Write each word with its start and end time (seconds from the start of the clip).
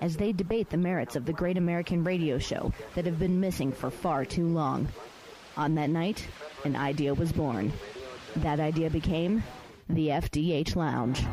as 0.00 0.16
they 0.16 0.32
debate 0.32 0.70
the 0.70 0.76
merits 0.76 1.16
of 1.16 1.26
the 1.26 1.32
great 1.32 1.56
American 1.56 2.02
radio 2.04 2.38
show 2.38 2.72
that 2.94 3.04
have 3.06 3.18
been 3.18 3.40
missing 3.40 3.72
for 3.72 3.90
far 3.90 4.24
too 4.24 4.46
long. 4.46 4.88
On 5.56 5.74
that 5.74 5.90
night, 5.90 6.26
an 6.64 6.76
idea 6.76 7.12
was 7.14 7.32
born. 7.32 7.72
That 8.36 8.60
idea 8.60 8.88
became 8.90 9.42
the 9.88 10.08
FDH 10.08 10.76
Lounge. 10.76 11.24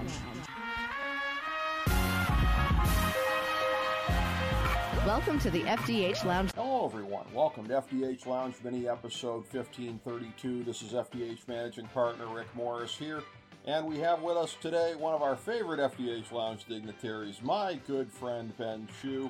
Welcome 5.05 5.39
to 5.39 5.49
the 5.49 5.61
FDH 5.61 6.25
Lounge. 6.25 6.51
Hello, 6.53 6.85
everyone. 6.85 7.25
Welcome 7.33 7.67
to 7.69 7.81
FDH 7.81 8.25
Lounge 8.25 8.55
mini 8.61 8.89
episode 8.89 9.45
1532. 9.53 10.65
This 10.65 10.81
is 10.81 10.91
FDH 10.91 11.47
managing 11.47 11.87
partner 11.87 12.27
Rick 12.27 12.47
Morris 12.55 12.97
here. 12.97 13.23
And 13.67 13.85
we 13.85 13.99
have 13.99 14.21
with 14.21 14.37
us 14.37 14.55
today 14.61 14.95
one 14.95 15.13
of 15.13 15.21
our 15.21 15.35
favorite 15.35 15.81
FDH 15.81 16.31
Lounge 16.31 16.63
dignitaries, 16.69 17.41
my 17.43 17.77
good 17.85 18.09
friend 18.09 18.57
Ben 18.57 18.87
Chew. 19.01 19.29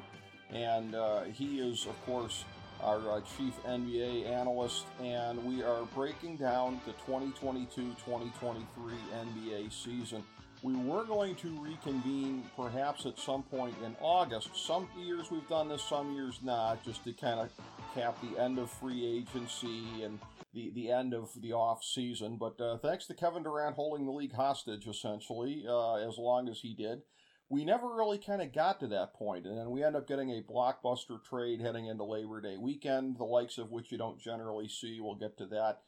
And 0.51 0.93
uh, 0.93 1.23
he 1.23 1.59
is, 1.59 1.87
of 1.87 2.05
course, 2.05 2.45
our 2.83 2.99
uh, 3.13 3.21
chief 3.35 3.55
NBA 3.63 4.29
analyst. 4.29 4.85
And 5.01 5.43
we 5.43 5.63
are 5.63 5.85
breaking 5.95 6.37
down 6.37 6.79
the 6.85 6.91
2022 7.07 7.81
2023 8.05 8.93
NBA 9.11 9.73
season. 9.73 10.23
We 10.61 10.75
were 10.75 11.03
going 11.03 11.33
to 11.37 11.49
reconvene 11.59 12.43
perhaps 12.55 13.07
at 13.07 13.17
some 13.17 13.41
point 13.41 13.73
in 13.83 13.95
August. 13.99 14.49
Some 14.53 14.87
years 14.99 15.31
we've 15.31 15.47
done 15.49 15.67
this, 15.67 15.81
some 15.81 16.13
years 16.13 16.37
not, 16.43 16.83
just 16.85 17.03
to 17.05 17.13
kind 17.13 17.39
of 17.39 17.49
cap 17.95 18.15
the 18.21 18.39
end 18.39 18.59
of 18.59 18.69
free 18.69 19.03
agency 19.03 20.03
and 20.03 20.19
the, 20.53 20.71
the 20.73 20.91
end 20.91 21.13
of 21.13 21.29
the 21.41 21.53
off 21.53 21.83
season. 21.83 22.37
But 22.37 22.59
uh, 22.61 22.77
thanks 22.77 23.05
to 23.07 23.13
Kevin 23.13 23.43
Durant 23.43 23.75
holding 23.75 24.05
the 24.05 24.11
league 24.11 24.35
hostage, 24.35 24.87
essentially, 24.87 25.65
uh, 25.67 25.95
as 25.95 26.17
long 26.17 26.47
as 26.49 26.59
he 26.59 26.73
did, 26.73 27.01
we 27.49 27.63
never 27.63 27.87
really 27.87 28.17
kind 28.17 28.41
of 28.41 28.53
got 28.53 28.79
to 28.81 28.87
that 28.87 29.13
point. 29.13 29.45
And 29.45 29.57
then 29.57 29.71
we 29.71 29.83
end 29.83 29.95
up 29.95 30.07
getting 30.07 30.31
a 30.31 30.43
blockbuster 30.43 31.23
trade 31.23 31.61
heading 31.61 31.87
into 31.87 32.03
Labor 32.03 32.41
Day 32.41 32.57
weekend, 32.57 33.17
the 33.17 33.23
likes 33.23 33.57
of 33.57 33.71
which 33.71 33.91
you 33.91 33.97
don't 33.97 34.19
generally 34.19 34.67
see. 34.67 34.99
We'll 34.99 35.15
get 35.15 35.37
to 35.37 35.45
that 35.47 35.81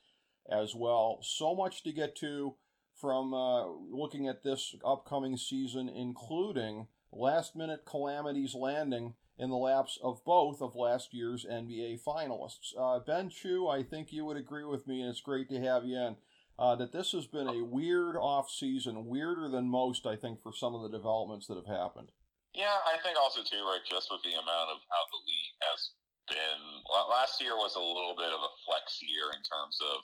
as 0.49 0.73
well. 0.73 1.19
So 1.21 1.55
much 1.55 1.83
to 1.83 1.91
get 1.91 2.15
to 2.17 2.55
from 2.99 3.33
uh, 3.33 3.65
looking 3.67 4.27
at 4.27 4.43
this 4.43 4.75
upcoming 4.85 5.37
season, 5.37 5.89
including 5.89 6.87
last 7.11 7.55
minute 7.55 7.85
calamities 7.85 8.53
landing 8.53 9.15
in 9.39 9.49
the 9.49 9.55
laps 9.55 9.97
of 10.03 10.19
both 10.25 10.61
of 10.61 10.75
last 10.75 11.13
year's 11.13 11.45
NBA 11.49 12.03
finalists. 12.03 12.75
Uh, 12.77 12.99
ben 12.99 13.29
Chew, 13.29 13.67
I 13.67 13.83
think 13.83 14.11
you 14.11 14.25
would 14.25 14.35
agree 14.35 14.65
with 14.65 14.85
me, 14.85 14.99
and 14.99 15.09
it's 15.09 15.21
great 15.23 15.47
to 15.49 15.63
have 15.63 15.85
you 15.85 15.95
in, 15.95 16.15
uh, 16.59 16.75
that 16.75 16.91
this 16.91 17.13
has 17.15 17.25
been 17.25 17.47
a 17.47 17.63
weird 17.63 18.19
off 18.19 18.51
season, 18.51 19.07
weirder 19.07 19.47
than 19.47 19.71
most, 19.71 20.05
I 20.05 20.19
think, 20.19 20.43
for 20.43 20.51
some 20.51 20.75
of 20.75 20.83
the 20.83 20.91
developments 20.91 21.47
that 21.47 21.55
have 21.55 21.71
happened. 21.71 22.11
Yeah, 22.51 22.83
I 22.83 22.99
think 22.99 23.15
also, 23.15 23.39
too, 23.39 23.63
right, 23.63 23.79
just 23.87 24.11
with 24.11 24.19
the 24.27 24.35
amount 24.35 24.75
of 24.75 24.83
how 24.91 25.03
the 25.07 25.23
league 25.23 25.55
has 25.71 25.95
been. 26.27 26.61
Last 27.07 27.39
year 27.39 27.55
was 27.55 27.79
a 27.79 27.81
little 27.81 28.19
bit 28.19 28.35
of 28.35 28.43
a 28.43 28.51
flex 28.67 28.99
year 28.99 29.31
in 29.31 29.39
terms 29.39 29.79
of 29.79 30.03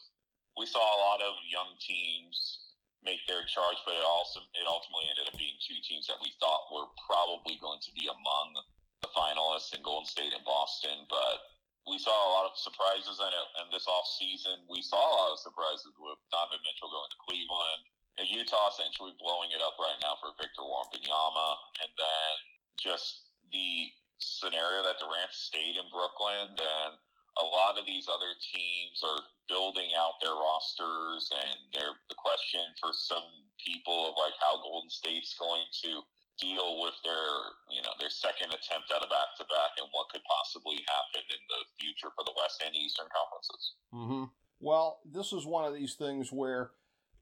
we 0.55 0.63
saw 0.63 0.79
a 0.79 1.03
lot 1.03 1.19
of 1.19 1.35
young 1.51 1.75
teams 1.83 2.71
make 3.03 3.19
their 3.27 3.43
charge, 3.45 3.77
but 3.83 3.99
it 3.99 4.07
also 4.07 4.39
it 4.55 4.65
ultimately 4.65 5.11
ended 5.11 5.27
up 5.27 5.37
being 5.37 5.59
two 5.59 5.77
teams 5.83 6.07
that 6.07 6.17
we 6.23 6.31
thought 6.39 6.71
were 6.71 6.87
probably 7.03 7.59
going 7.59 7.83
to 7.83 7.91
be 7.93 8.07
among 8.07 8.55
the 9.01 9.11
finalists 9.11 9.75
in 9.75 9.83
Golden 9.83 10.07
State 10.07 10.31
and 10.31 10.45
Boston. 10.45 11.07
But 11.09 11.39
we 11.87 11.97
saw 11.99 12.13
a 12.13 12.33
lot 12.33 12.49
of 12.49 12.57
surprises 12.57 13.19
in 13.21 13.31
it 13.31 13.47
in 13.61 13.67
this 13.69 13.87
off 13.87 14.07
season. 14.17 14.65
We 14.69 14.81
saw 14.81 14.99
a 14.99 15.15
lot 15.15 15.33
of 15.35 15.43
surprises 15.43 15.93
with 15.97 16.17
Donovan 16.31 16.61
Mitchell 16.65 16.91
going 16.91 17.11
to 17.11 17.23
Cleveland, 17.25 17.81
and 18.17 18.25
Utah 18.29 18.71
essentially 18.71 19.13
blowing 19.21 19.51
it 19.51 19.61
up 19.61 19.77
right 19.77 19.99
now 20.01 20.17
for 20.17 20.33
Victor 20.39 20.65
Wembanyama, 20.65 21.49
and 21.83 21.91
then 21.93 22.33
just 22.79 23.29
the 23.51 23.91
scenario 24.17 24.81
that 24.81 24.97
Durant 24.97 25.33
stayed 25.35 25.77
in 25.77 25.85
Brooklyn 25.91 26.55
and 26.55 26.95
a 27.35 27.45
lot 27.45 27.75
of 27.75 27.85
these 27.85 28.07
other 28.07 28.31
teams 28.39 29.03
are 29.03 29.19
building 29.51 29.91
out 29.99 30.15
their 30.23 30.33
rosters, 30.33 31.27
and 31.35 31.57
they're 31.75 31.99
the 32.07 32.15
question 32.15 32.63
for 32.79 32.95
some 32.95 33.27
people 33.59 34.07
of 34.07 34.15
like 34.15 34.35
how 34.39 34.61
Golden 34.63 34.89
State's 34.89 35.35
going 35.35 35.67
to 35.83 36.01
deal 36.39 36.81
with 36.81 36.95
their 37.03 37.27
you 37.71 37.81
know 37.81 37.93
their 37.99 38.09
second 38.09 38.47
attempt 38.51 38.91
at 38.91 39.03
a 39.03 39.09
back 39.09 39.35
to 39.37 39.43
back 39.45 39.75
and 39.79 39.87
what 39.91 40.09
could 40.09 40.23
possibly 40.27 40.83
happen 40.87 41.23
in 41.29 41.41
the 41.49 41.61
future 41.79 42.11
for 42.15 42.23
the 42.25 42.35
West 42.37 42.61
and 42.65 42.75
Eastern 42.75 43.07
conferences. 43.11 43.73
Mm-hmm. 43.93 44.23
Well, 44.59 44.99
this 45.05 45.33
is 45.33 45.45
one 45.45 45.65
of 45.65 45.73
these 45.73 45.95
things 45.95 46.31
where. 46.31 46.71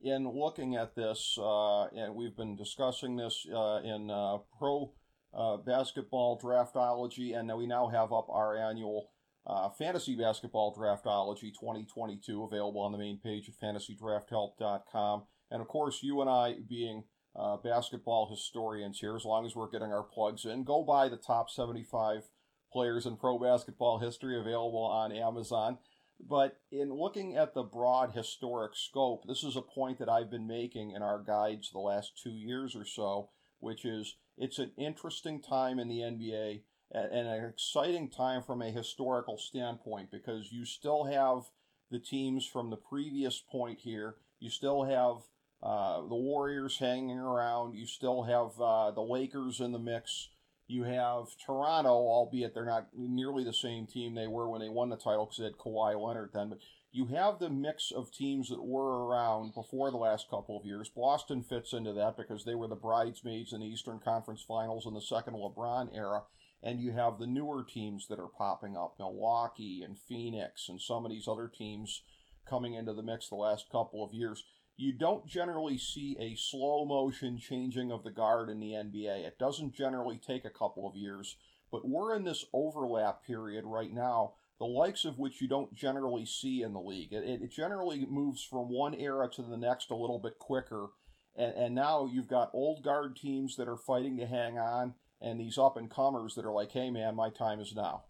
In 0.06 0.28
looking 0.30 0.76
at 0.76 0.96
this, 0.96 1.38
uh, 1.40 1.86
and 1.86 2.14
we've 2.14 2.36
been 2.36 2.58
discussing 2.58 3.16
this 3.16 3.48
uh, 3.50 3.80
in 3.86 4.12
uh, 4.12 4.40
pro 4.60 4.92
uh, 5.34 5.56
basketball 5.56 6.38
draftology, 6.44 7.40
and 7.40 7.50
we 7.58 7.68
now 7.68 7.88
have 7.88 8.12
up 8.12 8.28
our 8.30 8.58
annual 8.58 9.12
uh, 9.46 9.70
Fantasy 9.70 10.16
Basketball 10.16 10.76
Draftology 10.76 11.54
2022 11.54 12.44
available 12.44 12.82
on 12.82 12.92
the 12.92 12.98
main 12.98 13.20
page 13.20 13.50
at 13.50 13.56
fantasydrafthelp.com. 13.60 15.24
And 15.52 15.62
of 15.62 15.68
course, 15.68 16.00
you 16.02 16.22
and 16.22 16.30
I, 16.30 16.56
being 16.68 17.04
uh, 17.36 17.58
basketball 17.58 18.30
historians 18.30 19.00
here, 19.00 19.16
as 19.16 19.26
long 19.26 19.46
as 19.46 19.56
we're 19.56 19.70
getting 19.70 19.92
our 19.92 20.04
plugs 20.04 20.46
in, 20.46 20.64
go 20.64 20.84
buy 20.84 21.10
the 21.10 21.18
top 21.18 21.50
75 21.50 22.30
players 22.72 23.06
in 23.06 23.18
pro 23.18 23.40
basketball 23.40 24.00
history 24.00 24.40
available 24.40 24.84
on 24.84 25.12
Amazon. 25.12 25.78
But 26.20 26.58
in 26.72 26.94
looking 26.94 27.36
at 27.36 27.54
the 27.54 27.64
broad 27.64 28.12
historic 28.12 28.76
scope, 28.76 29.26
this 29.28 29.44
is 29.44 29.56
a 29.56 29.62
point 29.62 30.00
that 30.00 30.10
I've 30.10 30.30
been 30.30 30.48
making 30.48 30.92
in 30.92 31.02
our 31.02 31.22
guides 31.22 31.72
the 31.72 31.80
last 31.80 32.20
two 32.22 32.32
years 32.32 32.76
or 32.76 32.86
so, 32.86 33.30
which 33.60 33.84
is 33.84 34.16
it's 34.38 34.60
an 34.60 34.72
interesting 34.78 35.42
time 35.42 35.80
in 35.80 35.88
the 35.88 36.00
NBA 36.00 36.62
and 36.92 37.28
an 37.28 37.46
exciting 37.46 38.10
time 38.10 38.44
from 38.44 38.62
a 38.62 38.72
historical 38.72 39.38
standpoint 39.38 40.12
because 40.12 40.52
you 40.52 40.66
still 40.66 41.06
have 41.06 41.50
the 41.90 42.00
teams 42.00 42.46
from 42.46 42.70
the 42.70 42.78
previous 42.78 43.40
point 43.40 43.80
here. 43.80 44.16
You 44.40 44.50
still 44.50 44.84
have 44.84 45.24
uh, 45.64 46.02
the 46.02 46.16
Warriors 46.16 46.78
hanging 46.78 47.18
around. 47.18 47.74
You 47.74 47.86
still 47.86 48.24
have 48.24 48.60
uh, 48.62 48.92
the 48.92 49.02
Lakers 49.02 49.60
in 49.60 49.72
the 49.72 49.80
mix. 49.80 50.30
You 50.68 50.84
have 50.84 51.28
Toronto, 51.46 51.90
albeit 51.90 52.54
they're 52.54 52.66
not 52.66 52.90
nearly 52.96 53.44
the 53.44 53.54
same 53.54 53.88
team 53.88 54.14
they 54.14 54.28
were 54.28 54.50
when 54.50 54.62
they 54.62 54.70
won 54.70 54.90
the 54.90 54.98
title 54.98 55.26
because 55.26 55.38
they 55.38 55.46
had 55.46 55.58
Kawhi 55.58 56.00
Leonard 56.00 56.32
then. 56.34 56.50
But 56.50 56.60
you 56.92 57.08
have 57.08 57.40
the 57.40 57.50
mix 57.50 57.92
of 57.92 58.12
teams 58.12 58.50
that 58.50 58.64
were 58.64 59.08
around 59.08 59.54
before 59.56 59.90
the 59.90 59.98
last 59.98 60.30
couple 60.30 60.60
of 60.60 60.66
years. 60.66 60.92
Boston 60.96 61.44
fits 61.44 61.74
into 61.74 61.94
that 61.94 62.18
because 62.18 62.46
they 62.46 62.56
were 62.56 62.68
the 62.68 62.76
bridesmaids 62.76 63.54
in 63.54 63.62
the 63.62 63.68
Eastern 63.68 64.00
Conference 64.00 64.44
Finals 64.48 64.86
in 64.86 64.94
the 64.94 65.02
second 65.02 65.34
LeBron 65.34 65.96
era 65.96 66.24
and 66.64 66.80
you 66.80 66.94
have 66.94 67.20
the 67.20 67.28
newer 67.28 67.64
teams 67.64 68.08
that 68.08 68.20
are 68.20 68.30
popping 68.30 68.78
up 68.78 68.96
Milwaukee 68.98 69.82
and 69.84 70.00
Phoenix 70.00 70.70
and 70.70 70.82
some 70.82 71.06
of 71.06 71.12
these 71.12 71.28
other 71.28 71.52
teams 71.54 72.04
coming 72.50 72.74
into 72.74 72.94
the 72.94 73.04
mix 73.04 73.28
the 73.28 73.36
last 73.36 73.70
couple 73.70 74.04
of 74.04 74.14
years. 74.14 74.46
You 74.76 74.94
don't 74.94 75.28
generally 75.28 75.78
see 75.78 76.18
a 76.20 76.36
slow 76.36 76.86
motion 76.86 77.38
changing 77.38 77.92
of 77.92 78.04
the 78.04 78.12
guard 78.12 78.50
in 78.50 78.60
the 78.60 78.72
NBA. 78.72 79.26
It 79.26 79.38
doesn't 79.38 79.76
generally 79.76 80.18
take 80.18 80.46
a 80.46 80.50
couple 80.50 80.88
of 80.88 80.96
years, 80.96 81.36
but 81.72 81.88
we're 81.88 82.16
in 82.16 82.24
this 82.24 82.46
overlap 82.54 83.24
period 83.24 83.66
right 83.66 83.94
now, 83.94 84.34
the 84.60 84.66
likes 84.66 85.06
of 85.06 85.20
which 85.20 85.42
you 85.42 85.48
don't 85.48 85.76
generally 85.76 86.26
see 86.26 86.64
in 86.64 86.74
the 86.74 86.82
league. 86.82 87.14
It, 87.14 87.42
it 87.42 87.52
generally 87.52 88.08
moves 88.10 88.44
from 88.44 88.70
one 88.70 88.96
era 88.96 89.30
to 89.36 89.44
the 89.44 89.58
next 89.58 89.92
a 89.92 89.96
little 89.96 90.20
bit 90.20 90.40
quicker. 90.40 90.88
And, 91.36 91.54
and 91.56 91.76
now 91.76 92.10
you've 92.12 92.28
got 92.28 92.52
old 92.54 92.84
guard 92.84 93.16
teams 93.16 93.56
that 93.58 93.68
are 93.68 93.78
fighting 93.78 94.18
to 94.18 94.26
hang 94.26 94.58
on 94.58 94.96
and 95.22 95.40
these 95.40 95.58
up 95.58 95.78
and 95.78 95.90
comers 95.90 96.36
that 96.36 96.46
are 96.46 96.52
like, 96.52 96.72
hey 96.72 96.90
man, 96.90 97.16
my 97.16 97.30
time 97.30 97.60
is 97.60 97.74
now. 97.76 98.04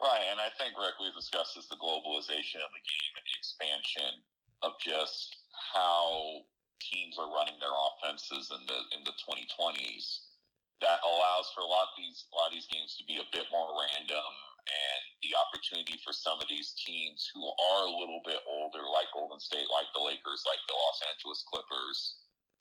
Right, 0.00 0.26
and 0.30 0.38
I 0.38 0.50
think 0.58 0.78
Rick, 0.78 0.94
we've 1.00 1.14
discussed 1.14 1.54
this 1.56 1.66
the 1.66 1.76
globalization 1.76 2.62
of 2.62 2.70
the 2.70 2.84
game 2.86 3.12
and 3.18 3.26
the 3.26 3.36
expansion 3.38 4.22
of 4.62 4.72
just 4.80 5.37
how 5.72 6.44
teams 6.80 7.18
are 7.18 7.30
running 7.30 7.58
their 7.60 7.74
offenses 7.74 8.50
in 8.54 8.62
the 8.66 8.80
in 8.96 9.02
the 9.04 9.16
2020s. 9.20 10.28
That 10.78 11.02
allows 11.02 11.50
for 11.52 11.66
a 11.66 11.68
lot 11.68 11.90
of 11.90 11.94
these 11.98 12.30
a 12.30 12.34
lot 12.38 12.48
of 12.50 12.54
these 12.54 12.70
games 12.70 12.94
to 12.98 13.04
be 13.04 13.18
a 13.18 13.26
bit 13.34 13.50
more 13.50 13.74
random 13.74 14.32
and 14.68 15.02
the 15.24 15.32
opportunity 15.32 15.96
for 16.04 16.12
some 16.12 16.38
of 16.38 16.46
these 16.46 16.76
teams 16.76 17.26
who 17.32 17.40
are 17.40 17.88
a 17.88 17.96
little 17.98 18.20
bit 18.22 18.44
older, 18.44 18.84
like 18.84 19.08
Golden 19.16 19.40
State, 19.40 19.66
like 19.72 19.88
the 19.96 20.04
Lakers, 20.04 20.44
like 20.44 20.60
the 20.68 20.76
Los 20.76 21.00
Angeles 21.08 21.40
Clippers, 21.48 21.98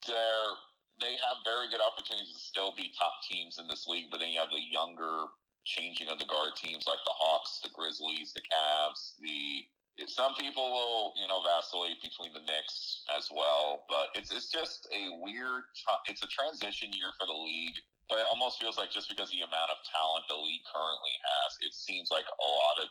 they're 0.07 0.56
they 0.98 1.13
have 1.21 1.45
very 1.45 1.69
good 1.69 1.83
opportunities 1.83 2.33
to 2.33 2.42
still 2.42 2.74
be 2.74 2.89
top 2.98 3.21
teams 3.21 3.62
in 3.62 3.69
this 3.69 3.86
league, 3.86 4.09
but 4.09 4.18
then 4.18 4.33
you 4.33 4.42
have 4.42 4.50
the 4.50 4.65
younger 4.74 5.30
changing 5.62 6.09
of 6.09 6.18
the 6.18 6.25
guard 6.25 6.57
teams 6.57 6.89
like 6.89 7.04
the 7.06 7.13
Hawks, 7.13 7.62
the 7.62 7.69
Grizzlies, 7.69 8.33
the 8.33 8.42
Cavs, 8.42 9.13
the 9.21 9.68
some 10.05 10.38
people 10.38 10.69
will, 10.69 11.17
you 11.17 11.25
know, 11.25 11.41
vacillate 11.41 11.97
between 12.05 12.29
the 12.29 12.45
Knicks 12.45 13.01
as 13.17 13.33
well, 13.33 13.81
but 13.89 14.13
it's 14.13 14.29
it's 14.29 14.53
just 14.53 14.85
a 14.94 15.09
weird. 15.25 15.65
It's 16.05 16.21
a 16.21 16.29
transition 16.29 16.94
year 16.94 17.09
for 17.17 17.25
the 17.25 17.33
league, 17.33 17.73
but 18.05 18.21
it 18.21 18.29
almost 18.29 18.61
feels 18.61 18.77
like 18.77 18.94
just 18.94 19.09
because 19.09 19.33
the 19.33 19.41
amount 19.41 19.73
of 19.73 19.81
talent 19.89 20.29
the 20.29 20.38
league 20.38 20.61
currently 20.69 21.15
has, 21.25 21.49
it 21.65 21.73
seems 21.73 22.13
like 22.13 22.29
a 22.29 22.45
lot 22.45 22.85
of. 22.85 22.88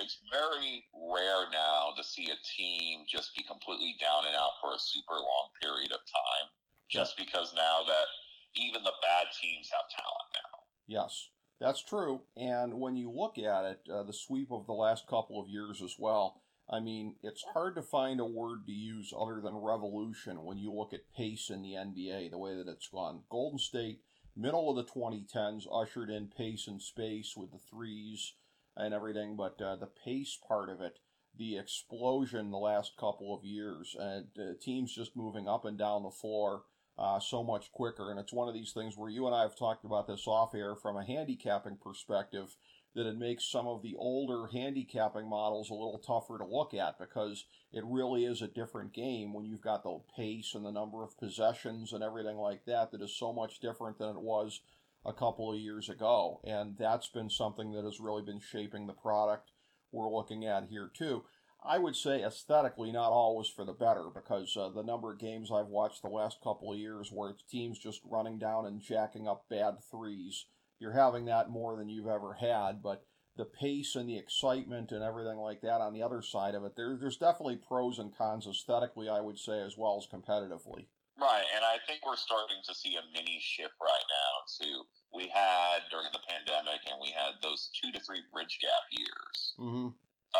It's 0.00 0.16
very 0.32 0.88
rare 0.96 1.52
now 1.52 1.92
to 1.92 2.02
see 2.02 2.32
a 2.32 2.38
team 2.56 3.04
just 3.04 3.36
be 3.36 3.44
completely 3.44 4.00
down 4.00 4.24
and 4.24 4.32
out 4.32 4.56
for 4.64 4.72
a 4.72 4.80
super 4.80 5.20
long 5.20 5.46
period 5.60 5.92
of 5.92 6.00
time, 6.00 6.46
just 6.88 7.20
because 7.20 7.52
now 7.52 7.84
that 7.84 8.08
even 8.56 8.80
the 8.80 8.96
bad 9.04 9.28
teams 9.36 9.68
have 9.68 9.84
talent 9.92 10.28
now. 10.32 10.54
Yes. 10.88 11.28
That's 11.60 11.82
true. 11.82 12.22
And 12.36 12.74
when 12.80 12.96
you 12.96 13.10
look 13.10 13.36
at 13.36 13.64
it, 13.64 13.80
uh, 13.92 14.04
the 14.04 14.12
sweep 14.12 14.52
of 14.52 14.66
the 14.66 14.72
last 14.72 15.06
couple 15.08 15.40
of 15.40 15.48
years 15.48 15.82
as 15.82 15.96
well, 15.98 16.40
I 16.70 16.80
mean, 16.80 17.16
it's 17.22 17.44
hard 17.52 17.74
to 17.76 17.82
find 17.82 18.20
a 18.20 18.26
word 18.26 18.66
to 18.66 18.72
use 18.72 19.12
other 19.18 19.40
than 19.40 19.56
revolution 19.56 20.44
when 20.44 20.58
you 20.58 20.72
look 20.72 20.92
at 20.92 21.12
pace 21.16 21.50
in 21.50 21.62
the 21.62 21.72
NBA, 21.72 22.30
the 22.30 22.38
way 22.38 22.54
that 22.54 22.68
it's 22.68 22.88
gone. 22.88 23.22
Golden 23.30 23.58
State, 23.58 24.02
middle 24.36 24.70
of 24.70 24.76
the 24.76 24.92
2010s, 24.92 25.66
ushered 25.72 26.10
in 26.10 26.28
pace 26.28 26.68
and 26.68 26.80
space 26.80 27.34
with 27.36 27.50
the 27.50 27.58
threes 27.70 28.34
and 28.76 28.94
everything, 28.94 29.34
but 29.34 29.60
uh, 29.60 29.76
the 29.76 29.88
pace 30.04 30.38
part 30.46 30.68
of 30.68 30.80
it, 30.80 30.98
the 31.36 31.56
explosion 31.56 32.50
the 32.50 32.58
last 32.58 32.92
couple 32.98 33.34
of 33.34 33.44
years, 33.44 33.96
and 33.98 34.26
uh, 34.38 34.52
teams 34.60 34.94
just 34.94 35.16
moving 35.16 35.48
up 35.48 35.64
and 35.64 35.78
down 35.78 36.02
the 36.02 36.10
floor 36.10 36.62
uh, 36.98 37.20
so 37.20 37.44
much 37.44 37.70
quicker. 37.72 38.10
And 38.10 38.18
it's 38.18 38.32
one 38.32 38.48
of 38.48 38.54
these 38.54 38.72
things 38.72 38.96
where 38.96 39.10
you 39.10 39.26
and 39.26 39.34
I 39.34 39.42
have 39.42 39.56
talked 39.56 39.84
about 39.84 40.06
this 40.06 40.26
off 40.26 40.54
air 40.54 40.74
from 40.74 40.96
a 40.96 41.06
handicapping 41.06 41.78
perspective 41.82 42.56
that 42.94 43.06
it 43.06 43.18
makes 43.18 43.44
some 43.44 43.68
of 43.68 43.82
the 43.82 43.94
older 43.96 44.48
handicapping 44.48 45.28
models 45.28 45.70
a 45.70 45.74
little 45.74 46.02
tougher 46.04 46.38
to 46.38 46.44
look 46.44 46.74
at 46.74 46.98
because 46.98 47.44
it 47.72 47.84
really 47.86 48.24
is 48.24 48.42
a 48.42 48.48
different 48.48 48.92
game 48.92 49.32
when 49.32 49.44
you've 49.44 49.60
got 49.60 49.84
the 49.84 50.00
pace 50.16 50.52
and 50.54 50.64
the 50.64 50.72
number 50.72 51.04
of 51.04 51.16
possessions 51.18 51.92
and 51.92 52.02
everything 52.02 52.36
like 52.36 52.64
that 52.64 52.90
that 52.90 53.02
is 53.02 53.14
so 53.14 53.32
much 53.32 53.60
different 53.60 53.98
than 53.98 54.08
it 54.08 54.20
was 54.20 54.62
a 55.06 55.12
couple 55.12 55.52
of 55.52 55.60
years 55.60 55.88
ago. 55.88 56.40
And 56.42 56.76
that's 56.76 57.08
been 57.08 57.30
something 57.30 57.72
that 57.72 57.84
has 57.84 58.00
really 58.00 58.22
been 58.22 58.40
shaping 58.40 58.86
the 58.86 58.92
product 58.92 59.52
we're 59.92 60.10
looking 60.10 60.44
at 60.44 60.64
here 60.68 60.90
too. 60.92 61.24
I 61.68 61.76
would 61.76 61.96
say 61.96 62.24
aesthetically, 62.24 62.90
not 62.92 63.12
always 63.12 63.48
for 63.48 63.62
the 63.62 63.74
better, 63.74 64.04
because 64.12 64.56
uh, 64.56 64.70
the 64.70 64.82
number 64.82 65.12
of 65.12 65.18
games 65.18 65.50
I've 65.52 65.66
watched 65.66 66.00
the 66.00 66.08
last 66.08 66.40
couple 66.42 66.72
of 66.72 66.78
years 66.78 67.12
where 67.12 67.28
it's 67.28 67.42
teams 67.42 67.78
just 67.78 68.00
running 68.08 68.38
down 68.38 68.64
and 68.64 68.80
jacking 68.80 69.28
up 69.28 69.44
bad 69.50 69.76
threes, 69.90 70.46
you're 70.78 70.92
having 70.92 71.26
that 71.26 71.50
more 71.50 71.76
than 71.76 71.90
you've 71.90 72.08
ever 72.08 72.32
had. 72.40 72.82
But 72.82 73.04
the 73.36 73.44
pace 73.44 73.94
and 73.96 74.08
the 74.08 74.16
excitement 74.16 74.92
and 74.92 75.04
everything 75.04 75.36
like 75.36 75.60
that 75.60 75.82
on 75.82 75.92
the 75.92 76.02
other 76.02 76.22
side 76.22 76.54
of 76.54 76.64
it, 76.64 76.72
there, 76.74 76.96
there's 76.98 77.18
definitely 77.18 77.56
pros 77.56 77.98
and 77.98 78.16
cons 78.16 78.46
aesthetically, 78.46 79.10
I 79.10 79.20
would 79.20 79.38
say, 79.38 79.60
as 79.60 79.76
well 79.76 80.00
as 80.00 80.08
competitively. 80.08 80.86
Right, 81.20 81.44
and 81.54 81.64
I 81.64 81.76
think 81.86 82.06
we're 82.06 82.16
starting 82.16 82.62
to 82.66 82.74
see 82.74 82.96
a 82.96 83.02
mini 83.12 83.40
shift 83.42 83.74
right 83.82 84.08
now 84.08 84.64
too. 84.64 84.82
We 85.12 85.28
had 85.28 85.80
during 85.90 86.08
the 86.12 86.24
pandemic, 86.28 86.80
and 86.88 86.98
we 87.02 87.10
had 87.10 87.34
those 87.42 87.70
two 87.74 87.92
to 87.92 88.00
three 88.00 88.22
bridge 88.32 88.58
gap 88.62 88.86
years. 88.90 89.54
Mm-hmm 89.58 89.88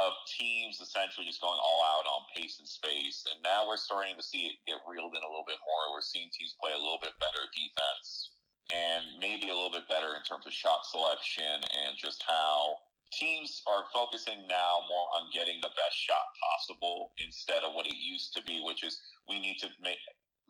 of 0.04 0.14
teams 0.28 0.80
essentially 0.80 1.26
just 1.26 1.40
going 1.40 1.58
all 1.58 1.80
out 1.84 2.06
on 2.06 2.28
pace 2.34 2.58
and 2.58 2.68
space. 2.68 3.24
And 3.30 3.40
now 3.42 3.66
we're 3.66 3.80
starting 3.80 4.16
to 4.16 4.24
see 4.24 4.52
it 4.52 4.60
get 4.66 4.82
reeled 4.86 5.16
in 5.16 5.22
a 5.22 5.30
little 5.30 5.46
bit 5.46 5.60
more. 5.64 5.94
We're 5.94 6.04
seeing 6.04 6.30
teams 6.30 6.54
play 6.60 6.72
a 6.72 6.80
little 6.80 7.00
bit 7.00 7.16
better 7.18 7.42
defense 7.50 8.36
and 8.70 9.04
maybe 9.20 9.48
a 9.48 9.56
little 9.56 9.72
bit 9.72 9.88
better 9.88 10.12
in 10.12 10.22
terms 10.28 10.44
of 10.44 10.52
shot 10.52 10.84
selection 10.84 11.64
and 11.84 11.96
just 11.96 12.22
how 12.28 12.76
teams 13.12 13.62
are 13.64 13.88
focusing 13.92 14.44
now 14.48 14.84
more 14.88 15.08
on 15.16 15.32
getting 15.32 15.56
the 15.64 15.72
best 15.72 15.96
shot 15.96 16.28
possible 16.36 17.16
instead 17.24 17.64
of 17.64 17.72
what 17.72 17.86
it 17.86 17.96
used 17.96 18.36
to 18.36 18.42
be, 18.44 18.60
which 18.60 18.84
is 18.84 19.00
we 19.28 19.40
need 19.40 19.56
to 19.60 19.68
make 19.80 19.98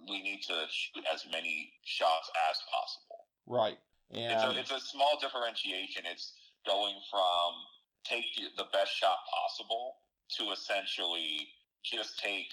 we 0.06 0.22
need 0.22 0.42
to 0.46 0.66
shoot 0.70 1.02
as 1.12 1.26
many 1.32 1.72
shots 1.82 2.30
as 2.50 2.56
possible. 2.70 3.26
Right. 3.46 3.78
And 4.10 4.32
it's 4.32 4.44
a, 4.44 4.50
it's 4.58 4.70
a 4.70 4.80
small 4.80 5.18
differentiation. 5.20 6.04
It's 6.06 6.34
going 6.66 6.94
from 7.10 7.50
take 8.04 8.24
the 8.56 8.66
best 8.72 8.92
shot 8.92 9.18
possible 9.28 9.96
to 10.38 10.52
essentially 10.52 11.48
just 11.84 12.18
take 12.18 12.52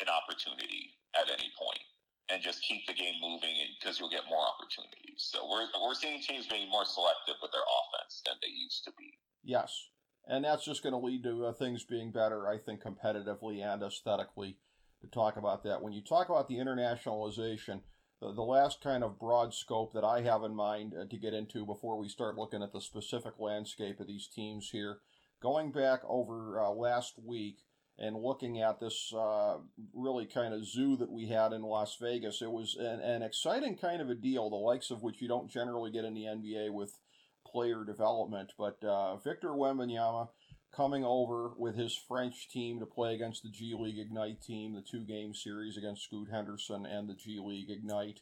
an 0.00 0.08
opportunity 0.08 0.90
at 1.14 1.30
any 1.30 1.50
point 1.58 1.82
and 2.30 2.42
just 2.42 2.62
keep 2.62 2.86
the 2.86 2.94
game 2.94 3.14
moving 3.20 3.54
because 3.78 3.98
you'll 3.98 4.10
get 4.10 4.24
more 4.28 4.42
opportunities. 4.42 5.30
So 5.30 5.46
we're 5.48 5.66
we're 5.82 5.94
seeing 5.94 6.20
teams 6.20 6.46
being 6.46 6.70
more 6.70 6.84
selective 6.84 7.36
with 7.42 7.52
their 7.52 7.64
offense 7.64 8.22
than 8.24 8.34
they 8.42 8.48
used 8.48 8.84
to 8.84 8.92
be. 8.98 9.18
Yes, 9.42 9.90
and 10.26 10.44
that's 10.44 10.64
just 10.64 10.82
going 10.82 10.94
to 10.94 10.98
lead 10.98 11.22
to 11.24 11.46
uh, 11.46 11.52
things 11.52 11.84
being 11.84 12.12
better, 12.12 12.48
I 12.48 12.58
think, 12.58 12.82
competitively 12.82 13.62
and 13.62 13.82
aesthetically. 13.82 14.58
To 15.02 15.10
talk 15.10 15.36
about 15.36 15.64
that, 15.64 15.82
when 15.82 15.92
you 15.92 16.00
talk 16.00 16.30
about 16.30 16.48
the 16.48 16.54
internationalization, 16.54 17.82
the, 18.24 18.32
the 18.32 18.42
last 18.42 18.80
kind 18.80 19.04
of 19.04 19.18
broad 19.18 19.54
scope 19.54 19.92
that 19.92 20.04
I 20.04 20.22
have 20.22 20.42
in 20.44 20.54
mind 20.54 20.94
uh, 20.98 21.04
to 21.04 21.16
get 21.16 21.34
into 21.34 21.66
before 21.66 21.98
we 21.98 22.08
start 22.08 22.36
looking 22.36 22.62
at 22.62 22.72
the 22.72 22.80
specific 22.80 23.34
landscape 23.38 24.00
of 24.00 24.06
these 24.06 24.28
teams 24.28 24.70
here, 24.70 24.98
going 25.42 25.72
back 25.72 26.00
over 26.08 26.60
uh, 26.60 26.70
last 26.70 27.14
week 27.22 27.58
and 27.98 28.16
looking 28.16 28.60
at 28.60 28.80
this 28.80 29.12
uh, 29.14 29.56
really 29.92 30.26
kind 30.26 30.54
of 30.54 30.66
zoo 30.66 30.96
that 30.96 31.12
we 31.12 31.26
had 31.26 31.52
in 31.52 31.62
Las 31.62 31.96
Vegas, 32.00 32.42
it 32.42 32.50
was 32.50 32.76
an, 32.78 33.00
an 33.00 33.22
exciting 33.22 33.76
kind 33.76 34.00
of 34.00 34.10
a 34.10 34.14
deal, 34.14 34.50
the 34.50 34.56
likes 34.56 34.90
of 34.90 35.02
which 35.02 35.20
you 35.20 35.28
don't 35.28 35.50
generally 35.50 35.90
get 35.90 36.04
in 36.04 36.14
the 36.14 36.24
NBA 36.24 36.72
with 36.72 36.98
player 37.46 37.84
development. 37.84 38.52
But 38.58 38.82
uh, 38.82 39.16
Victor 39.16 39.50
Wembanyama 39.50 40.28
coming 40.76 41.04
over 41.04 41.50
with 41.56 41.76
his 41.76 41.96
French 41.96 42.48
team 42.48 42.80
to 42.80 42.86
play 42.86 43.14
against 43.14 43.42
the 43.42 43.50
G 43.50 43.74
League 43.78 43.98
Ignite 43.98 44.42
team, 44.42 44.74
the 44.74 44.82
two 44.82 45.04
game 45.04 45.34
series 45.34 45.76
against 45.76 46.04
Scoot 46.04 46.28
Henderson 46.30 46.86
and 46.86 47.08
the 47.08 47.14
G 47.14 47.38
League 47.38 47.70
Ignite. 47.70 48.20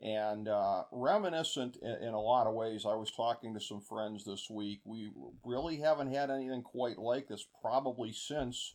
And 0.00 0.48
uh, 0.48 0.84
reminiscent 0.90 1.76
in, 1.76 2.08
in, 2.08 2.14
a 2.14 2.20
lot 2.20 2.48
of 2.48 2.54
ways, 2.54 2.84
I 2.84 2.94
was 2.94 3.12
talking 3.12 3.54
to 3.54 3.60
some 3.60 3.80
friends 3.80 4.24
this 4.24 4.50
week. 4.50 4.80
We 4.84 5.12
really 5.44 5.76
haven't 5.76 6.12
had 6.12 6.28
anything 6.28 6.62
quite 6.62 6.98
like 6.98 7.28
this 7.28 7.46
probably 7.60 8.12
since 8.12 8.74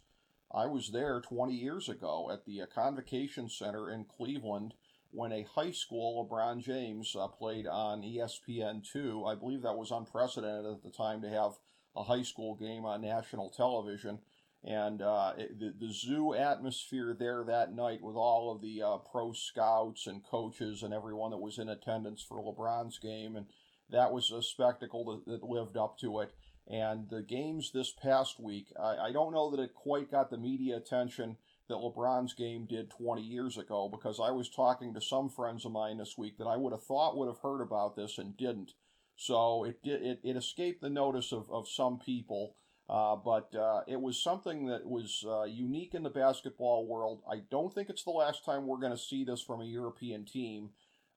I 0.54 0.68
was 0.68 0.92
there 0.92 1.20
20 1.20 1.54
years 1.54 1.90
ago 1.90 2.30
at 2.32 2.46
the 2.46 2.62
uh, 2.62 2.66
Convocation 2.74 3.50
Center 3.50 3.92
in 3.92 4.06
Cleveland 4.06 4.74
when 5.12 5.34
a 5.34 5.46
high 5.56 5.72
school 5.72 6.26
LeBron 6.26 6.64
James 6.64 7.14
uh, 7.20 7.28
played 7.28 7.68
on 7.68 8.04
ESPN2. 8.04 9.30
I 9.30 9.36
believe 9.36 9.64
that 9.64 9.78
was 9.78 9.92
unprecedented 9.92 10.66
at 10.66 10.84
the 10.84 10.92
time 10.92 11.22
to 11.24 11.30
have 11.30 11.54
a 11.98 12.04
high 12.04 12.24
school 12.24 12.56
game 12.56 12.86
on 12.86 13.02
national 13.02 13.50
television. 13.50 14.20
And 14.64 15.02
uh, 15.02 15.34
the, 15.38 15.74
the 15.80 15.94
zoo 15.94 16.34
atmosphere 16.34 17.16
there 17.18 17.44
that 17.46 17.74
night 17.74 18.02
with 18.02 18.16
all 18.16 18.52
of 18.52 18.62
the 18.62 18.82
uh, 18.82 18.98
pro 18.98 19.32
scouts 19.32 20.08
and 20.08 20.24
coaches 20.24 20.84
and 20.84 20.94
everyone 20.94 21.32
that 21.32 21.38
was 21.38 21.58
in 21.58 21.70
attendance 21.70 22.22
for 22.22 22.42
LeBron's 22.42 23.00
game. 23.00 23.36
And 23.36 23.46
that 23.90 24.12
was 24.12 24.32
a 24.32 24.42
spectacle 24.42 25.06
that, 25.26 25.32
that 25.32 25.48
lived 25.48 25.78
up 25.78 25.98
to 26.00 26.20
it. 26.20 26.34
And 26.70 27.10
the 27.10 27.22
games 27.22 27.72
this 27.72 27.92
past 27.92 28.40
week, 28.40 28.68
I, 28.78 28.98
I 28.98 29.12
don't 29.12 29.34
know 29.34 29.50
that 29.52 29.62
it 29.62 29.74
quite 29.74 30.12
got 30.12 30.30
the 30.30 30.38
media 30.38 30.76
attention 30.76 31.38
that 31.70 31.76
LeBron's 31.76 32.34
game 32.34 32.66
did 32.66 32.90
20 32.90 33.22
years 33.22 33.58
ago 33.58 33.90
because 33.90 34.20
I 34.20 34.32
was 34.32 34.50
talking 34.50 34.94
to 34.94 35.02
some 35.02 35.30
friends 35.30 35.66
of 35.66 35.72
mine 35.72 35.98
this 35.98 36.18
week 36.18 36.38
that 36.38 36.48
I 36.48 36.58
would 36.58 36.74
have 36.74 36.84
thought 36.84 37.18
would 37.18 37.28
have 37.28 37.40
heard 37.40 37.62
about 37.62 37.96
this 37.96 38.18
and 38.18 38.36
didn't. 38.36 38.74
So 39.18 39.64
it 39.64 39.84
did 39.84 40.02
it, 40.04 40.20
it 40.24 40.38
escaped 40.38 40.82
the 40.82 40.90
notice 40.90 41.32
of, 41.32 41.50
of 41.52 41.68
some 41.68 41.98
people, 41.98 42.56
uh, 42.88 43.16
but 43.16 43.54
uh, 43.56 43.82
it 43.88 44.00
was 44.00 44.22
something 44.22 44.68
that 44.68 44.86
was 44.86 45.26
uh, 45.28 45.44
unique 45.44 45.96
in 45.96 46.04
the 46.04 46.10
basketball 46.12 46.88
world. 46.88 47.24
I 47.30 47.42
don't 47.50 47.74
think 47.74 47.90
it's 47.90 48.04
the 48.04 48.12
last 48.12 48.46
time 48.46 48.68
we're 48.68 48.78
going 48.78 48.94
to 48.94 48.98
see 48.98 49.26
this 49.26 49.42
from 49.42 49.62
a 49.62 49.66
European 49.66 50.24
team. 50.24 50.70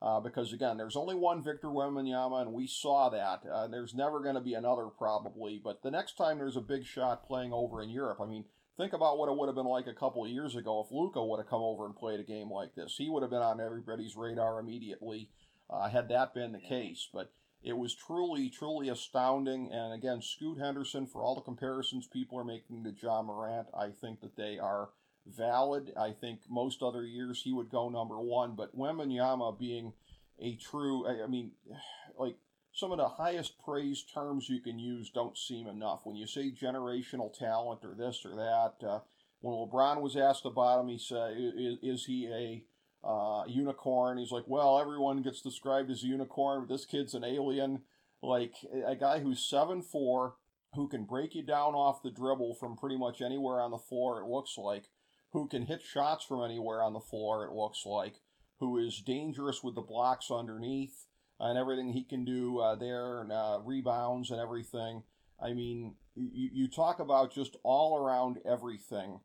Uh, 0.02 0.18
because 0.18 0.54
again, 0.54 0.78
there's 0.78 0.96
only 0.96 1.14
one 1.14 1.42
Victor 1.42 1.68
Wembanyama, 1.68 2.40
and 2.40 2.54
we 2.54 2.66
saw 2.66 3.10
that. 3.10 3.42
Uh, 3.46 3.66
there's 3.66 3.94
never 3.94 4.20
going 4.20 4.34
to 4.34 4.40
be 4.40 4.54
another, 4.54 4.86
probably. 4.86 5.60
But 5.62 5.82
the 5.82 5.90
next 5.90 6.16
time 6.16 6.38
there's 6.38 6.56
a 6.56 6.62
big 6.62 6.86
shot 6.86 7.26
playing 7.26 7.52
over 7.52 7.82
in 7.82 7.90
Europe, 7.90 8.16
I 8.18 8.24
mean, 8.24 8.46
think 8.78 8.94
about 8.94 9.18
what 9.18 9.28
it 9.28 9.36
would 9.36 9.48
have 9.48 9.56
been 9.56 9.66
like 9.66 9.86
a 9.86 9.92
couple 9.92 10.24
of 10.24 10.30
years 10.30 10.56
ago 10.56 10.82
if 10.82 10.90
Luka 10.90 11.22
would 11.22 11.36
have 11.36 11.50
come 11.50 11.60
over 11.60 11.84
and 11.84 11.94
played 11.94 12.18
a 12.18 12.22
game 12.22 12.50
like 12.50 12.74
this. 12.74 12.94
He 12.96 13.10
would 13.10 13.22
have 13.22 13.30
been 13.30 13.42
on 13.42 13.60
everybody's 13.60 14.16
radar 14.16 14.58
immediately, 14.58 15.28
uh, 15.68 15.90
had 15.90 16.08
that 16.08 16.32
been 16.32 16.52
the 16.52 16.60
case. 16.60 17.06
But 17.12 17.30
it 17.62 17.76
was 17.76 17.94
truly, 17.94 18.48
truly 18.48 18.88
astounding. 18.88 19.70
And 19.70 19.92
again, 19.92 20.22
Scoot 20.22 20.58
Henderson, 20.58 21.06
for 21.06 21.22
all 21.22 21.34
the 21.34 21.40
comparisons 21.40 22.06
people 22.06 22.38
are 22.38 22.44
making 22.44 22.84
to 22.84 22.94
Ja 23.00 23.22
Morant, 23.22 23.68
I 23.78 23.90
think 23.90 24.20
that 24.20 24.36
they 24.36 24.58
are 24.58 24.90
valid. 25.26 25.92
I 25.96 26.12
think 26.12 26.40
most 26.48 26.82
other 26.82 27.04
years 27.04 27.42
he 27.42 27.52
would 27.52 27.70
go 27.70 27.88
number 27.88 28.18
one, 28.18 28.54
but 28.56 28.76
Wembanyama 28.76 29.58
being 29.58 29.92
a 30.38 30.56
true, 30.56 31.06
I 31.06 31.26
mean, 31.26 31.52
like 32.18 32.36
some 32.72 32.92
of 32.92 32.98
the 32.98 33.08
highest 33.08 33.62
praise 33.62 34.04
terms 34.04 34.48
you 34.48 34.60
can 34.60 34.78
use 34.78 35.10
don't 35.10 35.36
seem 35.36 35.66
enough. 35.66 36.00
When 36.04 36.16
you 36.16 36.26
say 36.26 36.52
generational 36.52 37.36
talent 37.36 37.80
or 37.84 37.94
this 37.94 38.24
or 38.24 38.36
that, 38.36 38.86
uh, 38.86 39.00
when 39.40 39.54
LeBron 39.54 40.00
was 40.00 40.16
asked 40.16 40.44
about 40.44 40.80
him, 40.80 40.88
he 40.88 40.98
said, 40.98 41.34
is, 41.36 41.78
is 41.82 42.04
he 42.06 42.26
a 42.26 42.64
uh, 43.04 43.44
unicorn. 43.46 44.18
He's 44.18 44.32
like, 44.32 44.44
well, 44.46 44.78
everyone 44.78 45.22
gets 45.22 45.40
described 45.40 45.90
as 45.90 46.02
a 46.02 46.06
unicorn, 46.06 46.60
but 46.60 46.72
this 46.72 46.84
kid's 46.84 47.14
an 47.14 47.24
alien. 47.24 47.82
like 48.22 48.54
a 48.86 48.94
guy 48.96 49.20
who's 49.20 49.48
seven 49.48 49.82
four, 49.82 50.34
who 50.74 50.88
can 50.88 51.04
break 51.04 51.34
you 51.34 51.42
down 51.42 51.74
off 51.74 52.02
the 52.02 52.10
dribble 52.10 52.54
from 52.54 52.76
pretty 52.76 52.96
much 52.96 53.20
anywhere 53.20 53.60
on 53.60 53.70
the 53.70 53.78
floor. 53.78 54.20
It 54.20 54.26
looks 54.28 54.56
like 54.56 54.90
who 55.32 55.48
can 55.48 55.66
hit 55.66 55.82
shots 55.82 56.24
from 56.24 56.44
anywhere 56.44 56.82
on 56.82 56.92
the 56.92 57.00
floor. 57.00 57.46
It 57.46 57.52
looks 57.52 57.84
like 57.86 58.20
who 58.58 58.78
is 58.78 59.00
dangerous 59.00 59.62
with 59.62 59.74
the 59.74 59.80
blocks 59.80 60.30
underneath 60.30 61.06
and 61.38 61.58
everything 61.58 61.92
he 61.92 62.04
can 62.04 62.24
do 62.24 62.58
uh, 62.58 62.74
there 62.74 63.22
and 63.22 63.32
uh, 63.32 63.60
rebounds 63.64 64.30
and 64.30 64.40
everything. 64.40 65.02
I 65.42 65.54
mean, 65.54 65.94
you, 66.14 66.50
you 66.52 66.68
talk 66.68 67.00
about 67.00 67.32
just 67.32 67.56
all 67.62 67.96
around 67.96 68.38
everything 68.44 69.20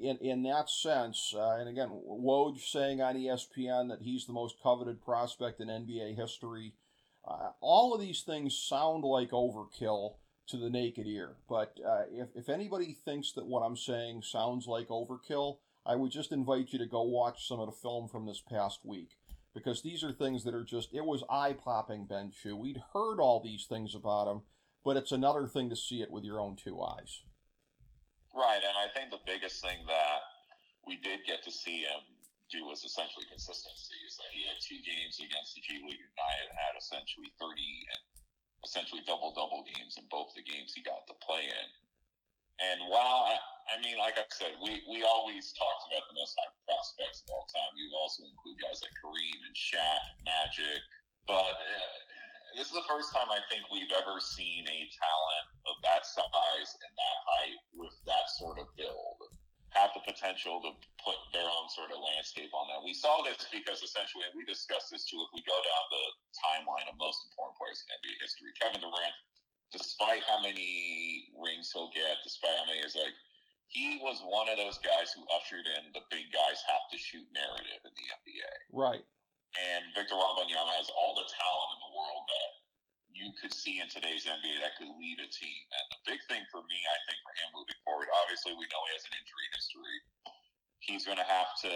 in 0.00 0.16
in 0.18 0.42
that 0.44 0.68
sense. 0.70 1.34
Uh, 1.36 1.56
and 1.58 1.68
again, 1.68 1.90
Woj 1.90 2.60
saying 2.60 3.00
on 3.00 3.16
ESPN 3.16 3.88
that 3.88 4.02
he's 4.02 4.26
the 4.26 4.32
most 4.32 4.56
coveted 4.62 5.02
prospect 5.02 5.60
in 5.60 5.68
NBA 5.68 6.16
history. 6.16 6.74
Uh, 7.26 7.50
all 7.60 7.92
of 7.92 8.00
these 8.00 8.22
things 8.22 8.56
sound 8.56 9.02
like 9.02 9.30
overkill 9.30 10.14
to 10.48 10.56
the 10.56 10.70
naked 10.70 11.06
ear. 11.06 11.36
But 11.48 11.78
uh, 11.84 12.02
if, 12.12 12.28
if 12.34 12.48
anybody 12.48 12.92
thinks 12.92 13.32
that 13.32 13.46
what 13.46 13.62
I'm 13.62 13.76
saying 13.76 14.22
sounds 14.22 14.66
like 14.66 14.88
overkill, 14.88 15.58
I 15.84 15.96
would 15.96 16.12
just 16.12 16.32
invite 16.32 16.72
you 16.72 16.78
to 16.78 16.86
go 16.86 17.02
watch 17.02 17.46
some 17.46 17.60
of 17.60 17.66
the 17.66 17.72
film 17.72 18.08
from 18.08 18.26
this 18.26 18.40
past 18.40 18.80
week. 18.84 19.10
Because 19.54 19.82
these 19.82 20.04
are 20.04 20.12
things 20.12 20.44
that 20.44 20.54
are 20.54 20.64
just, 20.64 20.92
it 20.92 21.04
was 21.04 21.24
eye 21.30 21.54
popping, 21.54 22.04
Ben 22.04 22.30
Chew. 22.30 22.56
We'd 22.56 22.82
heard 22.92 23.18
all 23.18 23.40
these 23.40 23.64
things 23.64 23.94
about 23.94 24.30
him, 24.30 24.42
but 24.84 24.96
it's 24.96 25.12
another 25.12 25.46
thing 25.46 25.70
to 25.70 25.76
see 25.76 26.02
it 26.02 26.10
with 26.10 26.24
your 26.24 26.38
own 26.38 26.56
two 26.56 26.80
eyes. 26.82 27.22
Right, 28.36 28.60
and 28.60 28.76
I 28.76 28.92
think 28.92 29.08
the 29.08 29.24
biggest 29.24 29.64
thing 29.64 29.80
that 29.88 30.20
we 30.84 31.00
did 31.00 31.24
get 31.24 31.40
to 31.48 31.52
see 31.52 31.88
him 31.88 32.04
do 32.52 32.68
was 32.68 32.84
essentially 32.84 33.24
consistency. 33.32 33.96
Is 34.04 34.20
that 34.20 34.28
he 34.28 34.44
had 34.44 34.60
two 34.60 34.76
games 34.84 35.16
against 35.24 35.56
the 35.56 35.64
G 35.64 35.80
League 35.80 35.96
Ignite 35.96 36.44
and 36.44 36.52
had 36.52 36.76
essentially 36.76 37.32
30 37.40 37.48
and 37.96 38.02
essentially 38.60 39.00
double 39.08 39.32
double 39.32 39.64
games 39.64 39.96
in 39.96 40.04
both 40.12 40.36
the 40.36 40.44
games 40.44 40.76
he 40.76 40.84
got 40.84 41.08
to 41.08 41.16
play 41.24 41.48
in. 41.48 41.68
And 42.60 42.92
while 42.92 43.24
I, 43.32 43.40
I 43.72 43.80
mean, 43.80 43.96
like 43.96 44.20
I 44.20 44.28
said, 44.28 44.52
we, 44.60 44.84
we 44.84 45.00
always 45.00 45.56
talked 45.56 45.88
about 45.88 46.04
the 46.12 46.16
most 46.20 46.36
high 46.36 46.52
prospects 46.68 47.24
of 47.24 47.32
all 47.32 47.48
time. 47.48 47.72
You 47.72 47.88
also 47.96 48.28
include 48.28 48.60
guys 48.60 48.84
like 48.84 48.92
Kareem 49.00 49.40
and 49.48 49.56
Shaq, 49.56 50.02
Magic, 50.28 50.80
but 51.24 51.56
uh, 51.56 51.96
this 52.56 52.72
is 52.72 52.76
the 52.76 52.88
first 52.88 53.12
time 53.12 53.28
I 53.28 53.44
think 53.52 53.68
we've 53.68 53.92
ever 53.92 54.16
seen 54.16 54.64
a 54.64 54.80
talent 54.88 55.46
of 55.68 55.76
that 55.84 56.08
size 56.08 56.70
and 56.80 56.92
that 56.96 57.18
height 57.28 57.60
with 57.76 57.92
that 58.08 58.32
sort 58.40 58.56
of 58.56 58.72
build 58.80 59.20
have 59.76 59.92
the 59.92 60.00
potential 60.08 60.64
to 60.64 60.72
put 61.04 61.20
their 61.36 61.44
own 61.44 61.68
sort 61.68 61.92
of 61.92 62.00
landscape 62.00 62.48
on 62.56 62.64
that. 62.72 62.80
We 62.80 62.96
saw 62.96 63.20
this 63.20 63.44
because 63.52 63.84
essentially, 63.84 64.24
and 64.24 64.32
we 64.32 64.48
discussed 64.48 64.88
this 64.88 65.04
too, 65.04 65.20
if 65.20 65.30
we 65.36 65.44
go 65.44 65.52
down 65.52 65.84
the 65.92 66.06
timeline 66.32 66.88
of 66.88 66.96
most 66.96 67.28
important 67.28 67.60
players 67.60 67.84
in 67.84 67.92
NBA 68.00 68.16
history, 68.24 68.56
Kevin 68.56 68.80
Durant, 68.80 69.16
despite 69.68 70.24
how 70.24 70.40
many 70.40 71.28
rings 71.36 71.68
he'll 71.76 71.92
get, 71.92 72.24
despite 72.24 72.56
how 72.56 72.64
many 72.64 72.80
is 72.80 72.96
like, 72.96 73.12
he 73.68 74.00
was 74.00 74.22
one 74.24 74.48
of 74.48 74.56
those 74.56 74.80
guys 74.80 75.12
who 75.12 75.28
ushered 75.34 75.68
in 75.76 75.92
the 75.92 76.00
big 76.08 76.32
guys 76.32 76.62
have 76.70 76.88
to 76.88 76.96
shoot 76.96 77.26
narrative 77.36 77.82
in 77.84 77.92
the 77.92 78.06
NBA. 78.24 78.52
Right. 78.72 79.04
And 79.56 79.88
Victor 79.92 80.14
Wembanyama 80.14 80.72
has 80.78 80.88
all 80.92 81.18
the 81.18 81.26
talent 81.26 81.70
in 81.74 81.80
the 81.82 81.92
world 81.96 82.24
that 82.28 82.50
you 83.16 83.25
could 83.40 83.52
see 83.52 83.78
in 83.80 83.88
today's 83.88 84.24
NBA 84.24 84.64
that 84.64 84.76
could 84.80 84.90
lead 84.96 85.18
a 85.20 85.28
team. 85.28 85.62
And 85.72 85.86
the 85.92 86.00
big 86.08 86.20
thing 86.26 86.42
for 86.48 86.64
me, 86.64 86.78
I 86.88 86.98
think, 87.06 87.18
for 87.22 87.32
him 87.36 87.48
moving 87.52 87.80
forward, 87.84 88.08
obviously 88.24 88.56
we 88.56 88.66
know 88.72 88.80
he 88.88 88.96
has 88.96 89.04
an 89.06 89.14
injury 89.16 89.46
history. 89.52 89.98
He's 90.80 91.04
going 91.04 91.20
to 91.20 91.28
have 91.28 91.50
to 91.66 91.72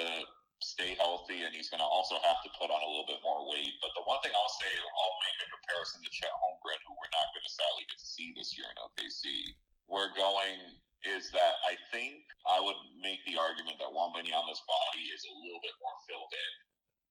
stay 0.60 0.92
healthy 1.00 1.40
and 1.44 1.56
he's 1.56 1.72
going 1.72 1.80
to 1.80 1.88
also 1.88 2.20
have 2.20 2.40
to 2.44 2.50
put 2.60 2.68
on 2.68 2.80
a 2.84 2.88
little 2.88 3.08
bit 3.08 3.20
more 3.24 3.48
weight. 3.48 3.76
But 3.80 3.96
the 3.96 4.04
one 4.04 4.20
thing 4.20 4.32
I'll 4.36 4.56
say, 4.60 4.72
I'll 4.72 5.18
make 5.24 5.38
a 5.40 5.48
comparison 5.48 6.04
to 6.04 6.10
Chet 6.12 6.32
Holmgren, 6.32 6.80
who 6.84 6.92
we're 6.96 7.14
not 7.16 7.32
going 7.32 7.44
to 7.44 7.52
sadly 7.52 7.84
get 7.88 7.98
to 8.00 8.08
see 8.08 8.28
this 8.36 8.52
year 8.56 8.68
in 8.68 8.76
OKC. 8.76 9.24
We're 9.88 10.12
going 10.16 10.80
is 11.08 11.32
that 11.32 11.56
I 11.64 11.80
think 11.88 12.28
I 12.44 12.60
would 12.60 12.76
make 13.00 13.24
the 13.24 13.40
argument 13.40 13.80
that 13.80 13.88
Wembanyama's 13.88 14.60
body 14.68 15.04
is 15.08 15.24
a 15.24 15.32
little 15.32 15.62
bit 15.64 15.72
more 15.80 15.96
filled 16.04 16.28
in 16.28 16.52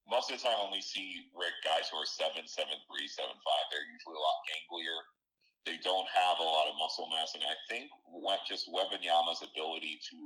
most 0.10 0.34
of 0.34 0.38
the 0.38 0.44
time 0.44 0.58
when 0.66 0.74
we 0.74 0.82
see 0.82 1.30
Rick 1.38 1.54
guys 1.62 1.88
who 1.90 2.02
are 2.02 2.10
seven, 2.10 2.50
seven 2.50 2.76
three, 2.90 3.06
seven 3.06 3.34
five, 3.34 3.66
they're 3.70 3.86
usually 3.94 4.18
a 4.18 4.26
lot 4.26 4.42
ganglier. 4.50 5.00
They 5.70 5.78
don't 5.86 6.10
have 6.10 6.42
a 6.42 6.48
lot 6.50 6.66
of 6.66 6.82
muscle 6.82 7.06
mass, 7.14 7.38
and 7.38 7.46
I 7.46 7.54
think 7.70 7.94
what 8.10 8.42
just 8.50 8.66
Wembanyama's 8.74 9.46
ability 9.46 10.02
to 10.10 10.18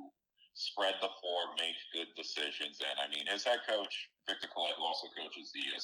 spread 0.55 0.95
the 1.01 1.11
floor, 1.19 1.51
make 1.59 1.75
good 1.91 2.07
decisions, 2.15 2.79
and 2.79 2.95
I 2.95 3.11
mean 3.11 3.27
his 3.27 3.43
head 3.43 3.65
coach 3.67 3.91
Victor 4.23 4.47
Collet, 4.55 4.79
who 4.79 4.87
also 4.87 5.11
coaches 5.19 5.51
the 5.51 5.65
uh, 5.75 5.83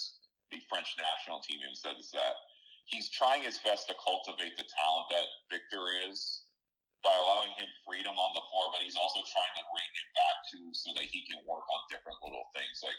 the 0.55 0.59
French 0.71 0.95
national 0.97 1.43
team, 1.43 1.59
even 1.61 1.75
says 1.75 2.09
that 2.15 2.39
he's 2.87 3.11
trying 3.11 3.45
his 3.45 3.59
best 3.61 3.85
to 3.91 3.95
cultivate 4.01 4.57
the 4.57 4.65
talent 4.65 5.07
that 5.13 5.27
Victor 5.51 5.83
is 6.09 6.47
by 7.05 7.13
allowing 7.15 7.53
him 7.55 7.69
freedom 7.85 8.11
on 8.17 8.31
the 8.35 8.43
floor, 8.51 8.73
but 8.75 8.83
he's 8.83 8.99
also 8.99 9.23
trying 9.23 9.55
to 9.55 9.65
bring 9.71 9.89
him 9.93 10.09
back 10.17 10.37
to 10.51 10.59
so 10.75 10.89
that 10.97 11.07
he 11.07 11.23
can 11.29 11.39
work 11.47 11.63
on 11.63 11.79
different 11.87 12.19
little 12.19 12.43
things 12.51 12.83
like 12.83 12.97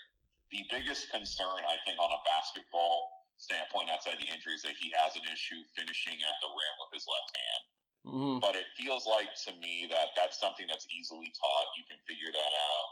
the 0.50 0.66
biggest 0.71 1.11
concern, 1.11 1.62
I 1.66 1.78
think, 1.87 1.99
on 1.99 2.11
a 2.11 2.21
basketball 2.26 3.11
standpoint, 3.38 3.88
outside 3.88 4.21
the 4.21 4.28
injuries, 4.28 4.62
that 4.66 4.76
he 4.76 4.92
has 4.92 5.16
an 5.16 5.25
issue 5.30 5.62
finishing 5.73 6.19
at 6.21 6.37
the 6.45 6.50
rim 6.50 6.75
with 6.85 6.92
his 6.92 7.07
left 7.09 7.33
hand. 7.33 7.62
Mm-hmm. 8.00 8.37
But 8.42 8.57
it 8.57 8.69
feels 8.76 9.04
like 9.04 9.33
to 9.49 9.52
me 9.61 9.88
that 9.92 10.16
that's 10.16 10.40
something 10.40 10.64
that's 10.69 10.88
easily 10.92 11.33
taught. 11.37 11.66
You 11.76 11.85
can 11.88 12.00
figure 12.09 12.33
that 12.33 12.52
out. 12.52 12.90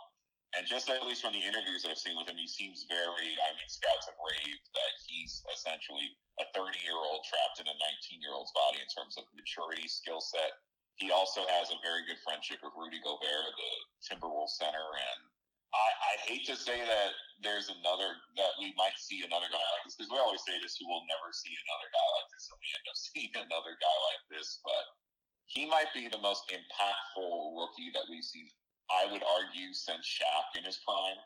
And 0.57 0.65
just 0.65 0.89
at 0.89 1.05
least 1.05 1.21
from 1.21 1.37
the 1.37 1.45
interviews 1.45 1.85
I've 1.85 2.01
seen 2.01 2.17
with 2.17 2.25
him, 2.25 2.41
he 2.41 2.49
seems 2.49 2.89
very, 2.89 3.37
I 3.37 3.53
mean, 3.53 3.69
scouts 3.69 4.09
have 4.09 4.17
raved 4.17 4.65
that 4.73 4.93
he's 5.05 5.45
essentially 5.53 6.09
a 6.41 6.49
30 6.57 6.73
year 6.81 6.97
old 6.97 7.21
trapped 7.29 7.61
in 7.61 7.69
a 7.69 7.77
19 7.77 8.25
year 8.25 8.33
old's 8.33 8.53
body 8.57 8.81
in 8.81 8.89
terms 8.89 9.21
of 9.21 9.29
maturity, 9.37 9.85
skill 9.85 10.25
set. 10.25 10.57
He 10.97 11.13
also 11.13 11.45
has 11.47 11.69
a 11.69 11.79
very 11.85 12.03
good 12.09 12.19
friendship 12.25 12.65
with 12.65 12.73
Rudy 12.75 12.99
Gobert, 13.05 13.55
the 13.55 13.73
Timberwolves 14.03 14.57
center, 14.57 14.83
and 14.83 15.21
I, 15.75 15.89
I 15.93 16.13
hate 16.25 16.49
to 16.49 16.57
say 16.57 16.81
that 16.81 17.11
there's 17.45 17.69
another 17.69 18.17
that 18.41 18.57
we 18.59 18.73
might 18.75 18.97
see 18.97 19.21
another 19.23 19.47
guy 19.53 19.61
like 19.61 19.85
this 19.85 19.95
because 19.95 20.11
we 20.11 20.19
always 20.19 20.43
say 20.43 20.57
this: 20.59 20.81
we 20.81 20.89
will 20.89 21.05
never 21.07 21.29
see 21.31 21.53
another 21.53 21.89
guy 21.93 22.09
like 22.19 22.29
this, 22.33 22.45
and 22.49 22.57
we 22.57 22.69
end 22.73 22.87
up 22.89 22.99
seeing 23.13 23.33
another 23.37 23.75
guy 23.77 23.97
like 24.09 24.23
this. 24.33 24.65
But 24.65 24.85
he 25.49 25.69
might 25.69 25.93
be 25.93 26.09
the 26.09 26.21
most 26.21 26.49
impactful 26.49 27.29
rookie 27.57 27.93
that 27.93 28.09
we've 28.09 28.25
seen. 28.25 28.49
I 28.89 29.05
would 29.13 29.21
argue 29.21 29.77
since 29.77 30.05
Shaq 30.09 30.57
in 30.57 30.65
his 30.65 30.81
prime. 30.85 31.21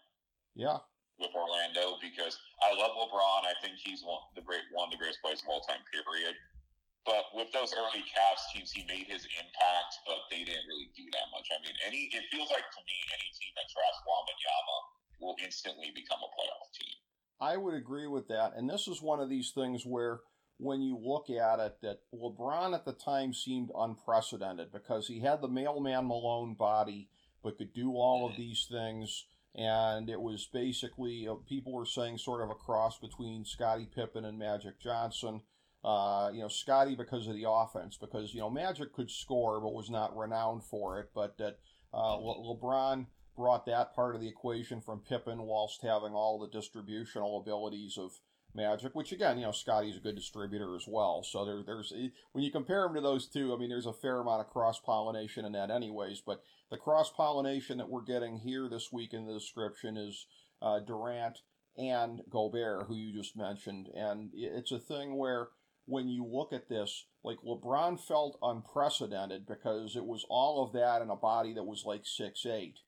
Yeah. 0.59 0.83
With 1.23 1.31
Orlando, 1.39 2.03
because 2.03 2.35
I 2.67 2.75
love 2.75 2.99
LeBron. 2.99 3.47
I 3.47 3.55
think 3.63 3.79
he's 3.79 4.03
one 4.03 4.27
the 4.35 4.43
great 4.43 4.67
one 4.75 4.91
of 4.91 4.93
the 4.93 4.99
greatest 4.99 5.23
players 5.23 5.39
of 5.43 5.49
all 5.49 5.63
time. 5.63 5.81
Period. 5.95 6.35
But 7.03 7.27
with 7.35 7.51
those 7.51 7.75
early 7.75 8.07
Cavs 8.07 8.47
teams, 8.55 8.71
he 8.71 8.87
made 8.87 9.11
his 9.11 9.27
impact, 9.35 9.93
but 10.07 10.23
they 10.31 10.47
didn't 10.47 10.67
really 10.71 10.87
do 10.95 11.03
that 11.11 11.27
much. 11.35 11.51
I 11.51 11.59
mean, 11.59 11.75
any 11.83 12.07
it 12.15 12.31
feels 12.31 12.51
like 12.55 12.63
to 12.63 12.83
me, 12.87 12.97
any 13.11 13.27
team 13.35 13.53
that 13.59 13.67
drafts 13.75 14.03
Wembanyama 14.07 14.79
will 15.19 15.37
instantly 15.43 15.91
become 15.95 16.23
a 16.23 16.31
playoff 16.31 16.71
team. 16.79 16.95
I 17.53 17.57
would 17.57 17.75
agree 17.75 18.07
with 18.07 18.29
that, 18.29 18.53
and 18.57 18.69
this 18.69 18.89
is 18.89 19.03
one 19.03 19.21
of 19.21 19.29
these 19.29 19.51
things 19.51 19.85
where, 19.85 20.21
when 20.59 20.81
you 20.81 20.97
look 20.97 21.29
at 21.29 21.59
it, 21.59 21.79
that 21.83 22.01
LeBron 22.15 22.75
at 22.75 22.85
the 22.85 22.93
time 22.93 23.33
seemed 23.33 23.71
unprecedented 23.77 24.73
because 24.73 25.09
he 25.09 25.21
had 25.21 25.41
the 25.41 25.49
mailman 25.49 26.07
Malone 26.07 26.55
body, 26.55 27.09
but 27.43 27.59
could 27.59 27.73
do 27.73 27.93
all 27.93 28.29
of 28.29 28.37
these 28.37 28.67
things. 28.71 29.27
And 29.55 30.09
it 30.09 30.21
was 30.21 30.49
basically, 30.51 31.29
uh, 31.29 31.35
people 31.47 31.73
were 31.73 31.85
saying, 31.85 32.19
sort 32.19 32.43
of 32.43 32.51
a 32.51 32.55
cross 32.55 32.99
between 32.99 33.45
Scottie 33.45 33.89
Pippen 33.93 34.25
and 34.25 34.39
Magic 34.39 34.81
Johnson 34.81 35.43
uh, 35.85 36.31
you 36.33 36.41
know, 36.41 36.49
Scottie 36.49 36.95
because 36.95 37.27
of 37.27 37.35
the 37.35 37.49
offense, 37.49 37.97
because 37.97 38.33
you 38.35 38.41
know 38.41 38.51
Magic 38.51 38.93
could 38.93 39.11
score 39.11 39.61
but 39.61 39.75
was 39.75 39.91
not 39.91 40.17
renowned 40.17 40.63
for 40.65 41.01
it. 41.01 41.11
But 41.15 41.39
that 41.39 41.59
uh, 41.93 42.17
Le- 42.17 42.57
LeBron 42.57 43.07
brought 43.37 43.67
that 43.67 43.95
part 43.95 44.15
of 44.15 44.21
the 44.21 44.29
equation 44.29 44.81
from 44.81 45.01
Pippen, 45.01 45.43
whilst 45.43 45.83
having 45.83 46.13
all 46.13 46.39
the 46.39 46.49
distributional 46.49 47.41
abilities 47.41 47.97
of 47.99 48.13
Magic, 48.55 48.95
which 48.95 49.13
again, 49.13 49.39
you 49.39 49.45
know, 49.45 49.53
Scottie's 49.53 49.97
a 49.97 50.01
good 50.01 50.15
distributor 50.15 50.77
as 50.77 50.85
well. 50.87 51.23
So 51.23 51.45
there, 51.47 51.63
there's 51.65 51.91
when 52.33 52.45
you 52.45 52.51
compare 52.51 52.83
them 52.83 52.95
to 52.95 53.01
those 53.01 53.27
two, 53.27 53.55
I 53.55 53.57
mean, 53.57 53.71
there's 53.71 53.87
a 53.87 53.95
fair 53.95 54.21
amount 54.21 54.43
of 54.43 54.51
cross 54.51 54.79
pollination 54.79 55.47
in 55.47 55.53
that, 55.53 55.71
anyways. 55.71 56.21
But 56.21 56.43
the 56.71 56.77
cross 56.77 57.11
pollination 57.11 57.79
that 57.79 57.89
we're 57.89 58.03
getting 58.03 58.37
here 58.37 58.69
this 58.69 58.93
week 58.93 59.15
in 59.15 59.27
the 59.27 59.33
description 59.33 59.97
is 59.97 60.27
uh, 60.61 60.81
Durant 60.81 61.39
and 61.79 62.21
Gobert, 62.29 62.87
who 62.89 62.95
you 62.95 63.15
just 63.15 63.39
mentioned, 63.39 63.89
and 63.95 64.31
it's 64.35 64.73
a 64.73 64.79
thing 64.79 65.17
where 65.17 65.49
when 65.87 66.09
you 66.09 66.25
look 66.25 66.53
at 66.53 66.69
this, 66.69 67.07
like 67.25 67.39
LeBron 67.47 67.99
felt 67.99 68.39
unprecedented 68.43 69.47
because 69.47 69.97
it 69.97 70.05
was 70.05 70.27
all 70.29 70.63
of 70.63 70.73
that 70.75 71.01
in 71.01 71.09
a 71.09 71.17
body 71.17 71.55
that 71.55 71.65
was 71.65 71.85
like 71.87 72.03
six 72.05 72.45
eight. 72.45 72.81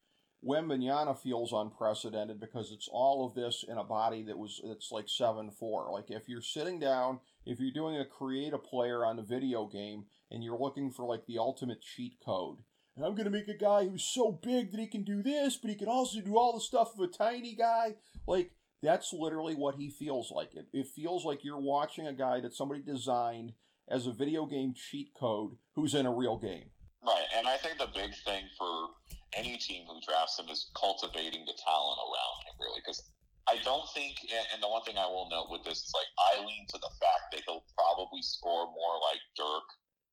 Wembanyama 0.47 1.19
feels 1.19 1.53
unprecedented 1.53 2.39
because 2.39 2.71
it's 2.71 2.89
all 2.93 3.27
of 3.27 3.35
this 3.35 3.65
in 3.67 3.79
a 3.79 3.85
body 3.85 4.23
that 4.25 4.39
was 4.39 4.61
it's 4.65 4.93
like 4.93 5.09
seven 5.09 5.51
four. 5.51 5.91
Like 5.93 6.11
if 6.11 6.29
you're 6.29 6.43
sitting 6.43 6.79
down, 6.79 7.21
if 7.47 7.61
you're 7.61 7.73
doing 7.73 7.97
a 7.97 8.05
create 8.05 8.53
a 8.53 8.59
player 8.59 9.05
on 9.05 9.19
a 9.19 9.23
video 9.23 9.67
game 9.67 10.05
and 10.31 10.45
you're 10.45 10.59
looking 10.59 10.91
for 10.91 11.07
like 11.07 11.27
the 11.27 11.39
ultimate 11.39 11.81
cheat 11.81 12.19
code, 12.25 12.59
and 12.97 13.05
I'm 13.05 13.15
gonna 13.15 13.31
make 13.31 13.49
a 13.49 13.57
guy 13.57 13.87
who's 13.89 14.05
so 14.05 14.33
big 14.43 14.71
that 14.71 14.81
he 14.81 14.87
can 14.87 15.03
do 15.03 15.23
this, 15.23 15.57
but 15.57 15.71
he 15.71 15.77
can 15.77 15.89
also 15.89 16.21
do 16.21 16.37
all 16.37 16.53
the 16.53 16.61
stuff 16.61 16.93
of 16.95 17.01
a 17.01 17.07
tiny 17.09 17.55
guy. 17.55 17.95
Like 18.27 18.53
That's 18.83 19.15
literally 19.15 19.55
what 19.55 19.77
he 19.77 19.89
feels 19.89 20.31
like. 20.31 20.55
It, 20.55 20.67
it 20.75 20.87
feels 20.89 21.25
like 21.25 21.43
you're 21.43 21.59
watching 21.61 22.07
a 22.07 22.13
guy 22.13 22.41
that 22.41 22.53
somebody 22.53 22.83
designed 22.83 23.55
as 23.89 24.07
a 24.07 24.13
video 24.13 24.45
game 24.45 24.75
cheat 24.75 25.13
code 25.19 25.53
who's 25.75 25.95
in 25.95 26.05
a 26.05 26.13
real 26.13 26.37
game. 26.37 26.71
Right, 27.03 27.25
and 27.37 27.47
I 27.47 27.57
think 27.57 27.79
the 27.79 27.89
big 27.95 28.15
thing 28.25 28.45
for 28.59 28.89
any 29.37 29.57
team 29.59 29.87
who 29.87 30.01
drafts 30.07 30.39
him 30.39 30.49
is 30.49 30.71
cultivating 30.79 31.45
the 31.45 31.57
talent 31.59 31.99
around 31.99 32.37
him, 32.47 32.55
really, 32.61 32.81
because 32.81 33.03
I 33.49 33.61
don't 33.61 33.85
think, 33.93 34.17
and 34.33 34.63
the 34.63 34.69
one 34.69 34.83
thing 34.89 34.97
I 34.97 35.07
will 35.07 35.29
note 35.29 35.53
with 35.53 35.65
this 35.65 35.85
is 35.85 35.93
like 35.93 36.09
I 36.17 36.41
lean 36.41 36.65
to 36.73 36.79
the 36.81 36.93
fact 36.97 37.33
that 37.33 37.45
he'll 37.45 37.65
probably 37.77 38.23
score 38.23 38.67
more 38.73 38.97
like 39.05 39.21
Dirk 39.37 39.69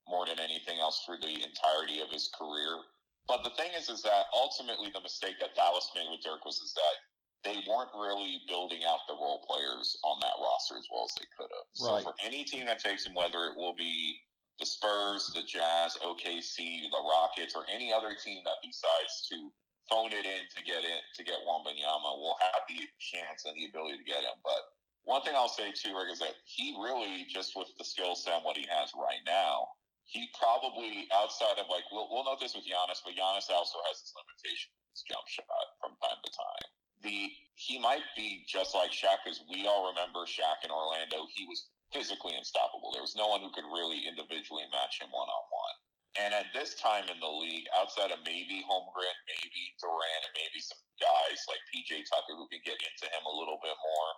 more 0.07 0.25
than 0.25 0.39
anything 0.39 0.79
else 0.83 1.01
for 1.05 1.15
the 1.15 1.31
entirety 1.31 2.03
of 2.03 2.11
his 2.11 2.27
career. 2.35 2.83
But 3.27 3.47
the 3.47 3.55
thing 3.55 3.71
is, 3.77 3.87
is 3.87 4.03
that 4.03 4.27
ultimately 4.35 4.91
the 4.91 4.99
mistake 4.99 5.39
that 5.39 5.55
Dallas 5.55 5.87
made 5.95 6.11
with 6.11 6.19
Dirk 6.25 6.43
was 6.43 6.59
is 6.59 6.73
that 6.75 6.95
they 7.43 7.63
weren't 7.63 7.93
really 7.95 8.41
building 8.47 8.83
out 8.83 9.07
the 9.07 9.15
role 9.15 9.45
players 9.47 9.97
on 10.03 10.19
that 10.19 10.35
roster 10.37 10.77
as 10.77 10.85
well 10.91 11.07
as 11.07 11.13
they 11.15 11.25
could 11.31 11.49
have. 11.49 11.67
Right. 11.79 12.03
So 12.03 12.11
for 12.11 12.15
any 12.19 12.43
team 12.43 12.65
that 12.67 12.79
takes 12.83 13.05
him, 13.05 13.15
whether 13.15 13.47
it 13.47 13.55
will 13.55 13.75
be 13.75 14.19
the 14.61 14.69
Spurs, 14.69 15.33
the 15.33 15.41
Jazz, 15.41 15.97
OKC, 16.05 16.85
the 16.93 17.01
Rockets, 17.01 17.57
or 17.57 17.65
any 17.65 17.91
other 17.91 18.13
team 18.13 18.45
that 18.45 18.61
decides 18.61 19.25
to 19.33 19.49
phone 19.89 20.13
it 20.13 20.23
in 20.23 20.45
to 20.53 20.61
get 20.61 20.85
in 20.85 21.01
to 21.17 21.25
get 21.25 21.41
Wembanyama 21.43 22.13
will 22.21 22.37
have 22.39 22.61
the 22.69 22.85
chance 23.01 23.43
and 23.49 23.57
the 23.57 23.65
ability 23.65 23.97
to 23.97 24.05
get 24.05 24.21
him. 24.21 24.37
But 24.45 24.61
one 25.03 25.25
thing 25.25 25.33
I'll 25.33 25.49
say 25.49 25.73
too, 25.73 25.97
Rick, 25.97 26.13
is 26.13 26.21
that 26.21 26.37
he 26.45 26.77
really 26.77 27.25
just 27.25 27.57
with 27.57 27.73
the 27.81 27.83
skill 27.83 28.13
set 28.13 28.37
and 28.37 28.45
what 28.45 28.55
he 28.55 28.69
has 28.69 28.93
right 28.93 29.25
now, 29.25 29.65
he 30.05 30.29
probably 30.37 31.09
outside 31.09 31.57
of 31.57 31.65
like 31.65 31.89
we'll, 31.89 32.05
we'll 32.13 32.23
note 32.23 32.39
this 32.39 32.53
with 32.53 32.69
Giannis, 32.69 33.01
but 33.01 33.17
Giannis 33.17 33.49
also 33.49 33.81
has 33.89 33.97
his 33.97 34.13
limitation, 34.13 34.69
his 34.93 35.01
jump 35.09 35.25
shot 35.25 35.65
from 35.81 35.97
time 36.05 36.21
to 36.21 36.29
time. 36.29 36.65
The 37.01 37.33
he 37.57 37.81
might 37.81 38.05
be 38.13 38.45
just 38.45 38.77
like 38.77 38.93
Shaq, 38.93 39.25
as 39.25 39.41
we 39.49 39.65
all 39.65 39.89
remember 39.89 40.29
Shaq 40.29 40.61
in 40.61 40.69
Orlando. 40.69 41.25
He 41.33 41.49
was 41.49 41.65
physically 41.91 42.35
unstoppable. 42.35 42.91
There 42.91 43.05
was 43.05 43.15
no 43.15 43.27
one 43.27 43.43
who 43.43 43.51
could 43.51 43.67
really 43.67 44.07
individually 44.07 44.67
match 44.71 44.99
him 44.99 45.11
one 45.11 45.29
on 45.29 45.45
one. 45.51 45.75
And 46.19 46.35
at 46.35 46.51
this 46.51 46.75
time 46.75 47.07
in 47.07 47.19
the 47.23 47.33
league, 47.39 47.67
outside 47.79 48.11
of 48.11 48.19
maybe 48.27 48.63
Holmgren, 48.67 49.15
maybe 49.31 49.61
Durant, 49.79 50.23
and 50.27 50.35
maybe 50.35 50.59
some 50.59 50.79
guys 50.99 51.39
like 51.47 51.63
PJ 51.71 52.03
Tucker 52.11 52.35
who 52.35 52.51
can 52.51 52.59
get 52.67 52.75
into 52.83 53.07
him 53.07 53.23
a 53.23 53.31
little 53.31 53.59
bit 53.63 53.75
more, 53.79 54.09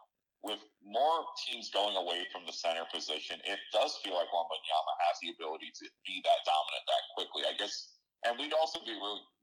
with 0.43 0.61
more 0.83 1.23
teams 1.45 1.71
going 1.71 1.95
away 1.95 2.27
from 2.33 2.43
the 2.49 2.51
center 2.51 2.83
position, 2.91 3.39
it 3.47 3.61
does 3.71 3.95
feel 4.03 4.17
like 4.19 4.27
Wembanyama 4.27 4.93
has 5.07 5.15
the 5.23 5.31
ability 5.31 5.71
to 5.71 5.85
be 6.03 6.19
that 6.25 6.41
dominant 6.43 6.85
that 6.89 7.03
quickly. 7.15 7.47
I 7.47 7.55
guess, 7.55 7.95
and 8.27 8.35
we'd 8.35 8.57
also 8.57 8.83
be 8.83 8.91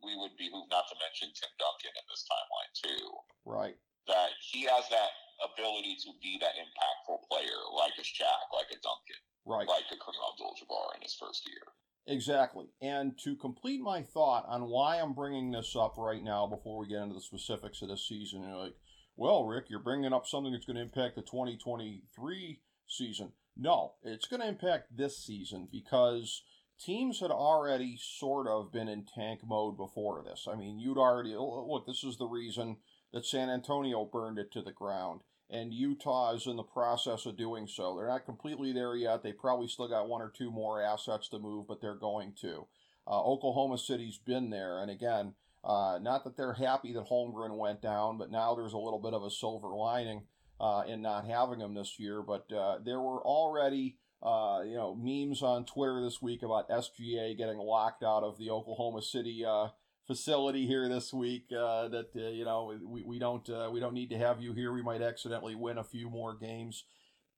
we 0.04 0.12
would 0.20 0.36
be 0.36 0.52
behoove 0.52 0.68
not 0.68 0.90
to 0.92 0.96
mention 1.00 1.32
Tim 1.32 1.52
Duncan 1.56 1.94
in 1.96 2.04
this 2.10 2.26
timeline 2.28 2.72
too. 2.76 3.06
Right. 3.48 3.78
That 4.06 4.30
he 4.40 4.62
has 4.62 4.88
that 4.90 5.10
ability 5.40 5.96
to 6.04 6.10
be 6.22 6.38
that 6.40 6.56
impactful 6.56 7.28
player, 7.28 7.58
like 7.76 7.92
a 7.98 8.02
Shaq, 8.02 8.48
like 8.52 8.70
a 8.70 8.80
Duncan, 8.80 9.22
right, 9.46 9.68
like 9.68 9.88
a 9.92 9.96
Kareem 9.96 10.20
Abdul-Jabbar 10.32 10.96
in 10.96 11.02
his 11.02 11.16
first 11.18 11.48
year. 11.48 11.62
Exactly. 12.06 12.66
And 12.80 13.16
to 13.24 13.36
complete 13.36 13.80
my 13.80 14.02
thought 14.02 14.44
on 14.48 14.68
why 14.68 14.96
I'm 14.96 15.12
bringing 15.12 15.52
this 15.52 15.76
up 15.76 15.94
right 15.96 16.22
now 16.22 16.46
before 16.46 16.78
we 16.78 16.88
get 16.88 17.02
into 17.02 17.14
the 17.14 17.20
specifics 17.20 17.82
of 17.82 17.88
this 17.88 18.08
season, 18.08 18.42
you're 18.42 18.56
like, 18.56 18.74
well, 19.16 19.44
Rick, 19.44 19.66
you're 19.68 19.80
bringing 19.80 20.12
up 20.12 20.26
something 20.26 20.52
that's 20.52 20.64
going 20.64 20.76
to 20.76 20.82
impact 20.82 21.16
the 21.16 21.22
2023 21.22 22.60
season. 22.88 23.32
No, 23.56 23.94
it's 24.02 24.26
going 24.26 24.40
to 24.40 24.48
impact 24.48 24.96
this 24.96 25.18
season 25.18 25.68
because 25.70 26.42
teams 26.80 27.20
had 27.20 27.30
already 27.30 27.98
sort 28.00 28.48
of 28.48 28.72
been 28.72 28.88
in 28.88 29.04
tank 29.04 29.40
mode 29.44 29.76
before 29.76 30.24
this. 30.24 30.48
I 30.50 30.56
mean, 30.56 30.78
you'd 30.78 30.98
already, 30.98 31.34
look, 31.36 31.86
this 31.86 32.02
is 32.02 32.16
the 32.16 32.26
reason 32.26 32.78
that 33.12 33.26
San 33.26 33.50
Antonio 33.50 34.04
burned 34.04 34.38
it 34.38 34.52
to 34.52 34.62
the 34.62 34.72
ground 34.72 35.22
and 35.50 35.74
Utah 35.74 36.32
is 36.34 36.46
in 36.46 36.56
the 36.56 36.62
process 36.62 37.26
of 37.26 37.36
doing 37.36 37.66
so. 37.66 37.96
They're 37.96 38.08
not 38.08 38.24
completely 38.24 38.72
there 38.72 38.94
yet. 38.94 39.22
They 39.22 39.32
probably 39.32 39.66
still 39.66 39.88
got 39.88 40.08
one 40.08 40.22
or 40.22 40.30
two 40.30 40.50
more 40.50 40.80
assets 40.80 41.28
to 41.30 41.38
move, 41.38 41.66
but 41.66 41.80
they're 41.80 41.96
going 41.96 42.34
to. 42.40 42.66
Uh, 43.06 43.20
Oklahoma 43.22 43.76
City's 43.76 44.18
been 44.18 44.50
there, 44.50 44.80
and 44.80 44.90
again, 44.90 45.34
uh, 45.64 45.98
not 46.00 46.24
that 46.24 46.36
they're 46.36 46.54
happy 46.54 46.92
that 46.92 47.08
Holmgren 47.08 47.58
went 47.58 47.82
down, 47.82 48.16
but 48.16 48.30
now 48.30 48.54
there's 48.54 48.72
a 48.72 48.78
little 48.78 49.00
bit 49.00 49.12
of 49.12 49.24
a 49.24 49.30
silver 49.30 49.68
lining 49.68 50.22
uh, 50.60 50.84
in 50.86 51.02
not 51.02 51.26
having 51.26 51.60
him 51.60 51.74
this 51.74 51.98
year. 51.98 52.22
But 52.22 52.50
uh, 52.52 52.78
there 52.84 53.00
were 53.00 53.22
already. 53.22 53.96
Uh, 54.22 54.60
you 54.66 54.74
know, 54.74 54.94
memes 54.94 55.42
on 55.42 55.64
Twitter 55.64 56.02
this 56.04 56.20
week 56.20 56.42
about 56.42 56.68
SGA 56.68 57.34
getting 57.38 57.56
locked 57.56 58.02
out 58.02 58.22
of 58.22 58.36
the 58.36 58.50
Oklahoma 58.50 59.00
City 59.00 59.46
uh, 59.46 59.68
facility 60.10 60.66
here 60.66 60.88
this 60.88 61.14
week 61.14 61.44
uh, 61.56 61.86
that 61.86 62.08
uh, 62.16 62.30
you 62.30 62.44
know 62.44 62.76
we, 62.84 63.04
we 63.04 63.16
don't 63.16 63.48
uh, 63.48 63.68
we 63.72 63.78
don't 63.78 63.94
need 63.94 64.10
to 64.10 64.18
have 64.18 64.42
you 64.42 64.52
here. 64.52 64.72
We 64.72 64.82
might 64.82 65.02
accidentally 65.02 65.54
win 65.54 65.78
a 65.78 65.84
few 65.84 66.10
more 66.10 66.34
games, 66.34 66.82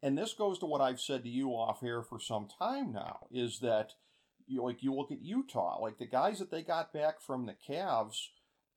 and 0.02 0.16
this 0.16 0.32
goes 0.32 0.58
to 0.60 0.66
what 0.66 0.80
I've 0.80 0.98
said 0.98 1.22
to 1.24 1.28
you 1.28 1.50
off 1.50 1.80
here 1.80 2.02
for 2.02 2.18
some 2.18 2.48
time 2.58 2.90
now 2.90 3.26
is 3.30 3.58
that 3.58 3.92
you 4.46 4.62
like 4.62 4.82
you 4.82 4.94
look 4.94 5.12
at 5.12 5.20
Utah, 5.20 5.82
like 5.82 5.98
the 5.98 6.06
guys 6.06 6.38
that 6.38 6.50
they 6.50 6.62
got 6.62 6.94
back 6.94 7.20
from 7.20 7.44
the 7.44 7.54
Cavs. 7.68 8.28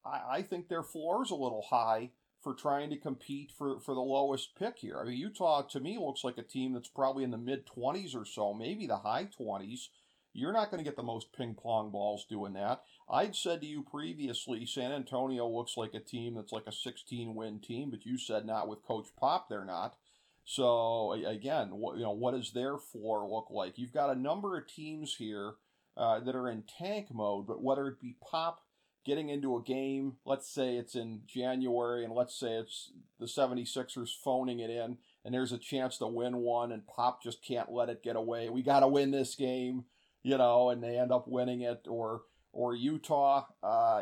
I, 0.05 0.23
I 0.29 0.41
think 0.41 0.67
their 0.67 0.83
floor 0.83 1.23
is 1.23 1.31
a 1.31 1.35
little 1.35 1.65
high 1.69 2.09
for 2.41 2.53
trying 2.53 2.89
to 2.89 2.97
compete 2.97 3.53
for, 3.57 3.79
for 3.79 3.95
the 3.95 4.01
lowest 4.01 4.57
pick 4.59 4.79
here. 4.79 4.99
I 4.99 5.05
mean, 5.05 5.17
Utah 5.17 5.61
to 5.61 5.79
me 5.79 5.97
looks 5.97 6.25
like 6.25 6.37
a 6.37 6.43
team 6.43 6.73
that's 6.73 6.89
probably 6.89 7.23
in 7.23 7.31
the 7.31 7.37
mid 7.37 7.65
20s 7.65 8.13
or 8.13 8.25
so, 8.25 8.53
maybe 8.53 8.87
the 8.87 8.97
high 8.97 9.29
20s. 9.39 9.87
You're 10.35 10.53
not 10.53 10.69
going 10.69 10.79
to 10.79 10.89
get 10.89 10.97
the 10.97 11.03
most 11.03 11.31
ping 11.31 11.55
pong 11.55 11.91
balls 11.91 12.25
doing 12.29 12.53
that. 12.53 12.83
I'd 13.09 13.35
said 13.35 13.61
to 13.61 13.67
you 13.67 13.83
previously, 13.83 14.65
San 14.65 14.91
Antonio 14.91 15.47
looks 15.47 15.77
like 15.77 15.93
a 15.93 15.99
team 15.99 16.35
that's 16.35 16.51
like 16.51 16.67
a 16.67 16.71
16 16.71 17.33
win 17.33 17.59
team, 17.59 17.89
but 17.89 18.05
you 18.05 18.17
said 18.17 18.45
not 18.45 18.67
with 18.67 18.85
Coach 18.85 19.07
Pop, 19.17 19.47
they're 19.47 19.63
not. 19.63 19.95
So 20.43 21.13
again, 21.13 21.69
what, 21.71 21.97
you 21.97 22.03
know, 22.03 22.11
what 22.11 22.35
does 22.35 22.51
their 22.51 22.77
floor 22.77 23.27
look 23.27 23.47
like? 23.49 23.77
You've 23.77 23.93
got 23.93 24.15
a 24.15 24.19
number 24.19 24.57
of 24.57 24.67
teams 24.67 25.15
here 25.15 25.53
uh, 25.97 26.19
that 26.19 26.35
are 26.35 26.49
in 26.49 26.63
tank 26.63 27.07
mode, 27.13 27.47
but 27.47 27.63
whether 27.63 27.87
it 27.87 28.01
be 28.01 28.17
Pop 28.21 28.61
getting 29.05 29.29
into 29.29 29.55
a 29.55 29.61
game, 29.61 30.13
let's 30.25 30.49
say 30.49 30.75
it's 30.75 30.95
in 30.95 31.21
January, 31.27 32.03
and 32.03 32.13
let's 32.13 32.37
say 32.37 32.53
it's 32.53 32.91
the 33.19 33.25
76ers 33.25 34.09
phoning 34.23 34.59
it 34.59 34.69
in, 34.69 34.97
and 35.23 35.33
there's 35.33 35.51
a 35.51 35.57
chance 35.57 35.97
to 35.99 36.07
win 36.07 36.37
one, 36.37 36.71
and 36.71 36.87
Pop 36.87 37.23
just 37.23 37.43
can't 37.43 37.71
let 37.71 37.89
it 37.89 38.03
get 38.03 38.15
away. 38.15 38.49
We 38.49 38.63
got 38.63 38.81
to 38.81 38.87
win 38.87 39.11
this 39.11 39.35
game, 39.35 39.85
you 40.25 40.39
know, 40.39 40.71
and 40.71 40.83
they 40.83 40.97
end 40.97 41.11
up 41.11 41.27
winning 41.27 41.61
it, 41.61 41.85
or 41.87 42.23
or 42.51 42.75
Utah. 42.75 43.45
Uh, 43.61 44.01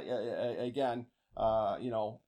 again, 0.57 1.05
uh, 1.35 1.75
you 1.81 1.91
know, 1.91 2.21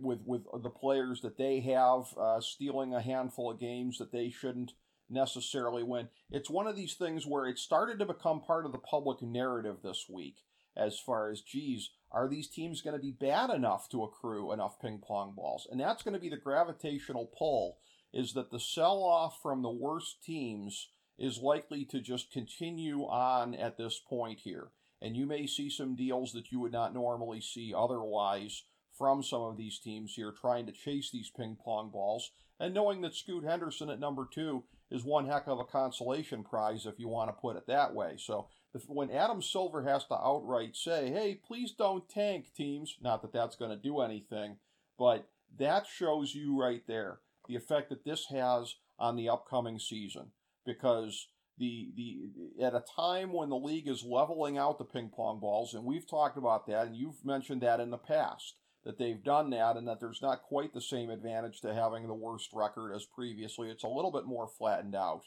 with 0.00 0.20
with 0.24 0.42
the 0.62 0.70
players 0.70 1.20
that 1.20 1.36
they 1.36 1.60
have, 1.60 2.06
uh, 2.18 2.40
stealing 2.40 2.94
a 2.94 3.02
handful 3.02 3.50
of 3.50 3.60
games 3.60 3.98
that 3.98 4.12
they 4.12 4.30
shouldn't 4.30 4.72
necessarily 5.10 5.82
win. 5.82 6.08
It's 6.30 6.48
one 6.48 6.66
of 6.66 6.74
these 6.74 6.94
things 6.94 7.26
where 7.26 7.46
it 7.46 7.58
started 7.58 7.98
to 7.98 8.06
become 8.06 8.40
part 8.40 8.64
of 8.64 8.72
the 8.72 8.78
public 8.78 9.20
narrative 9.20 9.76
this 9.82 10.06
week. 10.08 10.38
As 10.74 10.98
far 10.98 11.30
as, 11.30 11.42
geez, 11.42 11.90
are 12.10 12.28
these 12.28 12.48
teams 12.48 12.80
going 12.80 12.96
to 12.96 13.02
be 13.02 13.10
bad 13.10 13.50
enough 13.50 13.90
to 13.90 14.04
accrue 14.04 14.52
enough 14.52 14.80
ping 14.80 15.02
pong 15.06 15.34
balls? 15.36 15.66
And 15.70 15.78
that's 15.78 16.02
going 16.02 16.14
to 16.14 16.20
be 16.20 16.30
the 16.30 16.36
gravitational 16.36 17.30
pull. 17.38 17.76
Is 18.10 18.32
that 18.34 18.50
the 18.50 18.60
sell 18.60 19.02
off 19.02 19.38
from 19.42 19.62
the 19.62 19.70
worst 19.70 20.22
teams 20.24 20.88
is 21.18 21.38
likely 21.38 21.84
to 21.84 22.00
just 22.00 22.30
continue 22.30 23.02
on 23.02 23.54
at 23.54 23.76
this 23.76 24.00
point 24.08 24.40
here. 24.40 24.68
And 25.00 25.16
you 25.16 25.26
may 25.26 25.46
see 25.46 25.70
some 25.70 25.94
deals 25.94 26.32
that 26.32 26.50
you 26.50 26.60
would 26.60 26.72
not 26.72 26.94
normally 26.94 27.40
see 27.40 27.72
otherwise 27.76 28.64
from 28.96 29.22
some 29.22 29.42
of 29.42 29.56
these 29.56 29.78
teams 29.78 30.14
here 30.14 30.32
trying 30.32 30.66
to 30.66 30.72
chase 30.72 31.10
these 31.10 31.30
ping 31.30 31.56
pong 31.62 31.90
balls. 31.90 32.32
And 32.58 32.74
knowing 32.74 33.00
that 33.02 33.14
Scoot 33.14 33.44
Henderson 33.44 33.90
at 33.90 34.00
number 34.00 34.28
two 34.32 34.64
is 34.90 35.04
one 35.04 35.26
heck 35.26 35.46
of 35.46 35.60
a 35.60 35.64
consolation 35.64 36.42
prize 36.42 36.86
if 36.86 36.98
you 36.98 37.08
want 37.08 37.28
to 37.28 37.40
put 37.40 37.56
it 37.56 37.66
that 37.68 37.94
way. 37.94 38.16
So 38.18 38.48
when 38.86 39.10
Adam 39.10 39.40
Silver 39.40 39.84
has 39.84 40.04
to 40.06 40.14
outright 40.14 40.76
say, 40.76 41.10
hey, 41.10 41.40
please 41.46 41.72
don't 41.72 42.08
tank 42.08 42.52
teams, 42.56 42.96
not 43.00 43.22
that 43.22 43.32
that's 43.32 43.56
going 43.56 43.70
to 43.70 43.76
do 43.76 44.00
anything, 44.00 44.56
but 44.98 45.28
that 45.58 45.86
shows 45.86 46.34
you 46.34 46.60
right 46.60 46.82
there 46.86 47.20
the 47.46 47.56
effect 47.56 47.90
that 47.90 48.04
this 48.04 48.26
has 48.26 48.74
on 48.98 49.16
the 49.16 49.28
upcoming 49.28 49.78
season 49.78 50.32
because 50.68 51.28
the 51.58 51.90
the 51.96 52.64
at 52.64 52.74
a 52.74 52.84
time 52.94 53.32
when 53.32 53.48
the 53.48 53.56
league 53.56 53.88
is 53.88 54.04
leveling 54.04 54.58
out 54.58 54.78
the 54.78 54.84
ping 54.84 55.10
pong 55.14 55.40
balls, 55.40 55.74
and 55.74 55.84
we've 55.84 56.08
talked 56.08 56.36
about 56.36 56.66
that, 56.66 56.86
and 56.86 56.96
you've 56.96 57.24
mentioned 57.24 57.62
that 57.62 57.80
in 57.80 57.90
the 57.90 57.98
past 57.98 58.54
that 58.84 58.98
they've 58.98 59.24
done 59.24 59.50
that, 59.50 59.76
and 59.76 59.88
that 59.88 59.98
there's 59.98 60.22
not 60.22 60.42
quite 60.42 60.72
the 60.72 60.80
same 60.80 61.10
advantage 61.10 61.60
to 61.60 61.74
having 61.74 62.06
the 62.06 62.14
worst 62.14 62.50
record 62.52 62.94
as 62.94 63.04
previously. 63.04 63.70
It's 63.70 63.82
a 63.82 63.88
little 63.88 64.12
bit 64.12 64.26
more 64.26 64.46
flattened 64.46 64.94
out, 64.94 65.22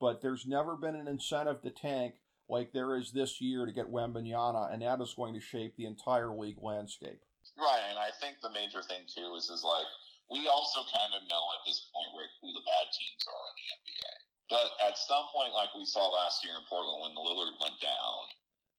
but 0.00 0.20
there's 0.20 0.46
never 0.46 0.74
been 0.74 0.96
an 0.96 1.06
incentive 1.06 1.62
to 1.62 1.70
tank 1.70 2.14
like 2.48 2.72
there 2.72 2.96
is 2.96 3.12
this 3.12 3.40
year 3.40 3.66
to 3.66 3.72
get 3.72 3.92
Wembanyama, 3.92 4.72
and 4.72 4.82
that 4.82 5.00
is 5.00 5.14
going 5.14 5.34
to 5.34 5.40
shape 5.40 5.76
the 5.76 5.84
entire 5.84 6.32
league 6.32 6.58
landscape. 6.62 7.20
Right, 7.56 7.84
and 7.90 7.98
I 7.98 8.10
think 8.20 8.40
the 8.42 8.50
major 8.50 8.82
thing 8.82 9.04
too 9.06 9.36
is 9.36 9.50
is 9.50 9.62
like 9.62 9.86
we 10.30 10.48
also 10.48 10.80
kind 10.92 11.12
of 11.16 11.24
know 11.28 11.44
at 11.56 11.62
this 11.64 11.88
point 11.92 12.12
where 12.16 12.28
who 12.40 12.52
the 12.52 12.64
bad 12.64 12.86
teams 12.92 13.24
are 13.28 13.46
in 13.48 13.56
the 13.56 13.68
NBA. 13.84 14.07
But 14.48 14.72
at 14.80 14.96
some 14.96 15.28
point, 15.28 15.52
like 15.52 15.72
we 15.76 15.84
saw 15.84 16.08
last 16.08 16.40
year 16.40 16.56
in 16.56 16.64
Portland 16.68 17.04
when 17.04 17.12
the 17.12 17.20
Lillard 17.20 17.60
went 17.60 17.76
down, 17.84 18.18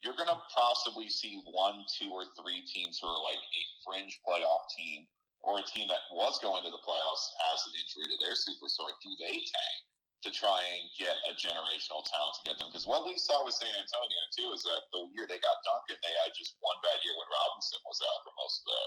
you're 0.01 0.17
going 0.17 0.31
to 0.31 0.41
possibly 0.49 1.09
see 1.09 1.43
one, 1.45 1.85
two, 1.93 2.09
or 2.09 2.25
three 2.39 2.65
teams 2.65 2.97
who 2.97 3.05
are 3.05 3.21
like 3.21 3.37
a 3.37 3.63
fringe 3.85 4.17
playoff 4.25 4.65
team 4.73 5.05
or 5.43 5.59
a 5.59 5.65
team 5.69 5.87
that 5.87 6.03
was 6.11 6.39
going 6.39 6.63
to 6.63 6.71
the 6.71 6.83
playoffs 6.83 7.25
has 7.47 7.63
an 7.67 7.73
injury 7.77 8.07
to 8.11 8.17
their 8.19 8.35
superstar, 8.35 8.91
do 8.99 9.11
they 9.19 9.39
tank 9.39 9.79
to 10.19 10.29
try 10.35 10.59
and 10.75 10.83
get 10.99 11.15
a 11.31 11.33
generational 11.39 12.03
talent 12.03 12.35
to 12.35 12.43
get 12.43 12.55
them? 12.59 12.67
Because 12.67 12.83
what 12.83 13.07
we 13.07 13.15
saw 13.15 13.47
with 13.47 13.55
San 13.55 13.71
Antonio 13.71 14.21
too 14.35 14.51
is 14.51 14.63
that 14.67 14.83
the 14.91 15.07
year 15.15 15.23
they 15.31 15.39
got 15.39 15.63
Duncan, 15.63 15.95
they 16.03 16.15
had 16.25 16.35
just 16.35 16.59
one 16.59 16.75
bad 16.83 16.99
year 17.07 17.15
when 17.15 17.29
Robinson 17.31 17.79
was 17.87 18.03
out 18.03 18.19
for 18.27 18.33
most 18.35 18.55
of 18.63 18.65
the 18.67 18.83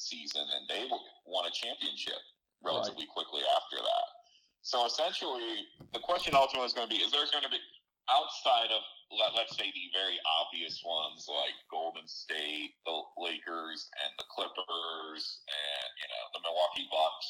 season, 0.00 0.44
and 0.56 0.64
they 0.72 0.88
won 1.28 1.44
a 1.44 1.52
championship 1.52 2.16
relatively 2.64 3.04
right. 3.04 3.16
quickly 3.16 3.44
after 3.52 3.76
that. 3.76 4.06
So 4.62 4.86
essentially, 4.86 5.66
the 5.92 6.00
question 6.00 6.34
ultimately 6.36 6.66
is 6.66 6.74
going 6.76 6.88
to 6.88 6.94
be: 6.94 7.00
Is 7.00 7.12
there 7.12 7.24
going 7.32 7.44
to 7.44 7.50
be 7.50 7.60
outside 8.10 8.70
of 8.74 8.82
let, 9.10 9.34
us 9.34 9.58
say 9.58 9.66
the 9.74 9.90
very 9.90 10.22
obvious 10.38 10.78
ones 10.86 11.26
like 11.26 11.56
Golden 11.66 12.06
State, 12.06 12.78
the 12.86 12.94
Lakers, 13.18 13.90
and 14.06 14.14
the 14.14 14.26
Clippers, 14.30 15.42
and 15.50 15.90
you 15.98 16.06
know 16.06 16.24
the 16.30 16.42
Milwaukee 16.46 16.86
Bucks 16.94 17.28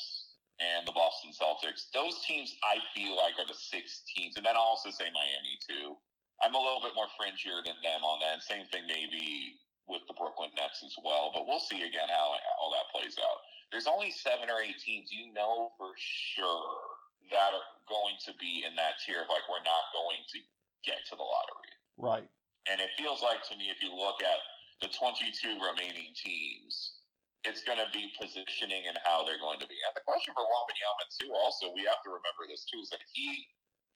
and 0.60 0.84
the 0.84 0.92
Boston 0.92 1.32
Celtics. 1.32 1.88
Those 1.96 2.20
teams 2.28 2.52
I 2.60 2.84
feel 2.92 3.16
like 3.16 3.40
are 3.40 3.48
the 3.48 3.56
six 3.56 4.04
teams, 4.12 4.36
and 4.36 4.44
then 4.44 4.60
I'll 4.60 4.76
also 4.76 4.92
say 4.92 5.08
Miami 5.08 5.56
too. 5.64 5.96
I'm 6.44 6.52
a 6.52 6.60
little 6.60 6.84
bit 6.84 6.92
more 6.92 7.08
fringier 7.16 7.64
than 7.64 7.80
them 7.80 8.04
on 8.04 8.20
that. 8.20 8.44
Same 8.44 8.68
thing 8.68 8.84
maybe 8.84 9.56
with 9.88 10.04
the 10.04 10.16
Brooklyn 10.16 10.52
Nets 10.60 10.84
as 10.84 10.92
well, 11.00 11.32
but 11.32 11.48
we'll 11.48 11.64
see 11.64 11.80
again 11.88 12.12
how 12.12 12.36
all 12.60 12.72
that 12.76 12.92
plays 12.92 13.16
out. 13.16 13.40
There's 13.72 13.88
only 13.88 14.12
seven 14.12 14.52
or 14.52 14.60
eight 14.60 14.76
teams 14.84 15.08
you 15.08 15.32
know 15.32 15.72
for 15.80 15.96
sure 15.96 17.00
that 17.28 17.52
are 17.52 17.68
going 17.86 18.16
to 18.24 18.32
be 18.40 18.64
in 18.64 18.72
that 18.80 18.96
tier 19.04 19.22
of 19.22 19.28
like 19.28 19.44
we're 19.46 19.64
not 19.66 19.84
going 19.92 20.22
to 20.32 20.38
get 20.82 21.04
to 21.12 21.14
the 21.14 21.26
lottery. 21.26 21.72
Right. 22.00 22.28
And 22.68 22.80
it 22.80 22.92
feels 22.96 23.20
like 23.20 23.44
to 23.52 23.54
me, 23.56 23.68
if 23.68 23.84
you 23.84 23.92
look 23.92 24.24
at 24.24 24.40
the 24.80 24.88
22 24.88 25.60
remaining 25.60 26.12
teams, 26.16 27.00
it's 27.44 27.64
going 27.64 27.80
to 27.80 27.88
be 27.92 28.12
positioning 28.20 28.84
and 28.88 28.96
how 29.00 29.24
they're 29.24 29.40
going 29.40 29.60
to 29.60 29.68
be. 29.68 29.76
And 29.88 29.92
the 29.96 30.04
question 30.04 30.36
for 30.36 30.44
Wembanyama 30.44 31.04
too, 31.16 31.32
also 31.32 31.72
we 31.72 31.88
have 31.88 32.04
to 32.04 32.12
remember 32.12 32.44
this 32.48 32.68
too, 32.68 32.80
is 32.84 32.92
that 32.92 33.00
he 33.12 33.48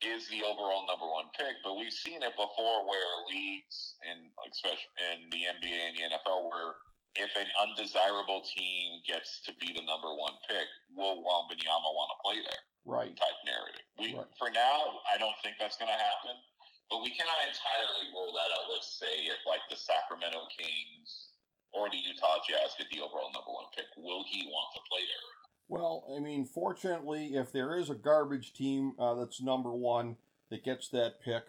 is 0.04 0.28
the 0.32 0.44
overall 0.44 0.88
number 0.88 1.04
one 1.04 1.28
pick, 1.36 1.60
but 1.60 1.76
we've 1.76 1.92
seen 1.92 2.24
it 2.24 2.32
before 2.36 2.88
where 2.88 3.08
leagues 3.28 4.00
and 4.04 4.32
especially 4.48 4.92
in 5.12 5.28
the 5.28 5.44
NBA 5.60 5.80
and 5.92 5.94
the 5.96 6.04
NFL 6.16 6.48
where 6.48 6.76
if 7.14 7.30
an 7.38 7.46
undesirable 7.62 8.42
team 8.42 9.00
gets 9.06 9.42
to 9.46 9.52
be 9.62 9.70
the 9.70 9.82
number 9.86 10.10
one 10.14 10.34
pick, 10.50 10.66
will 10.94 11.22
Wembanyama 11.22 11.90
want 11.94 12.10
to 12.10 12.18
play 12.22 12.38
there? 12.42 12.62
Right. 12.84 13.14
Type 13.16 13.40
narrative. 13.46 13.86
We 13.98 14.12
right. 14.18 14.28
for 14.36 14.50
now, 14.50 15.00
I 15.08 15.16
don't 15.16 15.34
think 15.40 15.56
that's 15.56 15.78
going 15.78 15.90
to 15.90 15.96
happen. 15.96 16.36
But 16.90 17.00
we 17.00 17.10
cannot 17.16 17.40
entirely 17.48 18.12
rule 18.12 18.34
that 18.36 18.52
out. 18.52 18.68
Let's 18.68 19.00
say 19.00 19.30
if 19.30 19.40
like 19.48 19.64
the 19.72 19.78
Sacramento 19.78 20.44
Kings 20.52 21.32
or 21.72 21.88
the 21.88 21.96
Utah 21.96 22.44
Jazz 22.44 22.76
get 22.76 22.92
the 22.92 23.00
overall 23.00 23.32
number 23.32 23.50
one 23.50 23.72
pick, 23.72 23.88
will 23.96 24.22
he 24.28 24.46
want 24.46 24.68
to 24.76 24.80
play 24.90 25.00
there? 25.00 25.28
Well, 25.68 26.04
I 26.14 26.20
mean, 26.20 26.44
fortunately, 26.44 27.34
if 27.34 27.52
there 27.52 27.78
is 27.78 27.88
a 27.88 27.94
garbage 27.94 28.52
team 28.52 28.92
uh, 28.98 29.14
that's 29.14 29.40
number 29.40 29.72
one 29.72 30.16
that 30.50 30.62
gets 30.62 30.88
that 30.90 31.24
pick, 31.24 31.44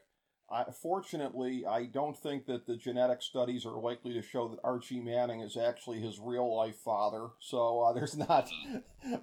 I, 0.46 0.66
fortunately, 0.70 1.66
I 1.66 1.86
don't 1.86 2.16
think 2.16 2.46
that 2.46 2.68
the 2.68 2.78
genetic 2.78 3.24
studies 3.24 3.66
are 3.66 3.82
likely 3.82 4.14
to 4.14 4.22
show 4.22 4.48
that 4.50 4.60
Archie 4.64 5.02
Manning 5.02 5.42
is 5.42 5.58
actually 5.58 6.00
his 6.00 6.20
real 6.20 6.56
life 6.56 6.78
father. 6.78 7.34
So 7.40 7.82
uh, 7.82 7.94
there's 7.98 8.16
not 8.16 8.50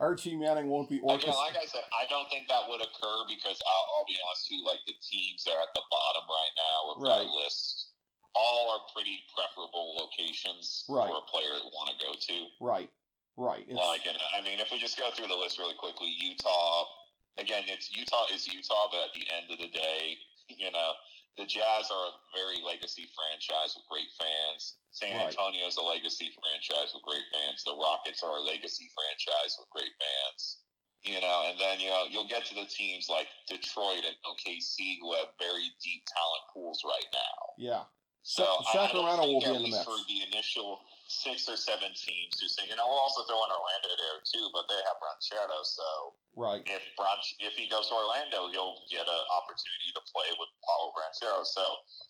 Archie 0.00 0.34
Manning 0.34 0.66
won't 0.66 0.90
be 0.90 0.98
orchestrated. 0.98 1.38
like 1.38 1.62
I 1.62 1.66
said, 1.66 1.86
I 1.94 2.10
don't 2.10 2.28
think 2.28 2.48
that 2.48 2.66
would 2.66 2.82
occur 2.82 3.18
because 3.30 3.62
I'll, 3.62 3.86
I'll 3.94 4.08
be 4.10 4.18
honest 4.26 4.50
with 4.50 4.58
you, 4.58 4.66
like 4.66 4.82
the 4.86 4.98
teams 4.98 5.44
that 5.46 5.54
are 5.54 5.62
at 5.62 5.70
the 5.74 5.86
bottom 5.90 6.26
right 6.26 6.54
now 6.58 6.78
of 6.90 6.94
right. 6.98 7.30
list, 7.30 7.94
all 8.34 8.74
are 8.74 8.82
pretty 8.90 9.22
preferable 9.30 9.94
locations 10.02 10.82
right. 10.90 11.06
for 11.06 11.22
a 11.22 11.26
player 11.30 11.54
to 11.54 11.70
want 11.70 11.94
to 11.94 11.96
go 12.02 12.18
to. 12.18 12.36
Right, 12.58 12.90
right. 13.38 13.62
It's... 13.62 13.78
Like, 13.78 14.10
and, 14.10 14.18
I 14.34 14.42
mean, 14.42 14.58
if 14.58 14.74
we 14.74 14.82
just 14.82 14.98
go 14.98 15.06
through 15.14 15.30
the 15.30 15.38
list 15.38 15.58
really 15.58 15.78
quickly, 15.78 16.10
Utah. 16.18 16.98
Again, 17.38 17.64
it's 17.64 17.88
Utah 17.96 18.28
is 18.28 18.44
Utah, 18.44 18.92
but 18.92 19.08
at 19.08 19.14
the 19.16 19.24
end 19.32 19.48
of 19.48 19.56
the 19.56 19.72
day, 19.72 20.20
you 20.48 20.70
know 20.70 20.92
the 21.38 21.48
Jazz 21.48 21.88
are 21.88 22.06
a 22.12 22.14
very 22.36 22.60
legacy 22.60 23.08
franchise 23.16 23.72
with 23.72 23.88
great 23.88 24.10
fans. 24.20 24.76
San 24.92 25.16
right. 25.16 25.32
Antonio 25.32 25.64
is 25.64 25.80
a 25.80 25.84
legacy 25.84 26.28
franchise 26.36 26.92
with 26.92 27.02
great 27.02 27.24
fans. 27.32 27.64
The 27.64 27.72
Rockets 27.72 28.20
are 28.20 28.36
a 28.36 28.44
legacy 28.44 28.92
franchise 28.92 29.56
with 29.56 29.68
great 29.72 29.92
fans. 29.96 30.60
You 31.02 31.18
know, 31.18 31.50
and 31.50 31.58
then 31.58 31.80
you 31.80 31.90
know 31.90 32.04
you'll 32.06 32.28
get 32.28 32.46
to 32.46 32.54
the 32.54 32.68
teams 32.68 33.08
like 33.10 33.26
Detroit 33.48 34.06
and 34.06 34.14
OKC 34.22 35.00
who 35.00 35.16
have 35.18 35.34
very 35.40 35.66
deep 35.82 36.06
talent 36.06 36.44
pools 36.54 36.84
right 36.84 37.10
now. 37.10 37.38
Yeah. 37.58 37.82
So 38.22 38.46
Sacramento 38.70 39.26
will 39.26 39.40
be 39.40 39.46
in 39.46 39.52
the 39.54 39.68
mix 39.74 39.82
for 39.82 39.98
the 40.06 40.22
initial 40.30 40.78
six 41.12 41.44
or 41.44 41.60
seven 41.60 41.92
teams 41.92 42.40
who 42.40 42.48
say, 42.48 42.64
you 42.64 42.72
know, 42.72 42.88
we'll 42.88 43.04
also 43.04 43.28
throw 43.28 43.36
in 43.44 43.52
Orlando 43.52 43.92
there 43.92 44.18
too, 44.24 44.48
but 44.56 44.64
they 44.72 44.80
have 44.88 44.96
Banchero, 44.96 45.60
so 45.60 46.16
right. 46.32 46.64
If 46.64 46.80
Branch, 46.96 47.26
if 47.44 47.52
he 47.52 47.68
goes 47.68 47.92
to 47.92 47.94
Orlando, 47.94 48.48
he'll 48.48 48.80
get 48.88 49.04
an 49.04 49.24
opportunity 49.36 49.92
to 49.92 50.02
play 50.08 50.32
with 50.40 50.48
Paolo 50.64 50.96
Banchero. 50.96 51.44
So 51.44 51.62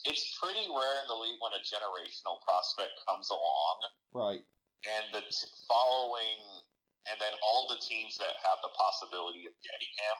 it's 0.06 0.38
pretty 0.38 0.70
rare 0.70 1.02
in 1.02 1.06
the 1.10 1.18
league 1.18 1.42
when 1.42 1.50
a 1.58 1.62
generational 1.66 2.38
prospect 2.46 2.94
comes 3.02 3.26
along, 3.34 3.76
right? 4.14 4.42
And 4.86 5.04
the 5.10 5.26
t- 5.26 5.50
following, 5.66 6.62
and 7.10 7.18
then 7.18 7.34
all 7.42 7.66
the 7.66 7.82
teams 7.82 8.14
that 8.22 8.38
have 8.46 8.62
the 8.62 8.70
possibility 8.78 9.50
of 9.50 9.54
getting 9.66 9.90
him 9.98 10.16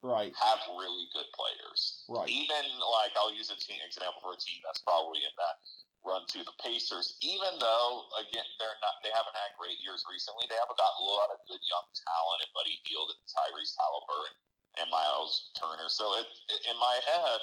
right 0.00 0.32
have 0.32 0.64
really 0.80 1.04
good 1.12 1.28
players 1.36 2.08
right 2.08 2.24
even 2.24 2.64
like 2.80 3.12
i'll 3.20 3.36
use 3.36 3.52
a 3.52 3.58
team 3.60 3.76
example 3.84 4.16
for 4.24 4.32
a 4.32 4.40
team 4.40 4.56
that's 4.64 4.80
probably 4.80 5.20
in 5.20 5.34
that 5.36 5.60
run 6.04 6.24
to 6.32 6.40
the 6.44 6.56
Pacers, 6.62 7.20
even 7.20 7.60
though 7.60 8.08
again 8.16 8.46
they're 8.56 8.80
not 8.80 9.00
they 9.04 9.12
haven't 9.12 9.36
had 9.36 9.52
great 9.60 9.76
years 9.84 10.04
recently. 10.08 10.48
They 10.48 10.56
have 10.56 10.72
got 10.72 10.92
a 10.96 11.04
lot 11.04 11.32
of 11.32 11.44
good 11.44 11.60
young 11.64 11.86
talent 11.92 12.40
and 12.44 12.50
Buddy 12.56 12.80
Hield 12.88 13.12
and 13.12 13.20
Tyrese 13.28 13.76
Haliburton 13.76 14.34
and 14.80 14.86
Miles 14.88 15.50
Turner. 15.58 15.90
So 15.92 16.16
it, 16.16 16.28
it, 16.48 16.60
in 16.70 16.76
my 16.78 16.96
head, 17.04 17.40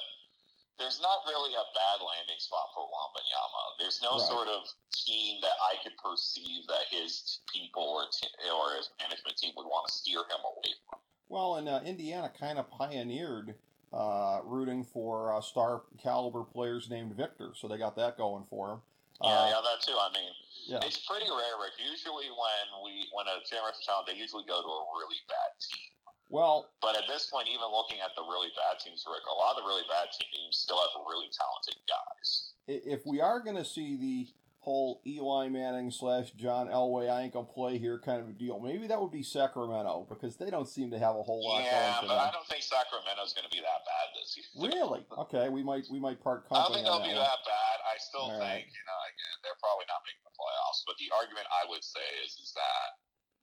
there's 0.80 1.02
not 1.02 1.26
really 1.26 1.54
a 1.58 1.66
bad 1.74 2.00
landing 2.02 2.38
spot 2.38 2.70
for 2.74 2.86
Wembanyama. 2.86 3.82
There's 3.82 4.00
no 4.02 4.18
right. 4.18 4.30
sort 4.30 4.48
of 4.48 4.70
team 4.94 5.42
that 5.42 5.58
I 5.62 5.82
could 5.82 5.98
perceive 5.98 6.66
that 6.70 6.90
his 6.90 7.42
people 7.50 7.84
or 7.84 8.06
t- 8.14 8.30
or 8.50 8.78
his 8.78 8.90
management 9.02 9.38
team 9.38 9.54
would 9.58 9.66
want 9.66 9.90
to 9.90 9.94
steer 9.94 10.22
him 10.22 10.42
away 10.46 10.74
from. 10.86 11.00
Well, 11.30 11.56
and 11.56 11.68
uh, 11.68 11.82
Indiana 11.84 12.32
kind 12.32 12.58
of 12.58 12.70
pioneered 12.70 13.56
uh, 13.94 14.40
rooting 14.44 14.84
for 14.84 15.34
uh, 15.34 15.42
star 15.42 15.84
caliber 16.02 16.44
players 16.44 16.90
named 16.90 17.16
Victor, 17.16 17.52
so 17.56 17.68
they 17.68 17.78
got 17.78 17.96
that 17.96 18.18
going 18.18 18.44
for 18.50 18.68
them. 18.68 18.82
Yeah, 19.24 19.30
uh, 19.30 19.46
yeah, 19.50 19.62
that 19.64 19.82
too. 19.82 19.98
I 19.98 20.10
mean, 20.14 20.32
yeah. 20.68 20.86
it's 20.86 21.02
pretty 21.08 21.26
rare, 21.26 21.58
Rick. 21.58 21.80
Usually, 21.80 22.30
when 22.30 22.66
we 22.84 23.08
when 23.16 23.26
a 23.26 23.42
generation 23.48 23.82
child, 23.82 24.06
they 24.06 24.14
usually 24.14 24.46
go 24.46 24.62
to 24.62 24.72
a 24.72 24.84
really 25.00 25.18
bad 25.26 25.56
team. 25.58 25.90
Well, 26.30 26.68
but 26.82 26.98
at 27.00 27.08
this 27.08 27.32
point, 27.32 27.48
even 27.48 27.72
looking 27.72 28.04
at 28.04 28.12
the 28.16 28.22
really 28.22 28.52
bad 28.54 28.84
teams, 28.84 29.08
Rick, 29.08 29.24
a 29.26 29.34
lot 29.34 29.56
of 29.56 29.64
the 29.64 29.68
really 29.68 29.88
bad 29.88 30.12
teams 30.12 30.60
still 30.60 30.78
have 30.78 30.92
really 31.08 31.32
talented 31.32 31.80
guys. 31.88 32.52
If 32.68 33.08
we 33.08 33.22
are 33.22 33.40
going 33.40 33.56
to 33.56 33.64
see 33.64 33.96
the 33.96 34.28
whole 34.68 35.00
Eli 35.08 35.48
Manning 35.48 35.88
slash 35.88 36.36
John 36.36 36.68
Elway 36.68 37.08
I 37.08 37.24
ain't 37.24 37.32
gonna 37.32 37.48
play 37.48 37.80
here 37.80 38.04
kind 38.04 38.20
of 38.20 38.28
a 38.28 38.36
deal. 38.36 38.60
Maybe 38.60 38.84
that 38.92 39.00
would 39.00 39.16
be 39.16 39.24
Sacramento 39.24 40.12
because 40.12 40.36
they 40.36 40.52
don't 40.52 40.68
seem 40.68 40.92
to 40.92 41.00
have 41.00 41.16
a 41.16 41.24
whole 41.24 41.40
lot. 41.40 41.64
Yeah, 41.64 42.04
but 42.04 42.12
them. 42.12 42.20
I 42.20 42.36
don't 42.36 42.44
think 42.52 42.68
Sacramento's 42.68 43.32
to 43.32 43.48
be 43.48 43.64
that 43.64 43.88
bad 43.88 44.08
this 44.20 44.36
year. 44.36 44.44
Really? 44.68 45.08
Okay, 45.24 45.48
we 45.48 45.64
might 45.64 45.88
we 45.88 46.04
might 46.04 46.20
part 46.20 46.52
company. 46.52 46.60
I 46.60 46.68
don't 46.68 46.74
think 46.76 46.84
they'll 46.84 47.00
that 47.00 47.08
be 47.08 47.16
one. 47.16 47.24
that 47.32 47.48
bad. 47.48 47.78
I 47.88 47.96
still 47.96 48.28
All 48.28 48.36
think 48.44 48.44
right. 48.44 48.68
you 48.68 48.84
know 48.84 49.00
again 49.08 49.36
they're 49.40 49.62
probably 49.64 49.88
not 49.88 50.04
making 50.04 50.28
the 50.28 50.36
playoffs. 50.36 50.84
But 50.84 51.00
the 51.00 51.16
argument 51.16 51.48
I 51.48 51.64
would 51.72 51.88
say 51.88 52.04
is 52.28 52.36
is 52.36 52.52
that 52.60 52.88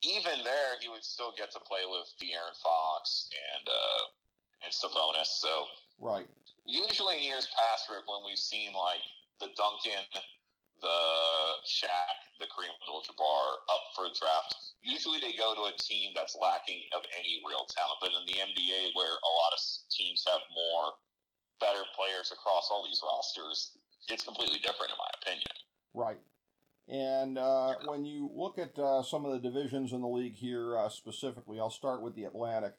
even 0.04 0.44
there 0.44 0.76
he 0.84 0.92
would 0.92 1.08
still 1.08 1.32
get 1.40 1.48
to 1.56 1.60
play 1.64 1.88
with 1.88 2.04
De'Aaron 2.20 2.52
Fox 2.60 3.32
and 3.32 3.64
uh, 3.64 4.02
and 4.60 4.70
Sabonis. 4.76 5.40
So 5.40 5.72
right. 5.96 6.28
Usually 6.68 7.16
in 7.16 7.24
years 7.24 7.48
past, 7.56 7.88
Rick, 7.88 8.04
when 8.12 8.28
we've 8.28 8.36
seen 8.36 8.76
like 8.76 9.00
the 9.40 9.48
Duncan 9.56 10.04
the 10.84 11.00
Shaq, 11.64 12.16
the 12.36 12.46
Kareem 12.52 12.68
Abdul-Jabbar 12.84 13.44
up 13.72 13.84
for 13.96 14.04
a 14.04 14.12
draft. 14.12 14.76
Usually 14.84 15.16
they 15.18 15.32
go 15.32 15.56
to 15.56 15.72
a 15.72 15.74
team 15.80 16.12
that's 16.12 16.36
lacking 16.36 16.84
of 16.92 17.00
any 17.16 17.40
real 17.40 17.64
talent. 17.72 18.04
But 18.04 18.12
in 18.12 18.28
the 18.28 18.36
NBA, 18.36 18.92
where 18.92 19.16
a 19.16 19.32
lot 19.40 19.56
of 19.56 19.60
teams 19.88 20.20
have 20.28 20.44
more 20.52 21.00
better 21.56 21.88
players 21.96 22.28
across 22.30 22.68
all 22.68 22.84
these 22.84 23.00
rosters, 23.00 23.80
it's 24.12 24.24
completely 24.24 24.60
different, 24.60 24.92
in 24.92 25.00
my 25.00 25.12
opinion. 25.24 25.54
Right. 25.96 26.20
And 26.88 27.38
uh, 27.38 27.74
when 27.86 28.04
you 28.04 28.30
look 28.34 28.58
at 28.58 28.78
uh, 28.78 29.02
some 29.02 29.24
of 29.24 29.32
the 29.32 29.40
divisions 29.40 29.92
in 29.92 30.02
the 30.02 30.08
league 30.08 30.36
here 30.36 30.76
uh, 30.76 30.88
specifically, 30.88 31.58
I'll 31.58 31.70
start 31.70 32.02
with 32.02 32.14
the 32.14 32.24
Atlantic. 32.24 32.74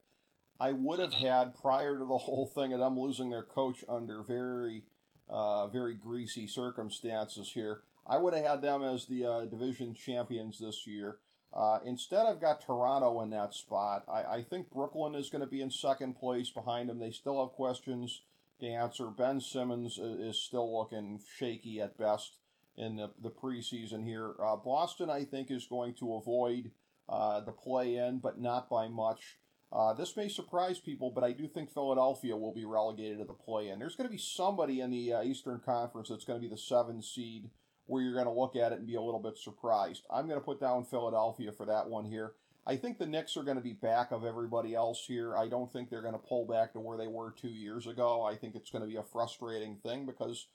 I 0.59 0.71
would 0.71 0.99
have 0.99 1.11
mm-hmm. 1.11 1.25
had 1.25 1.55
prior 1.55 1.97
to 1.97 2.05
the 2.05 2.17
whole 2.17 2.45
thing 2.53 2.71
of 2.71 2.79
them 2.79 2.99
losing 2.99 3.29
their 3.29 3.43
coach 3.43 3.83
under 3.89 4.21
very, 4.21 4.83
uh, 5.27 5.67
very 5.67 5.95
greasy 5.95 6.47
circumstances 6.47 7.51
here. 7.53 7.81
I 8.07 8.17
would 8.17 8.33
have 8.33 8.45
had 8.45 8.61
them 8.61 8.83
as 8.83 9.05
the 9.05 9.25
uh, 9.25 9.45
division 9.45 9.93
champions 9.93 10.59
this 10.59 10.85
year. 10.85 11.17
Uh, 11.53 11.79
instead, 11.85 12.25
I've 12.25 12.41
got 12.41 12.61
Toronto 12.61 13.21
in 13.21 13.29
that 13.29 13.53
spot. 13.53 14.03
I, 14.09 14.23
I 14.23 14.43
think 14.43 14.69
Brooklyn 14.69 15.15
is 15.15 15.29
going 15.29 15.43
to 15.43 15.47
be 15.49 15.61
in 15.61 15.71
second 15.71 16.15
place 16.15 16.49
behind 16.49 16.89
them. 16.89 16.99
They 16.99 17.11
still 17.11 17.41
have 17.41 17.53
questions 17.53 18.21
to 18.59 18.67
answer. 18.67 19.07
Ben 19.07 19.39
Simmons 19.39 19.97
is 19.97 20.37
still 20.37 20.77
looking 20.77 21.21
shaky 21.37 21.81
at 21.81 21.97
best 21.97 22.37
in 22.77 22.97
the, 22.97 23.11
the 23.21 23.29
preseason 23.29 24.03
here. 24.03 24.33
Uh, 24.43 24.57
Boston, 24.57 25.09
I 25.09 25.23
think, 25.23 25.49
is 25.49 25.65
going 25.65 25.93
to 25.95 26.15
avoid 26.15 26.71
uh, 27.07 27.39
the 27.39 27.51
play 27.51 27.95
in, 27.95 28.19
but 28.19 28.39
not 28.39 28.69
by 28.69 28.87
much. 28.87 29.37
Uh, 29.71 29.93
this 29.93 30.15
may 30.15 30.29
surprise 30.29 30.79
people, 30.79 31.11
but 31.11 31.23
I 31.23 31.31
do 31.31 31.47
think 31.47 31.71
Philadelphia 31.71 32.35
will 32.35 32.53
be 32.53 32.65
relegated 32.65 33.19
to 33.19 33.25
the 33.25 33.33
play 33.33 33.69
in. 33.69 33.79
There's 33.79 33.95
going 33.95 34.07
to 34.07 34.13
be 34.13 34.21
somebody 34.21 34.81
in 34.81 34.91
the 34.91 35.13
uh, 35.13 35.23
Eastern 35.23 35.59
Conference 35.59 36.09
that's 36.09 36.25
going 36.25 36.39
to 36.39 36.47
be 36.47 36.53
the 36.53 36.57
seven 36.57 37.01
seed 37.01 37.49
where 37.87 38.01
you're 38.01 38.13
going 38.13 38.25
to 38.25 38.31
look 38.31 38.55
at 38.55 38.71
it 38.71 38.79
and 38.79 38.87
be 38.87 38.95
a 38.95 39.01
little 39.01 39.19
bit 39.19 39.37
surprised. 39.37 40.03
I'm 40.09 40.27
going 40.27 40.39
to 40.39 40.45
put 40.45 40.59
down 40.59 40.85
Philadelphia 40.85 41.51
for 41.51 41.65
that 41.65 41.87
one 41.87 42.05
here. 42.05 42.33
I 42.67 42.77
think 42.77 42.97
the 42.97 43.05
Knicks 43.05 43.37
are 43.37 43.43
going 43.43 43.57
to 43.57 43.63
be 43.63 43.73
back 43.73 44.11
of 44.11 44.25
everybody 44.25 44.73
else 44.73 45.05
here. 45.05 45.37
I 45.37 45.47
don't 45.47 45.71
think 45.71 45.89
they're 45.89 46.01
going 46.01 46.13
to 46.13 46.19
pull 46.19 46.47
back 46.47 46.73
to 46.73 46.79
where 46.79 46.97
they 46.97 47.07
were 47.07 47.31
two 47.31 47.49
years 47.49 47.85
ago. 47.85 48.23
I 48.23 48.35
think 48.35 48.55
it's 48.55 48.71
going 48.71 48.83
to 48.83 48.89
be 48.89 48.95
a 48.95 49.03
frustrating 49.03 49.75
thing 49.75 50.07
because 50.07 50.47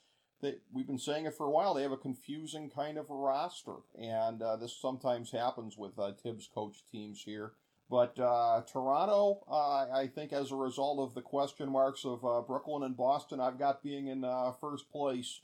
they, 0.42 0.56
we've 0.72 0.88
been 0.88 0.98
saying 0.98 1.26
it 1.26 1.36
for 1.36 1.46
a 1.46 1.50
while. 1.50 1.72
They 1.72 1.82
have 1.82 1.92
a 1.92 1.96
confusing 1.96 2.68
kind 2.68 2.98
of 2.98 3.10
roster, 3.10 3.76
and 3.96 4.42
uh, 4.42 4.56
this 4.56 4.76
sometimes 4.76 5.30
happens 5.30 5.78
with 5.78 5.98
uh, 5.98 6.12
Thibs 6.12 6.48
coach 6.52 6.82
teams 6.90 7.22
here. 7.22 7.52
But 7.88 8.18
uh, 8.18 8.62
Toronto, 8.72 9.42
uh, 9.50 9.86
I 9.92 10.08
think, 10.12 10.32
as 10.32 10.52
a 10.52 10.56
result 10.56 11.00
of 11.00 11.14
the 11.14 11.22
question 11.22 11.70
marks 11.70 12.04
of 12.04 12.24
uh, 12.24 12.40
Brooklyn 12.40 12.84
and 12.84 12.96
Boston, 12.96 13.40
I've 13.40 13.58
got 13.58 13.82
being 13.82 14.06
in 14.06 14.24
uh, 14.24 14.52
first 14.52 14.90
place 14.90 15.40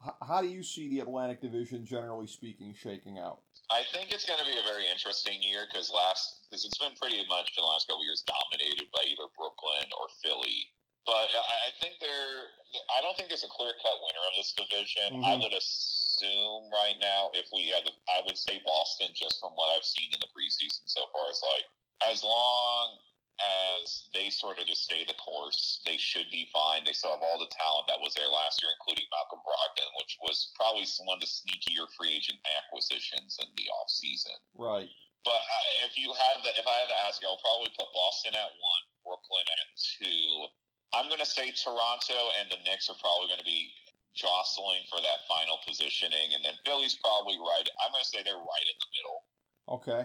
how 0.00 0.40
do 0.40 0.48
you 0.48 0.62
see 0.62 0.88
the 0.88 1.00
Atlantic 1.00 1.42
Division, 1.42 1.84
generally 1.84 2.26
speaking, 2.26 2.74
shaking 2.74 3.18
out? 3.18 3.42
I 3.68 3.82
think 3.92 4.14
it's 4.14 4.24
going 4.24 4.38
to 4.38 4.46
be 4.48 4.56
a 4.56 4.64
very 4.64 4.88
interesting 4.88 5.42
year 5.42 5.68
because 5.68 5.92
last 5.92 6.48
because 6.48 6.64
it's 6.64 6.78
been 6.78 6.96
pretty 6.96 7.20
much 7.28 7.52
in 7.52 7.60
the 7.60 7.68
last 7.68 7.88
couple 7.88 8.00
years 8.06 8.24
dominated 8.24 8.88
by 8.94 9.04
either 9.04 9.28
Brooklyn 9.36 9.88
or 9.98 10.08
Philly. 10.24 10.72
But 11.04 11.32
I 11.32 11.72
think 11.80 11.96
there, 12.04 12.52
I 12.92 13.00
don't 13.00 13.16
think 13.16 13.32
there's 13.32 13.44
a 13.44 13.48
clear 13.48 13.72
cut 13.80 13.96
winner 14.04 14.24
of 14.28 14.34
this 14.36 14.52
division. 14.52 15.20
Mm-hmm. 15.20 15.24
I 15.24 15.34
would 15.40 15.56
assume 15.56 16.68
right 16.68 17.00
now, 17.00 17.32
if 17.32 17.48
we 17.48 17.72
had, 17.72 17.88
I 18.12 18.20
would 18.28 18.36
say 18.36 18.60
Boston, 18.60 19.08
just 19.16 19.40
from 19.40 19.56
what 19.56 19.72
I've 19.72 19.88
seen 19.88 20.12
in 20.12 20.20
the 20.20 20.28
preseason 20.36 20.84
so 20.84 21.08
far, 21.12 21.32
is 21.32 21.40
like 21.40 21.64
as 22.12 22.20
long 22.20 23.00
as 23.38 24.10
they 24.14 24.30
sort 24.30 24.58
of 24.58 24.66
just 24.66 24.84
stay 24.84 25.06
the 25.06 25.14
course, 25.14 25.80
they 25.86 25.96
should 25.96 26.26
be 26.30 26.50
fine. 26.50 26.82
They 26.82 26.92
still 26.92 27.14
have 27.14 27.22
all 27.22 27.38
the 27.38 27.50
talent 27.54 27.86
that 27.86 28.02
was 28.02 28.14
there 28.18 28.28
last 28.28 28.58
year, 28.62 28.74
including 28.74 29.06
Malcolm 29.14 29.42
Brogdon, 29.46 29.90
which 30.02 30.18
was 30.18 30.50
probably 30.58 30.86
one 31.06 31.18
of 31.18 31.22
the 31.22 31.30
sneakier 31.30 31.86
free 31.94 32.18
agent 32.18 32.38
acquisitions 32.58 33.38
in 33.38 33.48
the 33.54 33.66
offseason. 33.70 34.38
Right. 34.58 34.90
But 35.22 35.42
if 35.86 35.98
you 35.98 36.10
have 36.10 36.42
that, 36.42 36.58
if 36.58 36.66
I 36.66 36.76
had 36.82 36.90
to 36.90 36.98
ask 37.06 37.22
you, 37.22 37.28
I'll 37.30 37.42
probably 37.42 37.70
put 37.74 37.90
Boston 37.94 38.34
at 38.34 38.50
one, 38.58 38.84
Brooklyn 39.06 39.46
at 39.46 39.66
two. 39.76 40.50
I'm 40.94 41.06
going 41.06 41.22
to 41.22 41.28
say 41.28 41.52
Toronto 41.52 42.32
and 42.40 42.48
the 42.48 42.58
Knicks 42.64 42.88
are 42.88 42.98
probably 42.98 43.28
going 43.28 43.42
to 43.42 43.46
be 43.46 43.70
jostling 44.18 44.82
for 44.90 44.98
that 44.98 45.28
final 45.30 45.62
positioning, 45.62 46.34
and 46.34 46.42
then 46.42 46.56
Philly's 46.66 46.98
probably 46.98 47.38
right. 47.38 47.66
I'm 47.78 47.92
going 47.94 48.02
to 48.02 48.10
say 48.10 48.24
they're 48.24 48.40
right 48.40 48.66
in 48.66 48.78
the 48.82 48.90
middle. 48.98 49.18
Okay. 49.68 50.02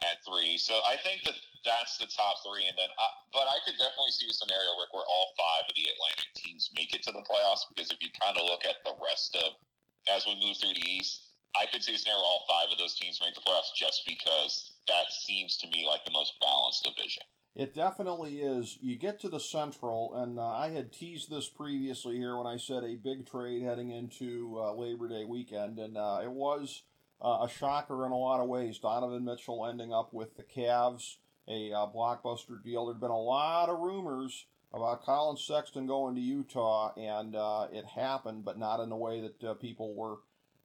At 0.00 0.16
three, 0.24 0.56
so 0.56 0.80
I 0.88 0.96
think 0.96 1.28
that 1.28 1.36
that's 1.60 2.00
the 2.00 2.08
top 2.08 2.40
three, 2.40 2.64
and 2.64 2.72
then, 2.72 2.88
I, 2.88 3.06
but 3.36 3.44
I 3.44 3.60
could 3.68 3.76
definitely 3.76 4.16
see 4.16 4.32
a 4.32 4.32
scenario 4.32 4.72
Rick, 4.80 4.96
where 4.96 5.04
all 5.04 5.36
five 5.36 5.68
of 5.68 5.76
the 5.76 5.84
Atlantic 5.92 6.32
teams 6.32 6.72
make 6.72 6.96
it 6.96 7.04
to 7.04 7.12
the 7.12 7.20
playoffs. 7.28 7.68
Because 7.68 7.92
if 7.92 8.00
you 8.00 8.08
kind 8.16 8.32
of 8.40 8.48
look 8.48 8.64
at 8.64 8.80
the 8.80 8.96
rest 8.96 9.36
of 9.36 9.60
as 10.08 10.24
we 10.24 10.40
move 10.40 10.56
through 10.56 10.72
the 10.72 10.88
East, 10.88 11.36
I 11.52 11.66
could 11.68 11.84
see 11.84 11.94
a 11.94 11.98
scenario 12.00 12.16
where 12.24 12.32
all 12.32 12.48
five 12.48 12.72
of 12.72 12.78
those 12.78 12.96
teams 12.96 13.20
make 13.20 13.36
the 13.36 13.44
playoffs, 13.44 13.76
just 13.76 14.08
because 14.08 14.72
that 14.88 15.12
seems 15.12 15.58
to 15.58 15.68
me 15.68 15.84
like 15.84 16.04
the 16.08 16.16
most 16.16 16.32
balanced 16.40 16.84
division. 16.84 17.22
It 17.54 17.74
definitely 17.74 18.40
is. 18.40 18.78
You 18.80 18.96
get 18.96 19.20
to 19.20 19.28
the 19.28 19.40
Central, 19.40 20.14
and 20.14 20.38
uh, 20.38 20.48
I 20.48 20.70
had 20.70 20.92
teased 20.92 21.30
this 21.30 21.48
previously 21.48 22.16
here 22.16 22.36
when 22.36 22.46
I 22.46 22.56
said 22.56 22.84
a 22.84 22.96
big 22.96 23.28
trade 23.28 23.62
heading 23.62 23.90
into 23.90 24.56
uh, 24.56 24.72
Labor 24.72 25.08
Day 25.08 25.24
weekend, 25.24 25.78
and 25.78 25.98
uh, 25.98 26.20
it 26.22 26.30
was 26.30 26.82
uh, 27.22 27.44
a 27.44 27.48
shocker 27.48 28.06
in 28.06 28.12
a 28.12 28.16
lot 28.16 28.40
of 28.40 28.48
ways. 28.48 28.78
Donovan 28.78 29.24
Mitchell 29.24 29.66
ending 29.66 29.92
up 29.92 30.12
with 30.12 30.36
the 30.36 30.42
Cavs 30.42 31.16
a 31.50 31.72
uh, 31.72 31.86
blockbuster 31.94 32.62
deal. 32.62 32.86
There'd 32.86 33.00
been 33.00 33.10
a 33.10 33.20
lot 33.20 33.68
of 33.68 33.80
rumors 33.80 34.46
about 34.72 35.04
Collin 35.04 35.36
Sexton 35.36 35.86
going 35.86 36.14
to 36.14 36.20
Utah, 36.20 36.92
and 36.96 37.34
uh, 37.34 37.66
it 37.72 37.84
happened, 37.84 38.44
but 38.44 38.58
not 38.58 38.80
in 38.80 38.88
the 38.88 38.96
way 38.96 39.20
that 39.20 39.44
uh, 39.44 39.54
people 39.54 39.94
were 39.94 40.18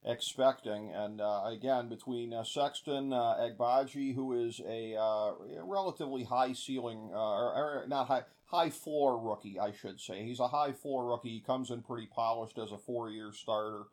expecting. 0.06 0.92
And 0.94 1.20
uh, 1.20 1.46
again, 1.46 1.90
between 1.90 2.34
uh, 2.34 2.44
Sexton, 2.44 3.12
uh, 3.12 3.36
Agbaji, 3.40 4.14
who 4.14 4.46
is 4.46 4.62
a 4.68 4.96
relatively 5.64 6.24
high 6.24 6.54
ceiling, 6.54 7.10
or, 7.12 7.18
or, 7.18 7.86
not 7.88 8.08
high, 8.08 8.24
high 8.46 8.70
floor 8.70 9.20
rookie, 9.20 9.60
I 9.60 9.72
should 9.72 10.00
say. 10.00 10.24
He's 10.24 10.40
a 10.40 10.50
high 10.50 10.74
floor 10.74 11.08
rookie. 11.10 11.30
He 11.30 11.42
comes 11.42 11.72
in 11.72 11.82
pretty 11.82 12.08
polished 12.08 12.60
as 12.60 12.72
a 12.72 12.78
four 12.78 13.10
year 13.10 13.32
starter. 13.34 13.86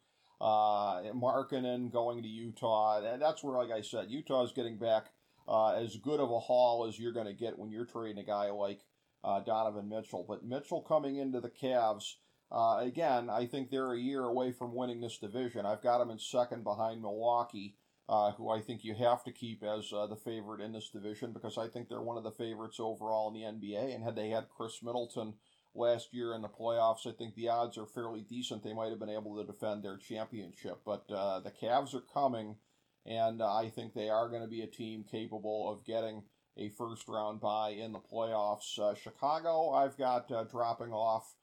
Uh, 0.42 1.02
Markkanen 1.12 1.92
going 1.92 2.20
to 2.20 2.28
Utah. 2.28 3.00
That's 3.16 3.44
where, 3.44 3.56
like 3.56 3.70
I 3.70 3.80
said, 3.80 4.10
Utah 4.10 4.42
is 4.42 4.50
getting 4.50 4.76
back 4.76 5.12
uh, 5.46 5.74
as 5.74 5.96
good 5.96 6.18
of 6.18 6.32
a 6.32 6.40
haul 6.40 6.84
as 6.88 6.98
you're 6.98 7.12
going 7.12 7.28
to 7.28 7.32
get 7.32 7.56
when 7.56 7.70
you're 7.70 7.86
trading 7.86 8.18
a 8.18 8.26
guy 8.26 8.50
like 8.50 8.80
uh, 9.22 9.38
Donovan 9.40 9.88
Mitchell. 9.88 10.24
But 10.26 10.44
Mitchell 10.44 10.82
coming 10.82 11.16
into 11.16 11.40
the 11.40 11.48
Cavs, 11.48 12.14
uh, 12.50 12.78
again, 12.80 13.30
I 13.30 13.46
think 13.46 13.70
they're 13.70 13.92
a 13.92 13.98
year 13.98 14.24
away 14.24 14.50
from 14.50 14.74
winning 14.74 15.00
this 15.00 15.18
division. 15.18 15.64
I've 15.64 15.82
got 15.82 15.98
them 15.98 16.10
in 16.10 16.18
second 16.18 16.64
behind 16.64 17.00
Milwaukee, 17.00 17.76
uh, 18.08 18.32
who 18.32 18.50
I 18.50 18.60
think 18.60 18.82
you 18.82 18.94
have 18.94 19.22
to 19.24 19.32
keep 19.32 19.62
as 19.62 19.92
uh, 19.92 20.08
the 20.08 20.16
favorite 20.16 20.60
in 20.60 20.72
this 20.72 20.90
division 20.90 21.32
because 21.32 21.56
I 21.56 21.68
think 21.68 21.88
they're 21.88 22.02
one 22.02 22.18
of 22.18 22.24
the 22.24 22.32
favorites 22.32 22.80
overall 22.80 23.28
in 23.28 23.34
the 23.34 23.46
NBA. 23.46 23.94
And 23.94 24.02
had 24.02 24.16
they 24.16 24.30
had 24.30 24.48
Khris 24.48 24.82
Middleton 24.82 25.34
last 25.74 26.12
year 26.12 26.34
in 26.34 26.42
the 26.42 26.48
playoffs, 26.48 27.06
I 27.06 27.12
think 27.12 27.34
the 27.34 27.48
odds 27.48 27.78
are 27.78 27.86
fairly 27.86 28.20
decent. 28.20 28.62
They 28.62 28.74
might 28.74 28.90
have 28.90 29.00
been 29.00 29.08
able 29.08 29.36
to 29.36 29.50
defend 29.50 29.82
their 29.82 29.96
championship. 29.96 30.80
But 30.84 31.04
uh, 31.10 31.40
the 31.40 31.50
Cavs 31.50 31.94
are 31.94 32.04
coming 32.12 32.56
and 33.04 33.42
uh, 33.42 33.52
I 33.52 33.68
think 33.68 33.94
they 33.94 34.08
are 34.08 34.28
going 34.28 34.42
to 34.42 34.48
be 34.48 34.62
a 34.62 34.66
team 34.66 35.04
capable 35.10 35.70
of 35.70 35.84
getting 35.84 36.22
a 36.56 36.68
first 36.70 37.08
round 37.08 37.40
bye 37.40 37.70
in 37.70 37.92
the 37.92 37.98
playoffs. 37.98 38.78
Uh, 38.78 38.94
Chicago, 38.94 39.70
I've 39.70 39.96
got 39.96 40.30
uh, 40.30 40.44
dropping 40.44 40.92
off 40.92 41.34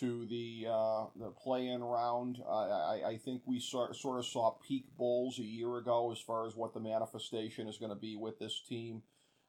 to 0.00 0.26
the 0.26 0.66
uh, 0.68 1.06
the 1.16 1.30
play 1.42 1.68
in 1.68 1.82
round. 1.82 2.38
I, 2.46 3.00
I 3.06 3.20
think 3.24 3.42
we 3.46 3.60
sort, 3.60 3.96
sort 3.96 4.18
of 4.18 4.26
saw 4.26 4.56
peak 4.66 4.86
Bulls 4.98 5.38
a 5.38 5.44
year 5.44 5.78
ago 5.78 6.12
as 6.12 6.20
far 6.20 6.46
as 6.46 6.54
what 6.54 6.74
the 6.74 6.80
manifestation 6.80 7.66
is 7.66 7.78
going 7.78 7.92
to 7.92 7.96
be 7.96 8.16
with 8.16 8.38
this 8.38 8.62
team. 8.68 9.02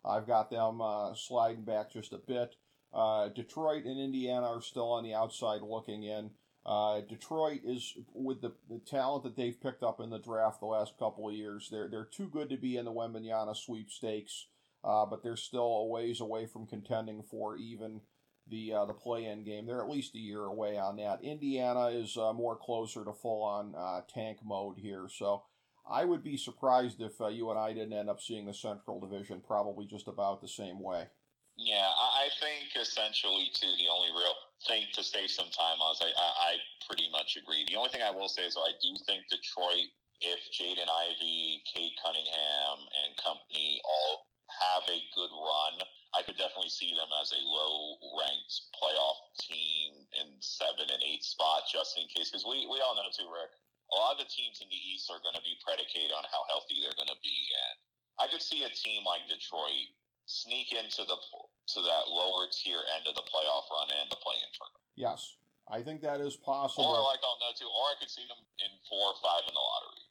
I've 0.05 0.27
got 0.27 0.49
them 0.49 0.79
uh, 0.79 1.13
sliding 1.15 1.65
back 1.65 1.91
just 1.91 2.13
a 2.13 2.17
bit. 2.17 2.55
Uh, 2.93 3.29
Detroit 3.29 3.85
and 3.85 3.99
Indiana 3.99 4.47
are 4.47 4.61
still 4.61 4.91
on 4.91 5.03
the 5.03 5.13
outside 5.13 5.61
looking 5.61 6.03
in. 6.03 6.31
Uh, 6.65 7.01
Detroit 7.01 7.61
is 7.63 7.93
with 8.13 8.41
the, 8.41 8.51
the 8.69 8.79
talent 8.79 9.23
that 9.23 9.37
they've 9.37 9.61
picked 9.61 9.83
up 9.83 10.01
in 10.01 10.09
the 10.09 10.19
draft 10.19 10.59
the 10.59 10.65
last 10.65 10.97
couple 10.99 11.27
of 11.27 11.33
years. 11.33 11.69
They're 11.71 11.87
they're 11.89 12.09
too 12.11 12.27
good 12.27 12.49
to 12.49 12.57
be 12.57 12.75
in 12.75 12.85
the 12.85 12.91
Wembanyama 12.91 13.55
sweepstakes, 13.55 14.47
uh, 14.83 15.05
but 15.05 15.23
they're 15.23 15.37
still 15.37 15.61
a 15.61 15.85
ways 15.87 16.19
away 16.19 16.45
from 16.45 16.67
contending 16.67 17.23
for 17.23 17.55
even 17.55 18.01
the 18.49 18.73
uh, 18.73 18.85
the 18.85 18.93
play-in 18.93 19.45
game. 19.45 19.65
They're 19.65 19.81
at 19.81 19.89
least 19.89 20.15
a 20.15 20.19
year 20.19 20.43
away 20.43 20.77
on 20.77 20.97
that. 20.97 21.23
Indiana 21.23 21.87
is 21.87 22.17
uh, 22.17 22.33
more 22.33 22.57
closer 22.57 23.05
to 23.05 23.13
full-on 23.13 23.73
uh, 23.77 24.01
tank 24.13 24.39
mode 24.43 24.77
here, 24.77 25.07
so 25.09 25.43
I 25.89 26.03
would 26.03 26.23
be 26.23 26.35
surprised 26.35 27.01
if 27.01 27.21
uh, 27.21 27.27
you 27.27 27.49
and 27.49 27.59
I 27.59 27.71
didn't 27.73 27.97
end 27.97 28.09
up 28.09 28.19
seeing 28.19 28.45
the 28.45 28.53
Central 28.53 28.99
Division 28.99 29.41
probably 29.45 29.85
just 29.85 30.07
about 30.09 30.41
the 30.41 30.47
same 30.49 30.81
way. 30.81 31.07
Yeah, 31.57 31.89
I 31.89 32.29
think 32.37 32.77
essentially 32.77 33.49
too 33.53 33.73
the 33.81 33.89
only 33.89 34.13
real 34.13 34.37
thing 34.69 34.85
to 34.93 35.01
save 35.01 35.33
some 35.33 35.49
time 35.49 35.81
on 35.81 35.97
is 35.97 36.01
I, 36.05 36.13
I, 36.13 36.29
I 36.53 36.61
pretty 36.85 37.09
much 37.09 37.33
agree. 37.33 37.65
The 37.65 37.77
only 37.81 37.89
thing 37.89 38.05
I 38.05 38.13
will 38.13 38.29
say 38.29 38.45
is 38.45 38.53
I 38.53 38.77
do 38.77 38.93
think 39.09 39.25
Detroit, 39.25 39.89
if 40.21 40.37
Jaden 40.53 40.85
Ivey, 40.85 41.65
Cade 41.65 41.97
Cunningham, 41.97 42.77
and 43.01 43.17
company 43.17 43.81
all 43.85 44.29
have 44.53 44.85
a 44.85 45.01
good 45.17 45.33
run, 45.33 45.81
I 46.13 46.21
could 46.21 46.37
definitely 46.37 46.69
see 46.69 46.93
them 46.93 47.09
as 47.21 47.33
a 47.33 47.41
low 47.41 47.97
ranked 48.21 48.53
playoff 48.77 49.17
team 49.41 50.05
in 50.13 50.37
seven 50.41 50.85
and 50.89 51.01
eight 51.09 51.25
spot 51.25 51.65
just 51.73 51.97
in 51.97 52.05
case. 52.13 52.29
Because 52.29 52.45
we, 52.45 52.69
we 52.69 52.85
all 52.85 52.93
know 52.93 53.09
too, 53.09 53.29
Rick, 53.33 53.49
a 53.93 53.95
lot 53.97 54.13
of 54.13 54.21
the 54.21 54.29
teams 54.29 54.61
in 54.61 54.69
the 54.69 54.81
East 54.93 55.09
are 55.09 55.21
going 55.25 55.37
to 55.37 55.45
be 55.45 55.57
predicated 55.65 56.13
on 56.13 56.21
how 56.29 56.45
healthy 56.53 56.85
they're 56.85 56.97
going 57.01 57.09
to 57.13 57.21
be. 57.25 57.37
And 57.49 57.75
I 58.21 58.25
could 58.29 58.45
see 58.45 58.61
a 58.61 58.69
team 58.69 59.05
like 59.09 59.25
Detroit 59.25 59.89
sneak 60.27 60.75
into 60.75 61.07
the 61.07 61.15
to 61.15 61.79
that 61.81 62.05
lower 62.11 62.47
tier 62.51 62.83
end 62.95 63.07
of 63.07 63.15
the 63.15 63.25
playoff 63.27 63.67
run 63.71 63.87
and 63.99 64.11
the 64.11 64.19
play-in 64.19 64.51
tournament. 64.55 64.83
Yes, 64.95 65.35
I 65.71 65.81
think 65.81 66.01
that 66.01 66.21
is 66.21 66.35
possible. 66.35 66.85
Or 66.85 67.01
like 67.01 67.23
on 67.23 67.39
that 67.43 67.57
too, 67.57 67.67
or 67.67 67.83
I 67.91 67.95
could 67.99 68.11
see 68.11 68.27
them 68.27 68.39
in 68.59 68.71
four 68.87 69.11
or 69.11 69.17
five 69.23 69.43
in 69.47 69.55
the 69.55 69.63
lottery. 69.63 70.03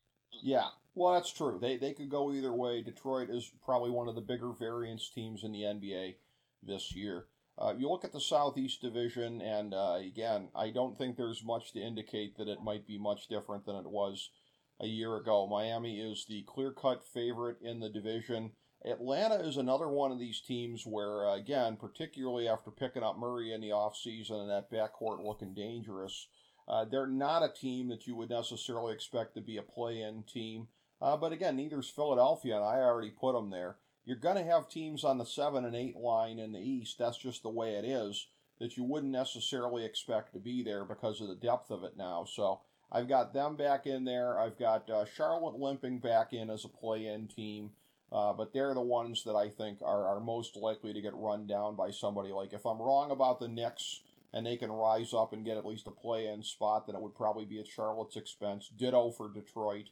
Yeah, 0.43 0.69
well, 0.95 1.15
that's 1.15 1.33
true. 1.33 1.59
They 1.61 1.77
they 1.77 1.93
could 1.93 2.11
go 2.11 2.33
either 2.33 2.53
way. 2.53 2.83
Detroit 2.83 3.31
is 3.31 3.53
probably 3.65 3.91
one 3.91 4.09
of 4.09 4.15
the 4.15 4.21
bigger 4.21 4.53
variance 4.53 5.09
teams 5.09 5.45
in 5.45 5.53
the 5.53 5.63
NBA 5.63 6.17
this 6.63 6.95
year. 6.95 7.27
Uh, 7.59 7.73
you 7.77 7.89
look 7.89 8.05
at 8.05 8.13
the 8.13 8.21
Southeast 8.21 8.83
Division, 8.83 9.41
and 9.41 9.73
uh, 9.73 9.95
again, 9.95 10.49
I 10.55 10.71
don't 10.71 10.99
think 10.99 11.17
there's 11.17 11.43
much 11.43 11.73
to 11.73 11.81
indicate 11.81 12.37
that 12.37 12.49
it 12.49 12.63
might 12.63 12.87
be 12.87 12.99
much 12.99 13.29
different 13.29 13.65
than 13.65 13.77
it 13.77 13.89
was 13.89 14.31
a 14.79 14.87
year 14.87 15.17
ago. 15.17 15.47
Miami 15.47 16.01
is 16.01 16.27
the 16.29 16.43
clear 16.43 16.71
cut 16.71 17.03
favorite 17.03 17.57
in 17.63 17.81
the 17.81 17.89
division. 17.89 18.53
Atlanta 18.87 19.35
is 19.35 19.57
another 19.57 19.89
one 19.89 20.13
of 20.13 20.19
these 20.19 20.41
teams 20.41 20.87
where, 20.87 21.27
uh, 21.27 21.35
again, 21.35 21.77
particularly 21.77 22.49
after 22.49 22.71
picking 22.71 23.03
up 23.03 23.19
Murray 23.19 23.53
in 23.53 23.61
the 23.61 23.71
offseason 23.71 24.43
and 24.43 24.51
that 24.51 24.71
backcourt 24.71 25.25
looking 25.25 25.55
dangerous, 25.55 26.29
uh, 26.69 26.85
they're 26.85 27.07
not 27.07 27.43
a 27.43 27.53
team 27.53 27.89
that 27.89 28.07
you 28.07 28.15
would 28.15 28.31
necessarily 28.31 28.93
expect 28.93 29.35
to 29.35 29.41
be 29.41 29.57
a 29.57 29.63
play 29.63 30.03
in 30.03 30.23
team. 30.23 30.69
Uh, 31.01 31.17
but 31.17 31.33
again, 31.33 31.57
neither 31.57 31.81
is 31.81 31.91
Philadelphia, 31.91 32.57
and 32.57 32.65
I 32.65 32.77
already 32.77 33.11
put 33.11 33.35
them 33.35 33.51
there. 33.51 33.77
you're 34.05 34.17
going 34.17 34.37
to 34.37 34.45
have 34.45 34.69
teams 34.69 35.05
on 35.05 35.19
the 35.19 35.27
seven 35.27 35.65
and 35.65 35.75
eight 35.75 35.97
line 35.97 36.39
in 36.39 36.53
the 36.53 36.61
East. 36.61 36.97
That's 36.99 37.19
just 37.19 37.43
the 37.43 37.51
way 37.51 37.75
it 37.75 37.85
is. 37.85 38.29
That 38.61 38.77
you 38.77 38.85
wouldn't 38.85 39.13
necessarily 39.13 39.85
expect 39.85 40.33
to 40.33 40.39
be 40.39 40.63
there 40.63 40.85
because 40.85 41.21
of 41.21 41.29
the 41.29 41.35
depth 41.35 41.71
of 41.71 41.85
it 41.85 41.97
now. 41.97 42.25
So 42.25 42.61
I've 42.91 43.09
got 43.09 43.35
them 43.35 43.57
back 43.57 43.85
in 43.87 44.05
there. 44.05 44.39
I've 44.39 44.59
got 44.59 44.89
uh, 44.89 45.05
Charlotte 45.05 45.59
limping 45.59 45.99
back 45.99 46.33
in 46.33 46.49
as 46.49 46.65
a 46.65 46.69
play-in 46.69 47.27
team. 47.27 47.73
Uh, 48.13 48.33
but 48.33 48.53
they're 48.53 48.75
the 48.75 48.81
ones 48.81 49.25
that 49.25 49.35
I 49.35 49.49
think 49.49 49.79
are, 49.83 50.07
are 50.07 50.21
most 50.21 50.57
likely 50.57 50.93
to 50.93 51.01
get 51.01 51.15
run 51.15 51.47
down 51.47 51.75
by 51.75 51.91
somebody. 51.91 52.31
Like 52.31 52.53
if 52.53 52.65
I'm 52.65 52.81
wrong 52.81 53.11
about 53.11 53.41
the 53.41 53.49
Knicks 53.49 54.03
and 54.33 54.47
they 54.47 54.57
can 54.57 54.71
rise 54.71 55.13
up 55.13 55.33
and 55.33 55.45
get 55.45 55.57
at 55.57 55.67
least 55.67 55.87
a 55.87 55.91
play-in 55.91 56.43
spot, 56.43 56.87
then 56.87 56.95
it 56.95 57.03
would 57.03 57.15
probably 57.17 57.45
be 57.45 57.59
at 57.59 57.67
Charlotte's 57.67 58.17
expense. 58.17 58.69
Ditto 58.69 59.11
for 59.11 59.29
Detroit. 59.33 59.87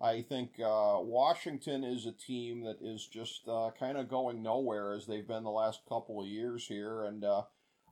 I 0.00 0.22
think 0.22 0.52
uh, 0.60 0.98
Washington 1.00 1.82
is 1.82 2.06
a 2.06 2.12
team 2.12 2.62
that 2.62 2.78
is 2.80 3.06
just 3.06 3.48
uh, 3.48 3.70
kind 3.78 3.98
of 3.98 4.08
going 4.08 4.42
nowhere 4.42 4.94
as 4.94 5.06
they've 5.06 5.26
been 5.26 5.42
the 5.42 5.50
last 5.50 5.80
couple 5.88 6.22
of 6.22 6.28
years 6.28 6.68
here, 6.68 7.02
and 7.02 7.24
uh, 7.24 7.42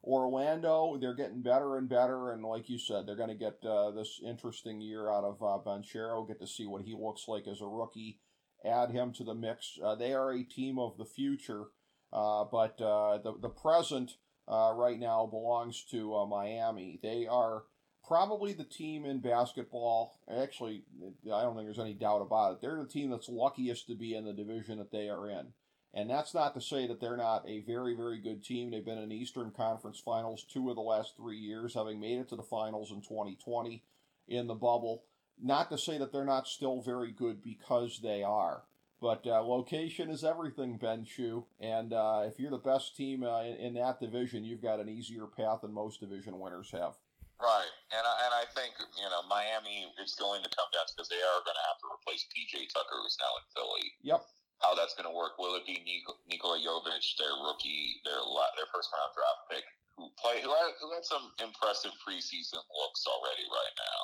Orlando 0.05 0.97
they're 1.01 1.17
getting 1.17 1.43
better 1.43 1.77
and 1.77 1.89
better, 1.89 2.31
and 2.31 2.45
like 2.45 2.69
you 2.69 2.79
said, 2.79 3.07
they're 3.07 3.17
going 3.17 3.29
to 3.29 3.35
get 3.35 3.59
uh, 3.69 3.91
this 3.91 4.21
interesting 4.25 4.81
year 4.81 5.11
out 5.11 5.25
of 5.25 5.43
uh, 5.43 5.59
Banchero. 5.69 6.27
Get 6.29 6.39
to 6.39 6.47
see 6.47 6.67
what 6.67 6.83
he 6.83 6.95
looks 6.95 7.27
like 7.27 7.49
as 7.49 7.61
a 7.61 7.67
rookie 7.67 8.21
add 8.67 8.91
him 8.91 9.13
to 9.15 9.25
the 9.25 9.35
mix. 9.35 9.79
Uh, 9.83 9.95
they 9.95 10.13
are 10.13 10.33
a 10.33 10.43
team 10.43 10.79
of 10.79 10.99
the 10.99 11.05
future, 11.05 11.65
uh, 12.13 12.45
but 12.51 12.81
uh, 12.81 13.19
the 13.19 13.35
the 13.41 13.49
present 13.49 14.17
uh, 14.49 14.73
right 14.75 14.99
now 14.99 15.27
belongs 15.27 15.85
to 15.91 16.15
uh, 16.15 16.27
Miami. 16.27 16.99
They 17.03 17.27
are 17.27 17.65
probably 18.07 18.53
the 18.53 18.65
team 18.65 19.05
in 19.05 19.21
basketball. 19.21 20.21
Actually, 20.31 20.85
I 21.25 21.43
don't 21.43 21.55
think 21.55 21.67
there's 21.67 21.79
any 21.79 21.95
doubt 21.95 22.23
about 22.23 22.53
it. 22.53 22.61
They're 22.61 22.83
the 22.83 22.89
team 22.89 23.11
that's 23.11 23.29
luckiest 23.29 23.89
to 23.89 23.95
be 23.95 24.15
in 24.15 24.25
the 24.25 24.33
division 24.33 24.79
that 24.79 24.93
they 24.93 25.09
are 25.09 25.29
in. 25.29 25.53
And 25.95 26.11
that's 26.11 26.35
not 26.35 26.55
to 26.55 26.61
say 26.61 26.87
that 26.87 27.01
they're 27.01 27.17
not 27.17 27.49
a 27.49 27.61
very, 27.61 27.95
very 27.95 28.21
good 28.21 28.45
team. 28.45 28.71
They've 28.71 28.85
been 28.85 28.99
in 28.99 29.11
Eastern 29.11 29.51
Conference 29.51 29.99
Finals 29.99 30.45
two 30.45 30.69
of 30.69 30.77
the 30.77 30.83
last 30.83 31.17
three 31.17 31.39
years, 31.39 31.75
having 31.75 31.99
made 31.99 32.19
it 32.19 32.29
to 32.29 32.37
the 32.37 32.43
finals 32.43 32.91
in 32.91 33.01
2020 33.01 33.83
in 34.29 34.47
the 34.47 34.55
bubble. 34.55 35.05
Not 35.43 35.71
to 35.71 35.79
say 35.79 35.99
that 35.99 36.13
they're 36.13 36.25
not 36.25 36.49
still 36.49 36.81
very 36.81 37.13
good 37.13 37.43
because 37.43 38.01
they 38.03 38.23
are. 38.23 38.63
But 39.01 39.27
uh, 39.29 39.45
location 39.45 40.09
is 40.09 40.25
everything, 40.25 40.81
Ben 40.81 41.05
Chew. 41.05 41.45
And 41.61 41.93
uh, 41.93 42.25
if 42.25 42.41
you're 42.41 42.51
the 42.51 42.57
best 42.57 42.97
team 42.97 43.25
uh, 43.25 43.45
in, 43.45 43.57
in, 43.57 43.75
that 43.75 44.01
division, 44.01 44.45
you've 44.45 44.65
got 44.65 44.81
an 44.81 44.89
easier 44.89 45.29
path 45.29 45.61
than 45.61 45.73
most 45.73 46.01
division 46.01 46.41
winners 46.41 46.73
have. 46.73 46.97
Right. 47.37 47.69
And 47.93 48.01
I, 48.01 48.15
and 48.25 48.33
I 48.33 48.45
think, 48.57 48.73
you 48.97 49.05
know, 49.13 49.21
Miami 49.29 49.93
is 50.01 50.17
going 50.17 50.41
to 50.41 50.49
come 50.57 50.73
down 50.73 50.89
because 50.89 51.13
they 51.13 51.21
are 51.21 51.45
going 51.45 51.61
to 51.61 51.67
have 51.69 51.79
to 51.85 51.89
replace 51.93 52.25
PJ 52.33 52.73
Tucker, 52.73 52.97
who's 52.97 53.21
now 53.21 53.33
in 53.37 53.45
Philly. 53.53 53.87
Yep. 54.01 54.25
How 54.65 54.73
that's 54.73 54.97
going 54.97 55.05
to 55.05 55.13
work. 55.13 55.37
Will 55.37 55.53
it 55.61 55.69
be 55.69 55.77
Nik- 55.85 56.25
Nikola 56.33 56.57
Jovic, 56.57 57.05
their 57.21 57.37
rookie, 57.45 58.01
their 58.09 58.25
their 58.57 58.69
first 58.73 58.89
round 58.89 59.13
draft 59.13 59.45
pick, 59.53 59.69
who 60.01 60.09
play 60.17 60.41
who 60.41 60.49
had, 60.49 60.73
who 60.81 60.89
had 60.97 61.05
some 61.05 61.29
impressive 61.45 61.93
preseason 62.01 62.65
looks 62.73 63.05
already 63.05 63.45
right 63.53 63.77
now? 63.77 64.01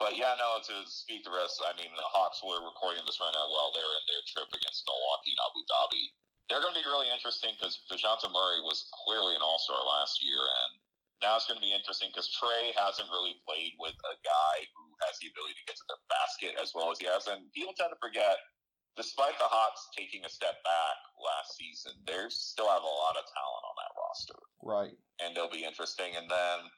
But 0.00 0.16
yeah, 0.16 0.32
no, 0.40 0.64
to 0.64 0.88
speak 0.88 1.28
the 1.28 1.30
rest, 1.30 1.60
I 1.60 1.76
mean, 1.76 1.92
the 1.92 2.08
Hawks 2.08 2.40
were 2.40 2.56
recording 2.64 3.04
this 3.04 3.20
right 3.20 3.36
now 3.36 3.44
while 3.52 3.68
they're 3.76 3.94
in 4.00 4.04
their 4.08 4.24
trip 4.32 4.48
against 4.48 4.88
Milwaukee 4.88 5.36
and 5.36 5.44
Abu 5.44 5.60
Dhabi. 5.68 6.04
They're 6.48 6.64
going 6.64 6.72
to 6.72 6.80
be 6.80 6.88
really 6.88 7.12
interesting 7.12 7.52
because 7.54 7.84
Dejounte 7.84 8.24
Murray 8.32 8.64
was 8.64 8.88
clearly 9.04 9.36
an 9.36 9.44
all 9.44 9.60
star 9.60 9.76
last 9.76 10.24
year. 10.24 10.40
And 10.40 10.80
now 11.20 11.36
it's 11.36 11.44
going 11.44 11.60
to 11.60 11.62
be 11.62 11.76
interesting 11.76 12.08
because 12.08 12.32
Trae 12.32 12.72
hasn't 12.72 13.12
really 13.12 13.36
played 13.44 13.76
with 13.76 13.94
a 14.08 14.16
guy 14.24 14.56
who 14.72 14.88
has 15.04 15.20
the 15.20 15.28
ability 15.28 15.60
to 15.60 15.68
get 15.68 15.76
to 15.76 15.86
the 15.92 16.00
basket 16.08 16.56
as 16.56 16.72
well 16.72 16.88
as 16.88 16.96
he 16.96 17.04
has. 17.04 17.28
And 17.28 17.52
people 17.52 17.76
tend 17.76 17.92
to 17.92 18.00
forget, 18.00 18.40
despite 18.96 19.36
the 19.36 19.52
Hawks 19.52 19.84
taking 19.92 20.24
a 20.24 20.32
step 20.32 20.64
back 20.64 20.96
last 21.20 21.60
season, 21.60 21.92
they 22.08 22.16
still 22.32 22.72
have 22.72 22.82
a 22.82 22.96
lot 23.04 23.20
of 23.20 23.28
talent 23.28 23.64
on 23.68 23.76
that 23.76 23.92
roster. 24.00 24.40
Right. 24.64 24.96
And 25.20 25.36
they'll 25.36 25.52
be 25.52 25.68
interesting. 25.68 26.16
And 26.16 26.24
then 26.24 26.72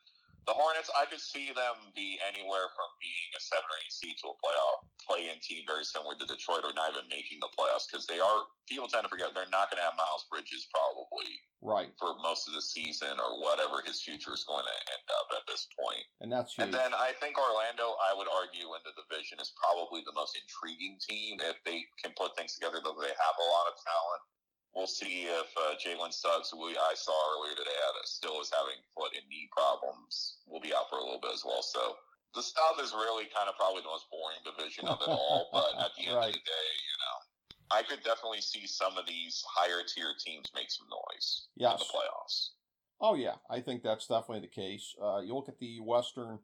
the 0.46 0.54
Hornets, 0.54 0.90
I 0.98 1.06
could 1.06 1.22
see 1.22 1.54
them 1.54 1.94
be 1.94 2.18
anywhere 2.22 2.66
from 2.74 2.88
being 2.98 3.28
a 3.38 3.40
seven 3.40 3.66
or 3.66 3.78
eight 3.78 3.94
seed 3.94 4.18
to 4.22 4.34
a 4.34 4.36
playoff 4.42 4.82
play-in 4.98 5.38
team, 5.42 5.62
very 5.66 5.86
similar 5.86 6.18
to 6.18 6.26
Detroit, 6.26 6.66
or 6.66 6.74
not 6.74 6.94
even 6.94 7.06
making 7.10 7.38
the 7.38 7.50
playoffs 7.54 7.86
because 7.86 8.06
they 8.06 8.18
are. 8.18 8.46
People 8.66 8.86
tend 8.90 9.06
to 9.06 9.10
forget 9.10 9.34
they're 9.34 9.50
not 9.54 9.70
going 9.70 9.78
to 9.78 9.86
have 9.86 9.98
Miles 9.98 10.26
Bridges 10.30 10.66
probably 10.70 11.30
right 11.62 11.94
for 11.94 12.18
most 12.18 12.50
of 12.50 12.54
the 12.58 12.62
season 12.62 13.14
or 13.22 13.38
whatever 13.38 13.78
his 13.86 14.02
future 14.02 14.34
is 14.34 14.42
going 14.42 14.66
to 14.66 14.76
end 14.90 15.06
up 15.14 15.30
at 15.38 15.46
this 15.46 15.70
point. 15.78 16.02
And 16.18 16.30
that's 16.30 16.58
huge. 16.58 16.66
and 16.66 16.74
then 16.74 16.90
I 16.90 17.14
think 17.22 17.38
Orlando, 17.38 17.94
I 18.02 18.10
would 18.18 18.26
argue, 18.26 18.74
in 18.74 18.82
the 18.82 18.94
division 18.98 19.38
is 19.38 19.54
probably 19.54 20.02
the 20.02 20.14
most 20.14 20.34
intriguing 20.34 20.98
team 20.98 21.38
if 21.38 21.58
they 21.62 21.86
can 22.02 22.10
put 22.18 22.34
things 22.34 22.58
together. 22.58 22.82
Though 22.82 22.98
they 22.98 23.14
have 23.14 23.36
a 23.38 23.46
lot 23.46 23.70
of 23.70 23.78
talent 23.78 24.22
we'll 24.74 24.90
see 24.90 25.28
if 25.28 25.48
uh, 25.56 25.74
Jalen 25.76 26.12
Suggs, 26.12 26.50
who 26.50 26.64
we, 26.64 26.76
I 26.76 26.94
saw 26.94 27.14
earlier 27.36 27.54
today, 27.56 27.76
still 28.04 28.40
is 28.40 28.50
having 28.52 28.78
foot 28.94 29.12
and 29.14 29.24
knee 29.28 29.48
problems, 29.50 30.38
will 30.46 30.60
be 30.60 30.74
out 30.74 30.88
for 30.90 30.98
a 30.98 31.04
little 31.04 31.20
bit 31.20 31.32
as 31.32 31.44
well. 31.44 31.62
So 31.62 31.96
the 32.34 32.42
South 32.42 32.80
is 32.82 32.92
really 32.92 33.26
kind 33.34 33.48
of 33.48 33.56
probably 33.56 33.82
the 33.82 33.92
most 33.92 34.06
boring 34.10 34.40
division 34.44 34.88
of 34.88 34.98
it 35.02 35.08
all. 35.08 35.48
but 35.52 35.74
at 35.78 35.92
the 35.98 36.08
end 36.08 36.16
right. 36.16 36.28
of 36.28 36.38
the 36.38 36.46
day, 36.46 36.68
you 36.78 36.96
know, 37.02 37.16
I 37.72 37.82
could 37.82 38.02
definitely 38.04 38.40
see 38.40 38.66
some 38.66 38.96
of 38.96 39.06
these 39.06 39.42
higher 39.48 39.82
tier 39.82 40.14
teams 40.18 40.50
make 40.54 40.70
some 40.70 40.86
noise 40.88 41.48
yes. 41.56 41.72
in 41.72 41.78
the 41.78 41.90
playoffs. 41.90 42.54
Oh 43.00 43.14
yeah, 43.14 43.42
I 43.50 43.60
think 43.60 43.82
that's 43.82 44.06
definitely 44.06 44.46
the 44.46 44.54
case. 44.54 44.94
Uh, 45.02 45.20
you 45.20 45.34
look 45.34 45.48
at 45.48 45.58
the 45.58 45.80
Western 45.80 46.38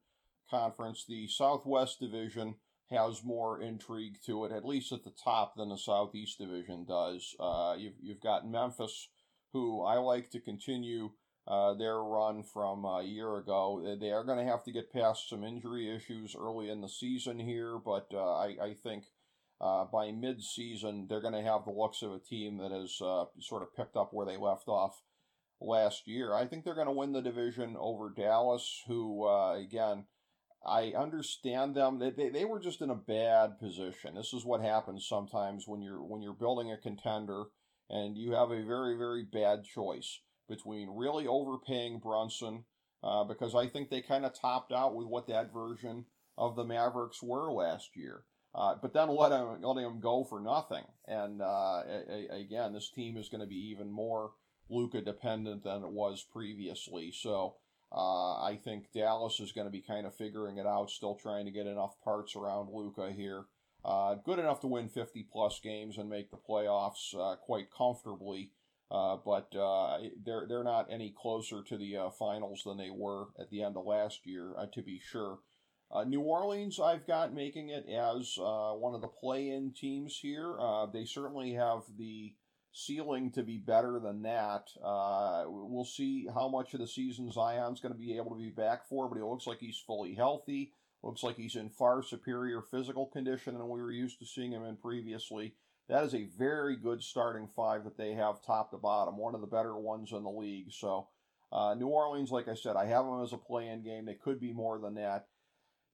Conference, 0.50 1.04
the 1.08 1.28
Southwest 1.28 2.00
Division 2.00 2.56
has 2.90 3.22
more 3.24 3.60
intrigue 3.60 4.16
to 4.26 4.44
it, 4.44 4.52
at 4.52 4.64
least 4.64 4.92
at 4.92 5.04
the 5.04 5.12
top, 5.22 5.56
than 5.56 5.68
the 5.68 5.76
Southeast 5.76 6.38
Division 6.38 6.84
does. 6.86 7.34
Uh, 7.38 7.74
you've, 7.78 7.96
you've 8.00 8.20
got 8.20 8.48
Memphis, 8.48 9.08
who 9.52 9.82
I 9.82 9.94
like 9.98 10.30
to 10.30 10.40
continue 10.40 11.10
uh, 11.46 11.74
their 11.74 11.98
run 12.02 12.42
from 12.42 12.84
a 12.84 13.02
year 13.02 13.36
ago. 13.36 13.96
They 14.00 14.10
are 14.10 14.24
going 14.24 14.38
to 14.38 14.50
have 14.50 14.64
to 14.64 14.72
get 14.72 14.92
past 14.92 15.28
some 15.28 15.44
injury 15.44 15.94
issues 15.94 16.36
early 16.38 16.70
in 16.70 16.80
the 16.80 16.88
season 16.88 17.38
here, 17.38 17.78
but 17.78 18.08
uh, 18.12 18.36
I, 18.36 18.56
I 18.62 18.74
think 18.82 19.04
uh, 19.60 19.84
by 19.86 20.12
mid-season 20.12 21.06
they're 21.08 21.22
going 21.22 21.34
to 21.34 21.50
have 21.50 21.64
the 21.64 21.72
looks 21.72 22.02
of 22.02 22.12
a 22.12 22.18
team 22.18 22.58
that 22.58 22.70
has 22.70 22.98
uh, 23.02 23.24
sort 23.40 23.62
of 23.62 23.74
picked 23.74 23.96
up 23.96 24.10
where 24.12 24.26
they 24.26 24.36
left 24.36 24.68
off 24.68 25.02
last 25.60 26.06
year. 26.06 26.34
I 26.34 26.46
think 26.46 26.64
they're 26.64 26.74
going 26.74 26.86
to 26.86 26.92
win 26.92 27.12
the 27.12 27.22
division 27.22 27.76
over 27.78 28.12
Dallas, 28.14 28.82
who, 28.86 29.26
uh, 29.26 29.54
again, 29.54 30.04
I 30.66 30.92
understand 30.96 31.74
them. 31.74 31.98
They, 31.98 32.10
they, 32.10 32.28
they 32.30 32.44
were 32.44 32.60
just 32.60 32.82
in 32.82 32.90
a 32.90 32.94
bad 32.94 33.58
position. 33.58 34.14
This 34.14 34.32
is 34.32 34.44
what 34.44 34.60
happens 34.60 35.06
sometimes 35.06 35.66
when 35.66 35.82
you're 35.82 36.02
when 36.02 36.20
you're 36.20 36.32
building 36.32 36.72
a 36.72 36.76
contender 36.76 37.44
and 37.88 38.16
you 38.16 38.32
have 38.32 38.50
a 38.50 38.64
very 38.64 38.96
very 38.96 39.24
bad 39.24 39.64
choice 39.64 40.20
between 40.48 40.90
really 40.90 41.26
overpaying 41.26 42.00
Brunson 42.00 42.64
uh, 43.02 43.24
because 43.24 43.54
I 43.54 43.68
think 43.68 43.90
they 43.90 44.02
kind 44.02 44.24
of 44.24 44.38
topped 44.38 44.72
out 44.72 44.94
with 44.94 45.06
what 45.06 45.28
that 45.28 45.52
version 45.52 46.06
of 46.36 46.56
the 46.56 46.64
Mavericks 46.64 47.22
were 47.22 47.52
last 47.52 47.96
year. 47.96 48.24
Uh, 48.54 48.74
but 48.80 48.92
then 48.92 49.08
let 49.08 49.30
him, 49.30 49.60
letting 49.62 49.84
him 49.84 50.00
go 50.00 50.24
for 50.24 50.40
nothing. 50.40 50.84
And 51.06 51.42
uh, 51.42 51.82
a, 51.86 52.26
a, 52.30 52.40
again, 52.40 52.72
this 52.72 52.90
team 52.90 53.16
is 53.16 53.28
going 53.28 53.42
to 53.42 53.46
be 53.46 53.70
even 53.70 53.90
more 53.90 54.32
Luka 54.70 55.00
dependent 55.00 55.64
than 55.64 55.84
it 55.84 55.90
was 55.90 56.24
previously. 56.32 57.12
So 57.12 57.56
uh, 57.92 58.42
I 58.42 58.58
think 58.62 58.92
Dallas 58.92 59.40
is 59.40 59.52
going 59.52 59.66
to 59.66 59.70
be 59.72 59.80
kind 59.80 60.06
of 60.06 60.14
figuring 60.14 60.58
it 60.58 60.66
out, 60.66 60.90
still 60.90 61.14
trying 61.14 61.46
to 61.46 61.50
get 61.50 61.66
enough 61.66 61.94
parts 62.04 62.36
around 62.36 62.68
Luka 62.72 63.10
here. 63.10 63.44
Uh, 63.84 64.16
good 64.16 64.38
enough 64.38 64.60
to 64.60 64.66
win 64.66 64.88
50 64.88 65.26
plus 65.32 65.60
games 65.60 65.98
and 65.98 66.10
make 66.10 66.30
the 66.30 66.36
playoffs 66.36 67.14
uh, 67.18 67.36
quite 67.36 67.68
comfortably, 67.70 68.50
uh, 68.90 69.16
but 69.24 69.54
uh, 69.56 69.98
they're 70.24 70.46
they're 70.48 70.64
not 70.64 70.88
any 70.90 71.14
closer 71.16 71.62
to 71.62 71.78
the 71.78 71.96
uh, 71.96 72.10
finals 72.10 72.62
than 72.64 72.76
they 72.76 72.90
were 72.90 73.26
at 73.40 73.48
the 73.50 73.62
end 73.62 73.76
of 73.76 73.86
last 73.86 74.26
year, 74.26 74.54
to 74.72 74.82
be 74.82 75.00
sure. 75.00 75.38
New 76.06 76.20
Orleans, 76.20 76.78
I've 76.78 77.06
got 77.06 77.32
making 77.32 77.70
it 77.70 77.88
as 77.88 78.36
one 78.36 78.94
of 78.94 79.00
the 79.00 79.08
play-in 79.08 79.72
teams 79.72 80.18
here. 80.20 80.54
they 80.92 81.06
certainly 81.06 81.54
have 81.54 81.84
the 81.96 82.34
ceiling 82.78 83.30
to 83.32 83.42
be 83.42 83.58
better 83.58 83.98
than 83.98 84.22
that. 84.22 84.68
Uh, 84.82 85.44
we'll 85.46 85.84
see 85.84 86.26
how 86.32 86.48
much 86.48 86.74
of 86.74 86.80
the 86.80 86.86
season 86.86 87.30
Zion's 87.32 87.80
going 87.80 87.92
to 87.92 87.98
be 87.98 88.16
able 88.16 88.30
to 88.30 88.42
be 88.42 88.50
back 88.50 88.88
for, 88.88 89.08
but 89.08 89.16
he 89.16 89.22
looks 89.22 89.46
like 89.46 89.58
he's 89.58 89.82
fully 89.84 90.14
healthy. 90.14 90.72
Looks 91.02 91.22
like 91.22 91.36
he's 91.36 91.56
in 91.56 91.70
far 91.70 92.02
superior 92.02 92.60
physical 92.60 93.06
condition 93.06 93.54
than 93.54 93.68
we 93.68 93.80
were 93.80 93.92
used 93.92 94.18
to 94.18 94.26
seeing 94.26 94.52
him 94.52 94.64
in 94.64 94.76
previously. 94.76 95.54
That 95.88 96.04
is 96.04 96.14
a 96.14 96.28
very 96.38 96.76
good 96.76 97.02
starting 97.02 97.48
five 97.48 97.84
that 97.84 97.96
they 97.96 98.12
have 98.12 98.44
top 98.44 98.70
to 98.72 98.78
bottom, 98.78 99.16
one 99.16 99.34
of 99.34 99.40
the 99.40 99.46
better 99.46 99.76
ones 99.76 100.12
in 100.12 100.22
the 100.22 100.30
league. 100.30 100.72
So, 100.72 101.08
uh, 101.50 101.74
New 101.74 101.86
Orleans, 101.86 102.30
like 102.30 102.48
I 102.48 102.54
said, 102.54 102.76
I 102.76 102.86
have 102.86 103.06
them 103.06 103.22
as 103.22 103.32
a 103.32 103.38
play-in 103.38 103.82
game. 103.82 104.04
They 104.04 104.14
could 104.14 104.38
be 104.40 104.52
more 104.52 104.78
than 104.78 104.94
that. 104.94 105.26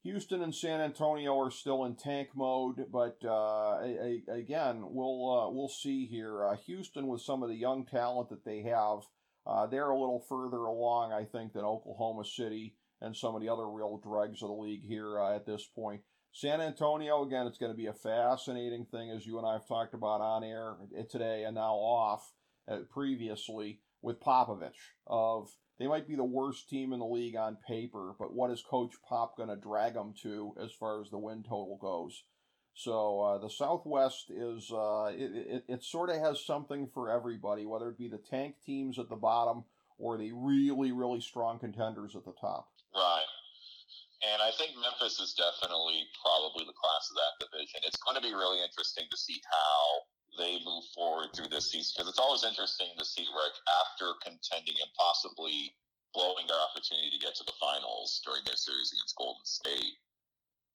Houston 0.05 0.43
and 0.43 0.55
San 0.55 0.83
Antonio 0.83 1.39
are 1.41 1.51
still 1.51 1.87
in 1.87 1.97
tank 1.97 2.29
mode, 2.37 2.87
but 2.93 3.17
uh, 3.25 3.81
again, 4.29 4.83
we'll 4.83 5.31
uh, 5.31 5.51
we'll 5.51 5.69
see 5.69 6.05
here. 6.05 6.47
Uh, 6.47 6.57
Houston, 6.67 7.07
with 7.07 7.23
some 7.23 7.43
of 7.43 7.49
the 7.49 7.55
young 7.55 7.87
talent 7.87 8.29
that 8.29 8.45
they 8.45 8.61
have, 8.63 8.99
uh, 9.47 9.67
they're 9.67 9.91
a 9.91 9.99
little 9.99 10.23
further 10.29 10.59
along, 10.59 11.13
I 11.13 11.25
think, 11.25 11.55
than 11.55 11.65
Oklahoma 11.65 12.27
City 12.27 12.77
and 13.01 13.17
some 13.17 13.35
of 13.35 13.41
the 13.41 13.49
other 13.49 13.67
real 13.67 13.97
dregs 13.97 14.43
of 14.43 14.49
the 14.49 14.55
league 14.55 14.85
here 14.87 15.19
uh, 15.19 15.35
at 15.35 15.47
this 15.47 15.67
point. 15.75 16.03
San 16.33 16.61
Antonio, 16.61 17.25
again, 17.25 17.47
it's 17.47 17.59
going 17.59 17.73
to 17.73 17.77
be 17.77 17.87
a 17.87 17.95
fascinating 17.95 18.85
thing, 18.85 19.11
as 19.11 19.27
you 19.27 19.39
and 19.39 19.47
I 19.47 19.55
have 19.55 19.67
talked 19.67 19.95
about 19.95 20.21
on 20.21 20.45
air 20.45 20.75
today 21.09 21.45
and 21.45 21.55
now 21.55 21.75
off 21.77 22.31
uh, 22.69 22.81
previously 22.91 23.81
with 24.05 24.21
Popovich. 24.21 24.93
Of 25.07 25.49
they 25.79 25.89
might 25.89 26.07
be 26.07 26.15
the 26.15 26.25
worst 26.25 26.69
team 26.69 26.93
in 26.93 27.01
the 27.01 27.07
league 27.07 27.35
on 27.35 27.57
paper, 27.67 28.15
but 28.19 28.33
what 28.33 28.51
is 28.51 28.63
Coach 28.63 28.93
Pop 29.09 29.37
going 29.37 29.49
to 29.49 29.57
drag 29.57 29.95
them 29.95 30.15
to 30.23 30.55
as 30.63 30.71
far 30.73 31.01
as 31.01 31.11
the 31.11 31.19
win 31.19 31.43
total 31.43 31.79
goes? 31.81 32.23
So 32.75 33.21
uh, 33.21 33.39
the 33.39 33.51
Southwest 33.51 34.31
is 34.31 34.71
uh, 34.73 35.11
it, 35.15 35.31
it, 35.35 35.65
it 35.69 35.85
sort 35.85 36.11
of 36.11 36.17
has 36.19 36.45
something 36.45 36.89
for 36.93 37.11
everybody, 37.11 37.67
whether 37.67 37.89
it 37.89 37.99
be 37.99 38.09
the 38.09 38.19
tank 38.19 38.57
teams 38.65 38.99
at 38.99 39.09
the 39.09 39.17
bottom 39.17 39.65
or 39.99 40.19
the 40.19 40.33
really 40.33 40.93
really 40.93 41.21
strong 41.21 41.59
contenders 41.59 42.15
at 42.15 42.25
the 42.25 42.35
top. 42.41 42.69
Right. 42.95 43.27
And 44.25 44.41
I 44.41 44.51
think 44.57 44.73
Memphis 44.81 45.21
is 45.21 45.37
definitely 45.37 46.01
probably 46.25 46.65
the 46.65 46.73
class 46.73 47.05
of 47.13 47.17
that 47.21 47.35
division. 47.45 47.85
It's 47.85 48.01
going 48.01 48.17
to 48.17 48.25
be 48.25 48.33
really 48.33 48.63
interesting 48.65 49.05
to 49.11 49.19
see 49.19 49.37
how 49.45 50.09
they 50.39 50.59
move 50.65 50.85
forward 50.95 51.31
through 51.33 51.49
this 51.49 51.71
season 51.71 51.95
because 51.95 52.11
it's 52.11 52.23
always 52.23 52.45
interesting 52.45 52.91
to 52.99 53.05
see 53.05 53.27
Rick 53.31 53.55
after 53.85 54.15
contending 54.23 54.75
and 54.79 54.91
possibly 54.99 55.75
blowing 56.15 56.47
their 56.47 56.61
opportunity 56.61 57.11
to 57.11 57.21
get 57.23 57.35
to 57.39 57.45
the 57.47 57.57
finals 57.59 58.23
during 58.23 58.43
their 58.47 58.59
series 58.59 58.95
against 58.95 59.19
Golden 59.19 59.45
State. 59.45 59.99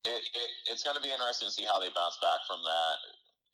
It, 0.07 0.23
it, 0.23 0.49
it's 0.71 0.83
going 0.83 0.95
to 0.95 1.03
be 1.03 1.11
interesting 1.11 1.47
to 1.47 1.55
see 1.55 1.67
how 1.67 1.79
they 1.79 1.91
bounce 1.91 2.19
back 2.23 2.43
from 2.47 2.59
that, 2.63 2.97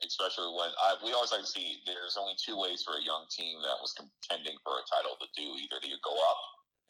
especially 0.05 0.49
when 0.53 0.69
I, 0.77 0.97
we 1.01 1.13
always 1.13 1.33
like 1.33 1.45
to 1.45 1.49
see 1.49 1.81
there's 1.85 2.17
only 2.17 2.37
two 2.37 2.57
ways 2.57 2.85
for 2.85 2.97
a 2.97 3.03
young 3.05 3.25
team 3.33 3.61
that 3.65 3.81
was 3.81 3.93
contending 3.97 4.57
for 4.61 4.77
a 4.77 4.85
title 4.85 5.17
to 5.21 5.27
do 5.33 5.45
either 5.57 5.81
to 5.81 5.89
go 6.05 6.13
up 6.13 6.41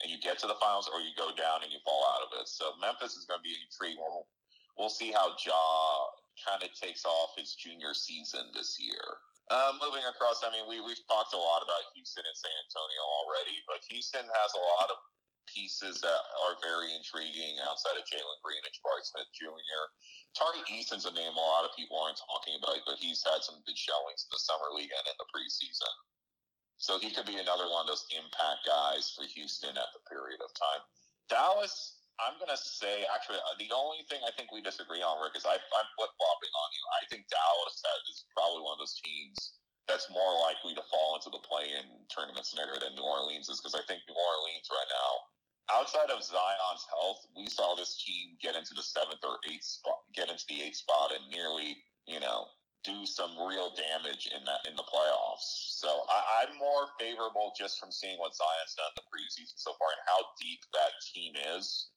and 0.03 0.11
you 0.11 0.19
get 0.19 0.39
to 0.43 0.47
the 0.47 0.59
finals, 0.59 0.91
or 0.91 0.99
you 0.99 1.15
go 1.15 1.31
down 1.39 1.63
and 1.63 1.71
you 1.71 1.79
fall 1.87 2.03
out 2.11 2.27
of 2.27 2.29
it. 2.41 2.47
So 2.51 2.75
Memphis 2.83 3.15
is 3.15 3.23
going 3.23 3.39
to 3.39 3.47
be 3.47 3.55
intriguing. 3.55 4.03
We'll, 4.03 4.27
we'll 4.77 4.91
see 4.91 5.11
how 5.11 5.35
Ja 5.39 5.63
kind 6.43 6.63
of 6.63 6.71
takes 6.75 7.07
off 7.07 7.35
his 7.39 7.55
junior 7.55 7.95
season 7.95 8.51
this 8.51 8.75
year. 8.79 9.03
Uh, 9.53 9.77
moving 9.77 10.03
across, 10.09 10.41
I 10.41 10.49
mean, 10.49 10.65
we, 10.65 10.81
we've 10.81 11.05
talked 11.05 11.37
a 11.37 11.39
lot 11.39 11.61
about 11.61 11.85
Houston 11.93 12.25
and 12.25 12.37
San 12.37 12.55
Antonio 12.65 13.03
already, 13.21 13.61
but 13.69 13.85
Houston 13.93 14.25
has 14.25 14.51
a 14.57 14.63
lot 14.77 14.89
of 14.89 14.97
pieces 15.45 16.01
that 16.01 16.21
are 16.41 16.57
very 16.65 16.89
intriguing 16.97 17.61
outside 17.69 17.93
of 17.93 18.09
Jalen 18.09 18.41
Green 18.41 18.59
and 18.65 18.73
Jabari 18.73 19.05
Smith 19.05 19.29
Jr. 19.37 19.83
Tari 20.33 20.65
Eason's 20.73 21.05
a 21.05 21.13
name 21.13 21.37
a 21.37 21.45
lot 21.45 21.63
of 21.63 21.77
people 21.77 21.95
aren't 22.01 22.17
talking 22.17 22.57
about, 22.57 22.81
but 22.89 22.97
he's 22.97 23.21
had 23.21 23.45
some 23.45 23.61
good 23.63 23.77
showings 23.77 24.25
in 24.25 24.33
the 24.33 24.41
summer 24.41 24.73
league 24.73 24.91
and 24.91 25.05
in 25.05 25.17
the 25.21 25.29
preseason. 25.29 25.93
So 26.81 26.99
he 26.99 27.13
could 27.13 27.29
be 27.29 27.39
another 27.39 27.71
one 27.71 27.87
of 27.87 27.89
those 27.93 28.03
impact 28.11 28.67
guys 28.67 29.13
for 29.15 29.23
Houston 29.23 29.77
at 29.77 29.89
the 29.95 30.03
period 30.11 30.43
of 30.43 30.51
time. 30.57 30.83
Dallas, 31.31 32.03
I'm 32.15 32.39
to 32.39 32.55
say, 32.55 33.03
actually, 33.11 33.43
uh, 33.43 33.59
the 33.59 33.67
only 33.75 34.07
thing 34.07 34.23
I 34.23 34.31
think 34.39 34.47
we 34.55 34.63
disagree 34.63 35.03
on, 35.03 35.19
Rick, 35.19 35.35
is 35.35 35.43
I, 35.43 35.59
am 35.59 35.87
flip 35.99 36.13
flopping 36.15 36.53
on 36.55 36.69
you. 36.71 36.83
I 36.95 37.03
think 37.11 37.27
Dallas 37.27 37.75
is 38.07 38.23
probably 38.31 38.63
one 38.63 38.79
of 38.79 38.81
those 38.81 38.95
teams 39.03 39.59
that's 39.85 40.09
more 40.09 40.33
likely 40.41 40.73
to 40.73 40.83
fall 40.89 41.19
into 41.19 41.29
the 41.29 41.43
play 41.45 41.69
in 41.75 41.85
tournament 42.09 42.47
scenario 42.47 42.79
than 42.81 42.97
New 42.97 43.05
Orleans 43.05 43.51
is 43.51 43.61
because 43.61 43.77
I 43.77 43.83
think 43.85 44.01
New 44.07 44.17
Orleans 44.17 44.67
right 44.71 44.89
now, 44.89 45.11
outside 45.77 46.09
of 46.09 46.23
Zion's 46.25 46.85
health, 46.89 47.21
we 47.37 47.45
saw 47.51 47.75
this 47.75 48.01
team 48.01 48.39
get 48.41 48.57
into 48.57 48.73
the 48.73 48.85
seventh 48.85 49.21
or 49.21 49.37
eighth 49.45 49.67
spot, 49.67 50.01
get 50.15 50.31
into 50.31 50.45
the 50.49 50.63
eighth 50.63 50.81
spot 50.81 51.13
and 51.13 51.21
nearly, 51.29 51.77
you 52.09 52.23
know, 52.23 52.49
do 52.85 53.05
some 53.05 53.33
real 53.41 53.73
damage 53.73 54.29
in 54.29 54.45
that 54.45 54.61
in 54.69 54.77
the 54.77 54.85
playoffs. 54.85 55.77
So 55.81 56.05
I, 56.09 56.45
am 56.45 56.57
more 56.61 56.93
favorable 57.01 57.53
just 57.57 57.81
from 57.81 57.91
seeing 57.91 58.17
what 58.21 58.37
Zion's 58.37 58.77
done 58.77 58.93
in 58.93 59.01
the 59.01 59.09
preseason 59.09 59.57
so 59.57 59.73
far 59.77 59.89
and 59.89 60.05
how 60.05 60.21
deep 60.41 60.61
that 60.73 60.93
team 61.13 61.33
is. 61.57 61.89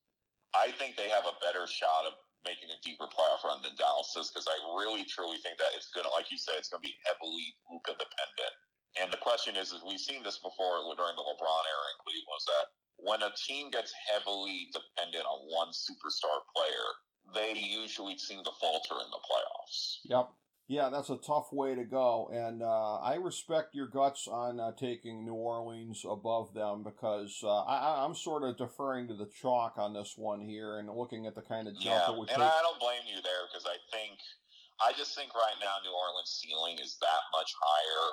I 0.57 0.73
think 0.81 0.97
they 0.97 1.09
have 1.09 1.29
a 1.29 1.37
better 1.45 1.67
shot 1.69 2.09
of 2.09 2.15
making 2.47 2.71
a 2.71 2.79
deeper 2.81 3.11
playoff 3.11 3.43
run 3.45 3.61
than 3.61 3.75
Dallas 3.77 4.15
does 4.15 4.31
because 4.31 4.47
I 4.47 4.57
really 4.79 5.05
truly 5.05 5.39
think 5.43 5.59
that 5.59 5.75
it's 5.75 5.91
gonna, 5.91 6.13
like 6.15 6.31
you 6.31 6.39
said, 6.39 6.57
it's 6.57 6.71
gonna 6.71 6.85
be 6.85 6.95
heavily 7.05 7.53
Luka 7.69 7.99
dependent. 7.99 8.55
And 8.97 9.13
the 9.13 9.21
question 9.21 9.55
is, 9.59 9.75
is 9.75 9.85
we've 9.85 10.01
seen 10.01 10.23
this 10.23 10.39
before 10.39 10.81
during 10.97 11.17
the 11.19 11.27
LeBron 11.27 11.65
era 11.67 11.87
in 11.93 11.99
Cleveland, 12.01 12.33
was 12.33 12.47
that 12.49 12.67
when 12.99 13.23
a 13.23 13.33
team 13.47 13.71
gets 13.71 13.93
heavily 14.11 14.71
dependent 14.73 15.27
on 15.27 15.47
one 15.51 15.71
superstar 15.71 16.43
player, 16.51 16.87
they 17.35 17.59
usually 17.59 18.19
seem 18.19 18.43
to 18.43 18.51
falter 18.61 18.97
in 19.05 19.11
the 19.13 19.23
playoffs. 19.23 20.01
Yep. 20.05 20.33
Yeah, 20.69 20.93
that's 20.93 21.09
a 21.09 21.17
tough 21.17 21.49
way 21.49 21.73
to 21.73 21.89
go, 21.89 22.29
and 22.29 22.61
uh, 22.61 23.01
I 23.01 23.17
respect 23.17 23.73
your 23.73 23.89
guts 23.89 24.29
on 24.29 24.61
uh, 24.61 24.77
taking 24.77 25.25
New 25.25 25.33
Orleans 25.33 26.05
above 26.05 26.53
them 26.53 26.85
because 26.85 27.41
uh, 27.41 27.65
I, 27.65 28.05
am 28.05 28.13
sort 28.13 28.45
of 28.45 28.61
deferring 28.61 29.09
to 29.09 29.17
the 29.17 29.33
chalk 29.33 29.81
on 29.81 29.97
this 29.97 30.13
one 30.21 30.45
here 30.45 30.77
and 30.77 30.93
looking 30.93 31.25
at 31.25 31.33
the 31.33 31.41
kind 31.41 31.73
of 31.73 31.75
jump 31.81 32.05
yeah, 32.05 32.13
it 32.13 32.21
and 32.21 32.45
take. 32.45 32.53
I 32.53 32.61
don't 32.61 32.77
blame 32.85 33.01
you 33.09 33.17
there 33.25 33.49
because 33.49 33.65
I 33.65 33.81
think 33.97 34.21
I 34.85 34.93
just 34.93 35.17
think 35.17 35.33
right 35.33 35.57
now 35.57 35.81
New 35.81 35.97
Orleans' 35.97 36.37
ceiling 36.37 36.77
is 36.85 37.01
that 37.01 37.23
much 37.33 37.49
higher. 37.57 38.05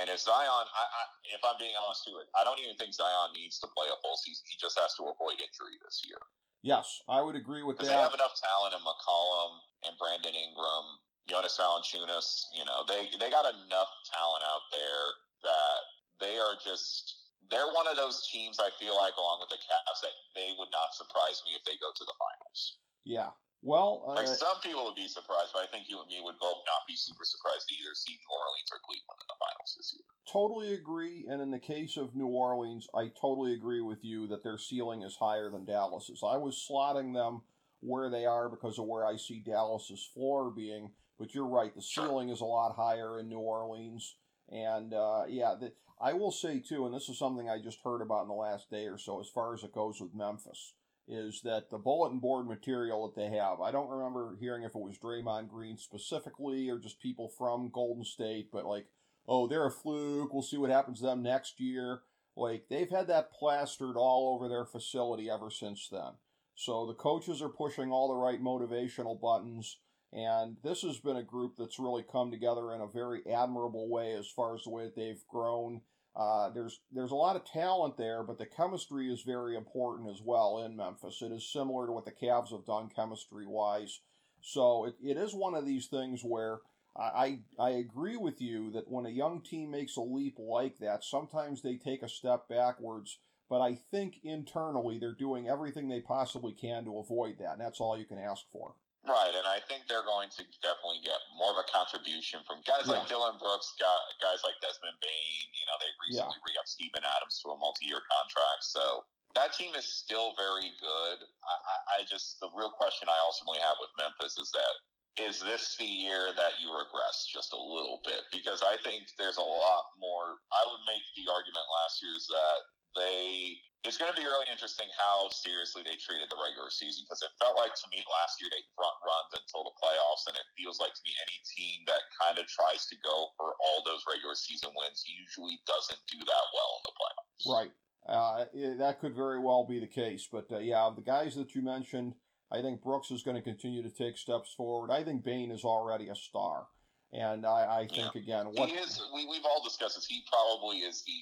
And 0.00 0.08
if 0.08 0.24
Zion, 0.24 0.48
I, 0.48 0.84
I, 0.88 1.02
if 1.36 1.44
I'm 1.44 1.60
being 1.60 1.76
honest 1.84 2.08
too, 2.08 2.16
I 2.32 2.48
don't 2.48 2.58
even 2.64 2.80
think 2.80 2.96
Zion 2.96 3.36
needs 3.36 3.60
to 3.60 3.68
play 3.76 3.92
a 3.92 3.98
full 4.00 4.16
season. 4.16 4.40
He 4.48 4.56
just 4.56 4.80
has 4.80 4.96
to 4.98 5.04
avoid 5.04 5.36
injury 5.36 5.76
this 5.84 6.00
year. 6.08 6.18
Yes, 6.64 6.88
I 7.12 7.20
would 7.20 7.36
agree 7.36 7.60
with 7.60 7.76
that. 7.76 7.92
They 7.92 7.92
have 7.92 8.16
enough 8.16 8.40
talent 8.40 8.72
in 8.72 8.80
McCollum 8.80 9.60
and 9.84 9.92
Brandon 10.00 10.32
Ingram 10.32 11.03
Jonas 11.28 11.56
Valanciunas, 11.56 12.52
you 12.52 12.64
know, 12.64 12.84
they 12.84 13.08
they 13.16 13.30
got 13.32 13.48
enough 13.48 13.90
talent 14.12 14.44
out 14.44 14.64
there 14.72 15.04
that 15.48 15.80
they 16.20 16.36
are 16.36 16.56
just 16.60 17.24
they're 17.50 17.72
one 17.72 17.88
of 17.88 17.96
those 17.96 18.28
teams 18.28 18.60
I 18.60 18.72
feel 18.80 18.96
like 18.96 19.16
along 19.16 19.40
with 19.40 19.52
the 19.52 19.60
Cavs 19.60 20.00
that 20.04 20.16
they 20.36 20.52
would 20.56 20.72
not 20.72 20.92
surprise 20.92 21.40
me 21.44 21.56
if 21.56 21.64
they 21.64 21.76
go 21.80 21.92
to 21.92 22.04
the 22.04 22.16
finals. 22.16 22.60
Yeah. 23.04 23.32
Well, 23.64 24.04
uh, 24.06 24.20
like 24.20 24.28
some 24.28 24.60
people 24.62 24.84
would 24.84 24.94
be 24.94 25.08
surprised, 25.08 25.56
but 25.56 25.64
I 25.64 25.68
think 25.72 25.88
you 25.88 25.96
and 25.96 26.08
me 26.08 26.20
would 26.20 26.36
both 26.38 26.60
not 26.68 26.84
be 26.86 26.96
super 26.96 27.24
surprised 27.24 27.64
to 27.68 27.74
either 27.80 27.96
see 27.96 28.12
New 28.12 28.28
Orleans 28.28 28.68
or 28.68 28.76
Cleveland 28.84 29.20
in 29.24 29.28
the 29.32 29.40
finals 29.40 29.72
this 29.80 29.96
year. 29.96 30.04
Totally 30.28 30.74
agree, 30.74 31.24
and 31.30 31.40
in 31.40 31.50
the 31.50 31.58
case 31.58 31.96
of 31.96 32.14
New 32.14 32.28
Orleans, 32.28 32.86
I 32.94 33.08
totally 33.18 33.54
agree 33.54 33.80
with 33.80 34.04
you 34.04 34.28
that 34.28 34.44
their 34.44 34.58
ceiling 34.58 35.00
is 35.00 35.16
higher 35.16 35.48
than 35.48 35.64
Dallas's. 35.64 36.20
I 36.22 36.36
was 36.36 36.60
slotting 36.60 37.14
them 37.14 37.40
where 37.80 38.10
they 38.10 38.26
are 38.26 38.50
because 38.50 38.78
of 38.78 38.84
where 38.84 39.06
I 39.06 39.16
see 39.16 39.40
Dallas's 39.40 40.10
floor 40.12 40.50
being 40.50 40.92
but 41.18 41.34
you're 41.34 41.46
right. 41.46 41.74
The 41.74 41.82
ceiling 41.82 42.28
is 42.28 42.40
a 42.40 42.46
lot 42.46 42.76
higher 42.76 43.18
in 43.18 43.28
New 43.28 43.38
Orleans, 43.38 44.16
and 44.50 44.92
uh, 44.92 45.24
yeah, 45.28 45.54
the, 45.58 45.72
I 46.00 46.12
will 46.12 46.32
say 46.32 46.60
too, 46.60 46.86
and 46.86 46.94
this 46.94 47.08
is 47.08 47.18
something 47.18 47.48
I 47.48 47.60
just 47.60 47.78
heard 47.84 48.02
about 48.02 48.22
in 48.22 48.28
the 48.28 48.34
last 48.34 48.70
day 48.70 48.86
or 48.86 48.98
so, 48.98 49.20
as 49.20 49.28
far 49.28 49.54
as 49.54 49.62
it 49.62 49.72
goes 49.72 50.00
with 50.00 50.14
Memphis, 50.14 50.74
is 51.06 51.40
that 51.42 51.70
the 51.70 51.78
bulletin 51.78 52.18
board 52.18 52.46
material 52.46 53.06
that 53.06 53.20
they 53.20 53.36
have. 53.36 53.60
I 53.60 53.70
don't 53.70 53.90
remember 53.90 54.36
hearing 54.40 54.64
if 54.64 54.74
it 54.74 54.80
was 54.80 54.98
Draymond 54.98 55.48
Green 55.48 55.76
specifically 55.76 56.68
or 56.68 56.78
just 56.78 57.00
people 57.00 57.28
from 57.28 57.70
Golden 57.72 58.04
State, 58.04 58.50
but 58.52 58.66
like, 58.66 58.86
oh, 59.28 59.46
they're 59.46 59.66
a 59.66 59.70
fluke. 59.70 60.32
We'll 60.32 60.42
see 60.42 60.56
what 60.56 60.70
happens 60.70 61.00
to 61.00 61.06
them 61.06 61.22
next 61.22 61.60
year. 61.60 62.00
Like 62.36 62.64
they've 62.68 62.90
had 62.90 63.06
that 63.08 63.32
plastered 63.32 63.96
all 63.96 64.34
over 64.34 64.48
their 64.48 64.64
facility 64.64 65.30
ever 65.30 65.50
since 65.50 65.88
then. 65.88 66.14
So 66.56 66.86
the 66.86 66.94
coaches 66.94 67.42
are 67.42 67.48
pushing 67.48 67.90
all 67.90 68.08
the 68.08 68.14
right 68.14 68.42
motivational 68.42 69.20
buttons 69.20 69.78
and 70.14 70.56
this 70.62 70.82
has 70.82 70.98
been 70.98 71.16
a 71.16 71.22
group 71.22 71.54
that's 71.58 71.78
really 71.78 72.04
come 72.10 72.30
together 72.30 72.72
in 72.72 72.80
a 72.80 72.86
very 72.86 73.22
admirable 73.26 73.88
way 73.88 74.12
as 74.12 74.28
far 74.28 74.54
as 74.54 74.62
the 74.62 74.70
way 74.70 74.84
that 74.84 74.94
they've 74.94 75.26
grown. 75.28 75.80
Uh, 76.16 76.50
there's 76.50 76.80
there's 76.92 77.10
a 77.10 77.16
lot 77.16 77.34
of 77.34 77.44
talent 77.44 77.96
there, 77.96 78.22
but 78.22 78.38
the 78.38 78.46
chemistry 78.46 79.12
is 79.12 79.22
very 79.22 79.56
important 79.56 80.08
as 80.08 80.22
well 80.24 80.62
in 80.64 80.76
Memphis. 80.76 81.20
It 81.20 81.32
is 81.32 81.50
similar 81.52 81.86
to 81.86 81.92
what 81.92 82.04
the 82.04 82.12
Cavs 82.12 82.52
have 82.52 82.64
done 82.64 82.88
chemistry 82.94 83.46
wise. 83.46 84.00
So 84.40 84.84
it, 84.84 84.94
it 85.02 85.16
is 85.16 85.34
one 85.34 85.54
of 85.54 85.66
these 85.66 85.88
things 85.88 86.22
where 86.22 86.60
I, 86.96 87.40
I 87.58 87.70
agree 87.70 88.16
with 88.16 88.40
you 88.40 88.70
that 88.72 88.88
when 88.88 89.06
a 89.06 89.10
young 89.10 89.40
team 89.40 89.72
makes 89.72 89.96
a 89.96 90.00
leap 90.00 90.38
like 90.38 90.78
that, 90.78 91.02
sometimes 91.02 91.60
they 91.60 91.76
take 91.76 92.02
a 92.02 92.08
step 92.08 92.48
backwards. 92.48 93.18
But 93.50 93.60
I 93.60 93.74
think 93.90 94.20
internally 94.22 94.98
they're 94.98 95.12
doing 95.12 95.48
everything 95.48 95.88
they 95.88 96.00
possibly 96.00 96.52
can 96.52 96.84
to 96.84 96.98
avoid 96.98 97.38
that, 97.38 97.52
and 97.52 97.60
that's 97.60 97.80
all 97.80 97.98
you 97.98 98.04
can 98.04 98.18
ask 98.18 98.44
for. 98.52 98.74
Right, 99.04 99.36
and 99.36 99.44
I 99.44 99.60
think 99.68 99.84
they're 99.84 100.06
going 100.08 100.32
to 100.32 100.42
definitely 100.64 101.04
get 101.04 101.20
more 101.36 101.52
of 101.52 101.60
a 101.60 101.68
contribution 101.68 102.40
from 102.48 102.64
guys 102.64 102.88
yeah. 102.88 102.96
like 102.96 103.04
Dillon 103.04 103.36
Brooks, 103.36 103.76
guys 103.76 104.40
like 104.40 104.56
Desmond 104.64 104.96
Bane. 105.04 105.48
You 105.52 105.64
know, 105.68 105.76
they 105.76 105.92
recently 106.08 106.40
yeah. 106.40 106.48
re-upped 106.48 106.72
Steven 106.72 107.04
Adams 107.04 107.36
to 107.44 107.52
a 107.52 107.56
multi-year 107.60 108.00
contract, 108.00 108.64
so 108.64 109.04
that 109.36 109.52
team 109.52 109.76
is 109.76 109.84
still 109.84 110.32
very 110.40 110.72
good. 110.80 111.16
I, 111.20 111.54
I, 111.54 111.76
I 112.00 112.08
just 112.08 112.40
the 112.40 112.48
real 112.56 112.72
question 112.72 113.12
I 113.12 113.18
ultimately 113.28 113.60
have 113.60 113.76
with 113.76 113.92
Memphis 114.00 114.40
is 114.40 114.48
that 114.56 114.74
is 115.20 115.38
this 115.38 115.76
the 115.78 115.86
year 115.86 116.34
that 116.34 116.58
you 116.58 116.74
regress 116.74 117.28
just 117.30 117.52
a 117.52 117.60
little 117.60 118.00
bit? 118.02 118.26
Because 118.32 118.64
I 118.66 118.80
think 118.82 119.06
there's 119.14 119.38
a 119.38 119.46
lot 119.46 119.94
more. 120.00 120.40
I 120.50 120.62
would 120.66 120.82
make 120.88 121.04
the 121.14 121.30
argument 121.30 121.66
last 121.70 122.02
year 122.02 122.16
is 122.16 122.26
that 122.26 122.58
they 122.98 123.60
it's 123.84 124.00
going 124.00 124.08
to 124.08 124.16
be 124.16 124.24
really 124.24 124.48
interesting 124.48 124.88
how 124.96 125.28
seriously 125.28 125.84
they 125.84 126.00
treated 126.00 126.32
the 126.32 126.40
regular 126.40 126.72
season 126.72 127.04
because 127.04 127.20
it 127.20 127.28
felt 127.36 127.60
like 127.60 127.76
to 127.76 127.86
me 127.92 128.00
last 128.08 128.40
year 128.40 128.48
they 128.48 128.64
front 128.72 128.96
runned 129.04 129.32
until 129.36 129.68
the 129.68 129.76
playoffs, 129.76 130.24
and 130.24 130.34
it 130.40 130.48
feels 130.56 130.80
like 130.80 130.96
to 130.96 131.04
me 131.04 131.12
any 131.20 131.38
team 131.44 131.84
that 131.84 132.00
kind 132.16 132.40
of 132.40 132.48
tries 132.48 132.88
to 132.88 132.96
go 133.04 133.28
for 133.36 133.52
all 133.60 133.84
those 133.84 134.00
regular 134.08 134.32
season 134.32 134.72
wins 134.72 135.04
usually 135.04 135.60
doesn't 135.68 136.00
do 136.08 136.16
that 136.16 136.46
well 136.56 136.72
in 136.80 136.82
the 136.88 136.94
playoffs. 136.96 137.44
Right. 137.44 137.72
uh, 138.08 138.44
that 138.80 139.00
could 139.00 139.14
very 139.14 139.38
well 139.38 139.68
be 139.68 139.80
the 139.80 139.86
case. 139.86 140.28
But 140.32 140.48
uh, 140.48 140.64
yeah, 140.64 140.88
the 140.88 141.04
guys 141.04 141.36
that 141.36 141.54
you 141.54 141.60
mentioned, 141.60 142.16
I 142.50 142.64
think 142.64 142.80
Brooks 142.80 143.12
is 143.12 143.22
going 143.22 143.36
to 143.36 143.44
continue 143.44 143.82
to 143.84 143.92
take 143.92 144.16
steps 144.16 144.52
forward. 144.56 144.90
I 144.90 145.04
think 145.04 145.24
Bane 145.24 145.52
is 145.52 145.64
already 145.64 146.08
a 146.08 146.16
star. 146.16 146.66
And 147.12 147.46
I, 147.46 147.82
I 147.82 147.86
think, 147.86 148.10
yeah. 148.14 148.22
again, 148.22 148.46
what. 148.46 148.68
He 148.68 148.74
is, 148.74 149.00
we, 149.14 149.24
we've 149.30 149.44
all 149.44 149.62
discussed 149.62 149.94
this. 149.94 150.06
He 150.06 150.24
probably 150.28 150.78
is 150.78 151.04
the 151.06 151.12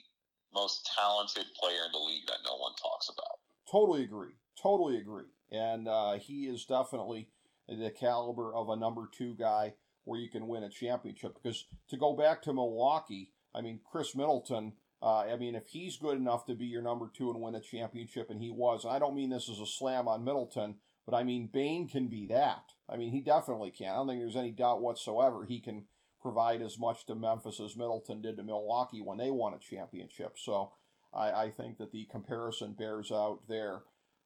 most 0.54 0.90
talented 0.96 1.46
player 1.58 1.84
in 1.86 1.92
the 1.92 1.98
league 1.98 2.26
that 2.26 2.44
no 2.44 2.56
one 2.56 2.72
talks 2.80 3.08
about. 3.08 3.38
Totally 3.70 4.04
agree. 4.04 4.34
Totally 4.60 4.98
agree. 4.98 5.30
And 5.50 5.88
uh, 5.88 6.18
he 6.18 6.44
is 6.46 6.64
definitely 6.64 7.28
the 7.68 7.90
caliber 7.90 8.54
of 8.54 8.68
a 8.68 8.76
number 8.76 9.08
two 9.16 9.34
guy 9.38 9.74
where 10.04 10.20
you 10.20 10.28
can 10.28 10.48
win 10.48 10.64
a 10.64 10.68
championship. 10.68 11.34
Because 11.40 11.66
to 11.88 11.96
go 11.96 12.14
back 12.14 12.42
to 12.42 12.52
Milwaukee, 12.52 13.32
I 13.54 13.60
mean, 13.60 13.80
Khris 13.90 14.14
Middleton, 14.14 14.72
uh, 15.02 15.20
I 15.20 15.36
mean, 15.36 15.54
if 15.54 15.68
he's 15.68 15.96
good 15.96 16.16
enough 16.16 16.46
to 16.46 16.54
be 16.54 16.66
your 16.66 16.82
number 16.82 17.10
two 17.12 17.30
and 17.30 17.40
win 17.40 17.54
a 17.54 17.60
championship, 17.60 18.30
and 18.30 18.40
he 18.40 18.50
was, 18.50 18.84
and 18.84 18.92
I 18.92 18.98
don't 18.98 19.16
mean 19.16 19.30
this 19.30 19.48
as 19.48 19.58
a 19.58 19.66
slam 19.66 20.08
on 20.08 20.24
Middleton, 20.24 20.76
but 21.06 21.14
I 21.16 21.24
mean, 21.24 21.48
Bane 21.52 21.88
can 21.88 22.08
be 22.08 22.26
that. 22.28 22.62
I 22.88 22.96
mean, 22.96 23.10
he 23.10 23.20
definitely 23.20 23.70
can. 23.70 23.88
I 23.88 23.96
don't 23.96 24.08
think 24.08 24.20
there's 24.20 24.36
any 24.36 24.52
doubt 24.52 24.82
whatsoever 24.82 25.44
he 25.44 25.60
can 25.60 25.84
provide 26.22 26.62
as 26.62 26.78
much 26.78 27.04
to 27.06 27.14
Memphis 27.14 27.60
as 27.60 27.76
Middleton 27.76 28.22
did 28.22 28.36
to 28.36 28.42
Milwaukee 28.42 29.02
when 29.02 29.18
they 29.18 29.30
won 29.30 29.54
a 29.54 29.58
championship. 29.58 30.38
So 30.38 30.72
I, 31.12 31.30
I 31.32 31.50
think 31.50 31.78
that 31.78 31.92
the 31.92 32.06
comparison 32.10 32.72
bears 32.72 33.10
out 33.10 33.40
there. 33.48 33.82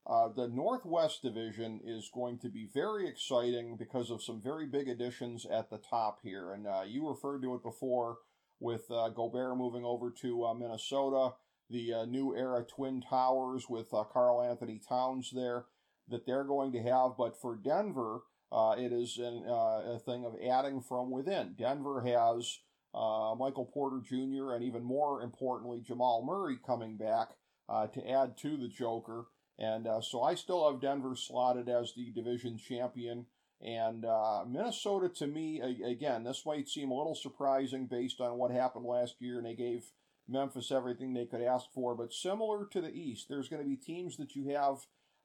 Uh, 0.08 0.28
the 0.28 0.46
Northwest 0.46 1.22
Division 1.22 1.80
is 1.84 2.10
going 2.14 2.38
to 2.38 2.48
be 2.48 2.68
very 2.72 3.08
exciting 3.08 3.76
because 3.76 4.08
of 4.08 4.22
some 4.22 4.40
very 4.40 4.66
big 4.66 4.88
additions 4.88 5.44
at 5.46 5.68
the 5.68 5.78
top 5.78 6.20
here. 6.22 6.52
And 6.52 6.66
uh, 6.66 6.82
you 6.86 7.08
referred 7.08 7.42
to 7.42 7.56
it 7.56 7.62
before 7.64 8.18
with 8.60 8.88
uh, 8.90 9.08
Gobert 9.08 9.56
moving 9.56 9.84
over 9.84 10.12
to 10.22 10.44
uh, 10.44 10.54
Minnesota, 10.54 11.34
the 11.68 11.92
uh, 11.92 12.04
new 12.04 12.36
era 12.36 12.64
Twin 12.64 13.00
Towers 13.00 13.68
with 13.68 13.90
Karl-Anthony 13.90 14.80
Towns 14.88 15.32
there 15.34 15.64
that 16.08 16.24
they're 16.24 16.44
going 16.44 16.70
to 16.72 16.82
have. 16.82 17.16
But 17.18 17.40
for 17.40 17.56
Denver, 17.56 18.20
it 18.52 18.92
is 18.92 19.18
an, 19.18 19.44
a 19.46 19.98
thing 19.98 20.24
of 20.24 20.36
adding 20.48 20.80
from 20.80 21.10
within. 21.10 21.54
Denver 21.58 22.02
has 22.02 22.58
Michael 22.94 23.70
Porter 23.72 24.00
Jr. 24.04 24.52
and 24.52 24.62
even 24.64 24.82
more 24.82 25.22
importantly, 25.22 25.80
Jamal 25.80 26.24
Murray 26.24 26.58
coming 26.64 26.96
back 26.96 27.30
to 27.68 28.10
add 28.10 28.36
to 28.38 28.56
the 28.56 28.68
Joker. 28.68 29.26
And 29.58 29.86
uh, 29.86 30.00
so 30.00 30.22
I 30.22 30.34
still 30.34 30.70
have 30.70 30.80
Denver 30.80 31.16
slotted 31.16 31.68
as 31.68 31.94
the 31.94 32.10
division 32.10 32.58
champion. 32.58 33.26
And 33.60 34.04
uh, 34.04 34.44
Minnesota, 34.46 35.08
to 35.16 35.26
me, 35.26 35.60
again, 35.60 36.24
this 36.24 36.44
might 36.44 36.68
seem 36.68 36.90
a 36.90 36.94
little 36.94 37.14
surprising 37.14 37.86
based 37.86 38.20
on 38.20 38.36
what 38.36 38.50
happened 38.50 38.84
last 38.84 39.14
year, 39.18 39.38
and 39.38 39.46
they 39.46 39.54
gave 39.54 39.92
Memphis 40.28 40.70
everything 40.70 41.14
they 41.14 41.24
could 41.24 41.40
ask 41.40 41.66
for. 41.72 41.94
But 41.94 42.12
similar 42.12 42.66
to 42.66 42.82
the 42.82 42.92
East, 42.92 43.28
there's 43.28 43.48
going 43.48 43.62
to 43.62 43.68
be 43.68 43.76
teams 43.76 44.18
that 44.18 44.36
you 44.36 44.48
have 44.48 44.80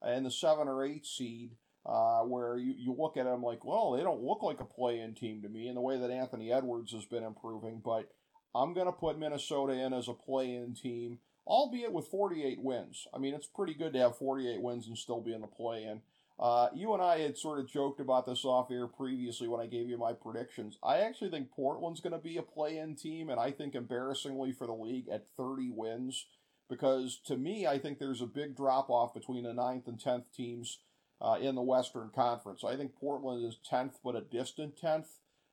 in 0.07 0.24
the 0.24 0.32
seven 0.32 0.69
or 0.69 0.86
eight 0.86 1.05
seed 1.05 1.57
uh, 1.86 2.21
where 2.21 2.57
you, 2.57 2.73
you 2.77 2.95
look 2.97 3.17
at 3.17 3.25
them 3.25 3.43
like, 3.43 3.65
well, 3.65 3.91
they 3.91 4.03
don't 4.03 4.23
look 4.23 4.43
like 4.43 4.59
a 4.59 4.65
play 4.65 4.99
in 4.99 5.13
team 5.13 5.41
to 5.41 5.49
me 5.49 5.67
in 5.67 5.75
the 5.75 5.82
way 5.82 5.97
that 5.97 6.11
Anthony 6.11 6.51
Edwards 6.51 6.91
has 6.91 7.05
been 7.05 7.23
improving. 7.23 7.82
But 7.84 8.09
I'm 8.53 8.73
going 8.73 8.88
to 8.88 8.91
put 8.91 9.17
Minnesota 9.17 9.73
in 9.73 9.93
as 9.93 10.07
a 10.07 10.13
play 10.13 10.53
in 10.53 10.75
team 10.75 11.19
albeit 11.47 11.91
with 11.91 12.07
48 12.07 12.61
wins. 12.61 13.07
I 13.13 13.17
mean, 13.17 13.34
it's 13.34 13.47
pretty 13.47 13.73
good 13.73 13.93
to 13.93 13.99
have 13.99 14.17
48 14.17 14.61
wins 14.61 14.88
and 14.88 14.97
still 14.97 15.21
be 15.21 15.34
in 15.34 15.41
the 15.41 15.47
play 15.47 15.84
in. 15.84 16.01
Uh, 16.39 16.69
you 16.73 16.93
and 16.93 17.03
I 17.03 17.19
had 17.19 17.38
sort 17.38 17.59
of 17.59 17.69
joked 17.69 17.99
about 17.99 18.25
this 18.25 18.45
off 18.45 18.71
air 18.71 18.88
previously 18.88 19.47
when 19.47 19.61
I 19.61 19.67
gave 19.67 19.88
you 19.88 19.97
my 19.97 20.13
predictions. 20.13 20.77
I 20.84 20.99
actually 20.99 21.29
think 21.29 21.51
Portland's 21.51 21.99
going 21.99 22.13
to 22.13 22.19
be 22.19 22.38
a 22.38 22.41
play 22.41 22.77
in 22.77 22.95
team, 22.95 23.29
and 23.29 23.39
I 23.39 23.51
think 23.51 23.75
embarrassingly 23.75 24.51
for 24.51 24.65
the 24.65 24.73
league 24.73 25.07
at 25.11 25.27
30 25.38 25.69
wins. 25.71 26.25
Because 26.67 27.19
to 27.25 27.36
me, 27.36 27.67
I 27.67 27.77
think 27.77 27.99
there's 27.99 28.21
a 28.21 28.25
big 28.25 28.55
drop 28.55 28.89
off 28.89 29.13
between 29.13 29.43
the 29.43 29.51
9th 29.51 29.88
and 29.88 29.99
10th 29.99 30.32
teams 30.34 30.79
uh, 31.22 31.38
in 31.39 31.55
the 31.55 31.61
Western 31.61 32.09
Conference. 32.13 32.63
I 32.63 32.76
think 32.76 32.95
Portland 32.95 33.45
is 33.45 33.57
10th, 33.69 33.95
but 34.03 34.15
a 34.15 34.22
distant 34.22 34.76
10th. 34.82 35.05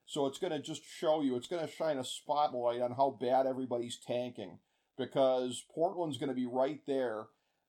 So 0.05 0.25
it's 0.25 0.39
going 0.39 0.53
to 0.53 0.59
just 0.59 0.83
show 0.83 1.21
you, 1.21 1.35
it's 1.35 1.47
going 1.47 1.65
to 1.65 1.71
shine 1.71 1.99
a 1.99 2.03
spotlight 2.03 2.81
on 2.81 2.93
how 2.93 3.17
bad 3.21 3.45
everybody's 3.45 3.97
tanking 3.97 4.57
because 4.97 5.63
Portland's 5.73 6.17
going 6.17 6.29
to 6.29 6.35
be 6.35 6.47
right 6.47 6.81
there. 6.87 7.27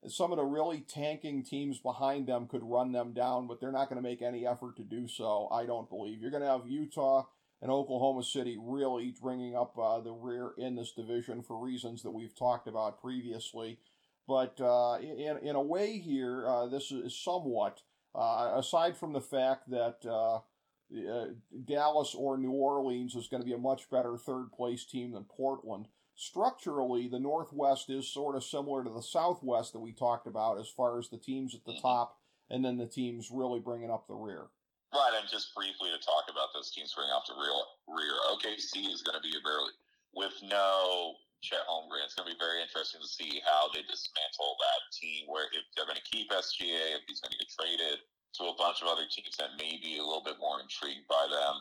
Some 0.08 0.32
of 0.32 0.38
the 0.38 0.44
really 0.44 0.80
tanking 0.80 1.44
teams 1.44 1.78
behind 1.78 2.26
them 2.26 2.48
could 2.48 2.62
run 2.62 2.92
them 2.92 3.12
down, 3.12 3.46
but 3.46 3.60
they're 3.60 3.70
not 3.70 3.90
going 3.90 4.02
to 4.02 4.08
make 4.08 4.22
any 4.22 4.46
effort 4.46 4.76
to 4.76 4.82
do 4.82 5.06
so, 5.06 5.48
I 5.52 5.66
don't 5.66 5.90
believe. 5.90 6.22
You're 6.22 6.30
going 6.30 6.42
to 6.42 6.48
have 6.48 6.66
Utah 6.66 7.26
and 7.60 7.70
Oklahoma 7.70 8.24
City 8.24 8.56
really 8.58 9.14
bringing 9.20 9.54
up 9.54 9.76
uh, 9.78 10.00
the 10.00 10.12
rear 10.12 10.52
in 10.56 10.76
this 10.76 10.92
division 10.92 11.42
for 11.42 11.62
reasons 11.62 12.02
that 12.02 12.10
we've 12.10 12.34
talked 12.34 12.66
about 12.66 13.02
previously. 13.02 13.78
But 14.26 14.58
uh, 14.60 14.98
in, 15.00 15.38
in 15.42 15.56
a 15.56 15.62
way, 15.62 15.98
here, 15.98 16.46
uh, 16.48 16.66
this 16.68 16.90
is 16.90 17.14
somewhat, 17.14 17.82
uh, 18.14 18.52
aside 18.56 18.96
from 18.96 19.12
the 19.12 19.20
fact 19.20 19.70
that 19.70 19.98
uh, 20.04 20.36
uh, 20.36 21.26
Dallas 21.64 22.14
or 22.14 22.36
New 22.36 22.50
Orleans 22.50 23.14
is 23.14 23.28
going 23.28 23.42
to 23.42 23.46
be 23.46 23.54
a 23.54 23.58
much 23.58 23.90
better 23.90 24.16
third 24.16 24.52
place 24.52 24.84
team 24.84 25.12
than 25.12 25.24
Portland 25.24 25.86
structurally, 26.20 27.08
the 27.08 27.18
Northwest 27.18 27.88
is 27.88 28.06
sort 28.06 28.36
of 28.36 28.44
similar 28.44 28.84
to 28.84 28.90
the 28.90 29.02
Southwest 29.02 29.72
that 29.72 29.80
we 29.80 29.92
talked 29.92 30.26
about 30.26 30.60
as 30.60 30.68
far 30.68 30.98
as 30.98 31.08
the 31.08 31.16
teams 31.16 31.54
at 31.54 31.64
the 31.64 31.72
mm-hmm. 31.72 31.80
top 31.80 32.18
and 32.50 32.64
then 32.64 32.76
the 32.76 32.86
teams 32.86 33.30
really 33.30 33.58
bringing 33.58 33.90
up 33.90 34.06
the 34.06 34.14
rear. 34.14 34.46
Right, 34.92 35.12
and 35.18 35.28
just 35.30 35.54
briefly 35.54 35.88
to 35.90 36.04
talk 36.04 36.24
about 36.28 36.48
those 36.52 36.70
teams 36.70 36.92
bringing 36.92 37.14
up 37.14 37.24
the 37.26 37.34
real 37.34 37.64
rear. 37.88 38.12
OKC 38.32 38.92
is 38.92 39.02
going 39.02 39.16
to 39.16 39.22
be 39.22 39.32
a 39.38 39.42
barely 39.42 39.72
with 40.12 40.34
no 40.42 41.14
Chet 41.40 41.64
Holmgren. 41.66 42.04
It's 42.04 42.14
going 42.14 42.28
to 42.28 42.34
be 42.34 42.40
very 42.40 42.60
interesting 42.60 43.00
to 43.00 43.10
see 43.10 43.40
how 43.44 43.68
they 43.72 43.82
dismantle 43.84 44.56
that 44.60 44.80
team. 44.92 45.26
Where 45.26 45.48
if 45.52 45.64
they're 45.74 45.88
going 45.88 46.00
to 46.00 46.08
keep 46.08 46.30
SGA, 46.30 47.00
if 47.00 47.04
he's 47.08 47.20
going 47.20 47.32
to 47.32 47.40
get 47.40 47.50
traded 47.52 48.04
to 48.38 48.42
a 48.46 48.54
bunch 48.54 48.78
of 48.82 48.86
other 48.86 49.06
teams 49.10 49.34
that 49.38 49.58
may 49.58 49.78
be 49.82 49.98
a 49.98 50.04
little 50.04 50.22
bit 50.22 50.38
more 50.38 50.62
intrigued 50.62 51.08
by 51.10 51.26
them. 51.26 51.56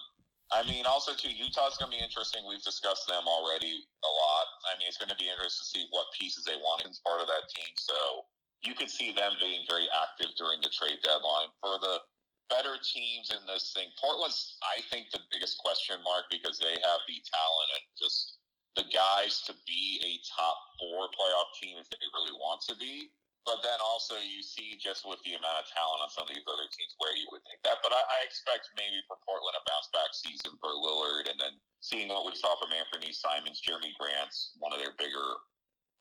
I 0.50 0.66
mean, 0.66 0.86
also 0.90 1.14
too, 1.14 1.30
Utah's 1.30 1.78
going 1.78 1.94
to 1.94 1.98
be 1.98 2.02
interesting. 2.02 2.42
We've 2.46 2.62
discussed 2.62 3.06
them 3.06 3.26
already 3.30 3.86
a 4.02 4.12
lot. 4.12 4.48
I 4.70 4.78
mean, 4.82 4.90
it's 4.90 4.98
going 4.98 5.14
to 5.14 5.22
be 5.22 5.30
interesting 5.30 5.62
to 5.62 5.70
see 5.70 5.86
what 5.94 6.10
pieces 6.18 6.46
they 6.46 6.58
want 6.58 6.86
as 6.90 7.02
part 7.06 7.22
of 7.22 7.30
that 7.30 7.46
team. 7.54 7.70
So 7.78 8.26
you 8.66 8.74
could 8.74 8.90
see 8.90 9.14
them 9.14 9.38
being 9.38 9.66
very 9.70 9.86
active 9.94 10.34
during 10.38 10.62
the 10.62 10.74
trade 10.74 11.02
deadline. 11.06 11.54
For 11.62 11.78
the 11.78 12.02
better 12.50 12.82
teams 12.82 13.30
in 13.30 13.46
this 13.46 13.78
thing, 13.78 13.94
Portland's, 14.02 14.58
I 14.66 14.82
think, 14.90 15.14
the 15.14 15.22
biggest 15.30 15.62
question 15.62 16.02
mark 16.02 16.26
because 16.34 16.58
they 16.58 16.82
have 16.82 17.02
the 17.06 17.18
talent 17.22 17.70
and 17.78 17.86
just 17.94 18.42
the 18.80 18.88
guys 18.88 19.44
to 19.44 19.54
be 19.68 20.00
a 20.00 20.24
top 20.24 20.56
four 20.80 21.12
playoff 21.12 21.52
team 21.60 21.76
if 21.76 21.92
they 21.92 22.00
really 22.16 22.36
want 22.40 22.64
to 22.72 22.76
be. 22.80 23.12
But 23.44 23.60
then 23.64 23.80
also 23.84 24.16
you 24.20 24.40
see 24.40 24.80
just 24.80 25.04
with 25.04 25.20
the 25.28 25.36
amount 25.36 25.64
of 25.64 25.68
talent 25.68 26.06
on 26.06 26.12
some 26.12 26.28
of 26.28 26.32
these 26.32 26.46
other 26.48 26.70
teams 26.72 26.96
where 27.00 27.12
you 27.16 27.28
would 27.34 27.44
think 27.44 27.60
that. 27.68 27.84
But 27.84 27.92
I, 27.92 28.00
I 28.00 28.20
expect 28.24 28.72
maybe 28.80 29.00
for 29.08 29.20
Portland 29.28 29.58
a 29.60 29.64
bounce 29.68 29.90
back 29.92 30.12
season 30.16 30.56
for 30.64 30.72
Lillard, 30.72 31.28
and 31.28 31.40
then 31.40 31.56
seeing 31.84 32.08
what 32.12 32.28
we 32.28 32.36
saw 32.36 32.56
from 32.60 32.72
Anthony 32.72 33.12
Simons, 33.12 33.60
Jerami 33.64 33.96
Grant's 34.00 34.56
one 34.60 34.72
of 34.72 34.80
their 34.80 34.96
bigger 34.96 35.40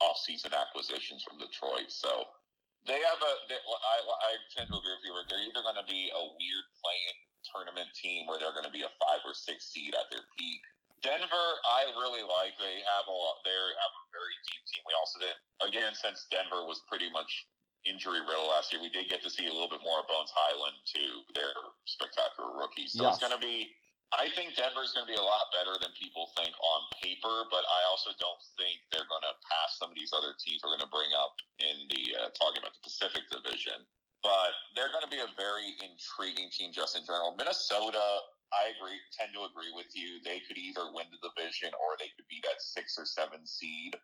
off-season 0.02 0.54
acquisitions 0.54 1.24
from 1.26 1.40
Detroit. 1.40 1.90
So 1.90 2.26
they 2.86 3.00
have 3.00 3.20
a. 3.22 3.32
They, 3.50 3.58
I, 3.58 3.96
I 4.02 4.32
tend 4.54 4.70
to 4.70 4.78
agree 4.78 4.94
with 4.94 5.06
you. 5.06 5.14
They're 5.26 5.46
either 5.48 5.64
going 5.64 5.80
to 5.80 5.88
be 5.88 6.10
a 6.12 6.22
weird 6.22 6.66
playing 6.78 7.16
tournament 7.48 7.90
team 7.96 8.26
where 8.26 8.36
they're 8.38 8.54
going 8.54 8.68
to 8.68 8.74
be 8.74 8.84
a 8.84 8.92
five 9.00 9.22
or 9.24 9.32
six 9.32 9.70
seed 9.72 9.94
at 9.94 10.10
their 10.10 10.26
peak, 10.36 10.62
Denver, 11.02 11.48
I 11.62 11.90
really 11.94 12.24
like. 12.26 12.58
They 12.58 12.82
have 12.82 13.06
a 13.06 13.18
they 13.46 13.54
have 13.54 13.94
a 13.94 14.04
very 14.10 14.36
deep 14.50 14.62
team. 14.66 14.82
We 14.86 14.94
also 14.98 15.22
did 15.22 15.36
again 15.62 15.94
since 15.94 16.26
Denver 16.30 16.66
was 16.66 16.82
pretty 16.90 17.10
much 17.10 17.30
injury 17.86 18.20
riddled 18.20 18.50
last 18.50 18.74
year. 18.74 18.82
We 18.82 18.90
did 18.90 19.06
get 19.06 19.22
to 19.22 19.30
see 19.30 19.46
a 19.46 19.54
little 19.54 19.70
bit 19.70 19.82
more 19.84 20.02
of 20.02 20.06
Bones 20.10 20.32
Hyland 20.34 20.76
to 20.98 21.02
their 21.32 21.54
spectacular 21.86 22.52
rookie. 22.58 22.90
So 22.90 23.06
yes. 23.06 23.16
it's 23.16 23.22
going 23.22 23.34
to 23.34 23.42
be. 23.42 23.70
I 24.08 24.32
think 24.32 24.56
Denver's 24.56 24.96
going 24.96 25.04
to 25.04 25.12
be 25.12 25.20
a 25.20 25.28
lot 25.28 25.52
better 25.52 25.76
than 25.76 25.92
people 25.92 26.32
think 26.32 26.56
on 26.56 26.80
paper, 26.96 27.44
but 27.52 27.60
I 27.60 27.80
also 27.92 28.08
don't 28.16 28.40
think 28.56 28.80
they're 28.88 29.04
going 29.04 29.26
to 29.28 29.36
pass 29.44 29.76
some 29.76 29.92
of 29.92 29.96
these 30.00 30.16
other 30.16 30.32
teams 30.40 30.64
we're 30.64 30.72
going 30.72 30.88
to 30.88 30.88
bring 30.88 31.12
up 31.12 31.36
in 31.60 31.84
the 31.92 32.16
uh, 32.16 32.32
talking 32.32 32.64
about 32.64 32.72
the 32.72 32.88
Pacific 32.88 33.28
Division. 33.28 33.84
But 34.22 34.52
they're 34.74 34.90
going 34.90 35.06
to 35.06 35.12
be 35.12 35.22
a 35.22 35.30
very 35.38 35.78
intriguing 35.78 36.50
team 36.50 36.74
just 36.74 36.98
in 36.98 37.06
general. 37.06 37.38
Minnesota 37.38 38.02
I 38.48 38.72
agree, 38.72 38.96
tend 39.12 39.36
to 39.36 39.44
agree 39.44 39.72
with 39.76 39.92
you. 39.92 40.24
They 40.24 40.40
could 40.48 40.56
either 40.56 40.88
win 40.92 41.04
the 41.12 41.20
division 41.20 41.68
or 41.76 42.00
they 42.00 42.08
could 42.16 42.24
be 42.32 42.40
that 42.48 42.64
six 42.64 42.96
or 42.96 43.04
seven 43.04 43.44
seed. 43.44 43.96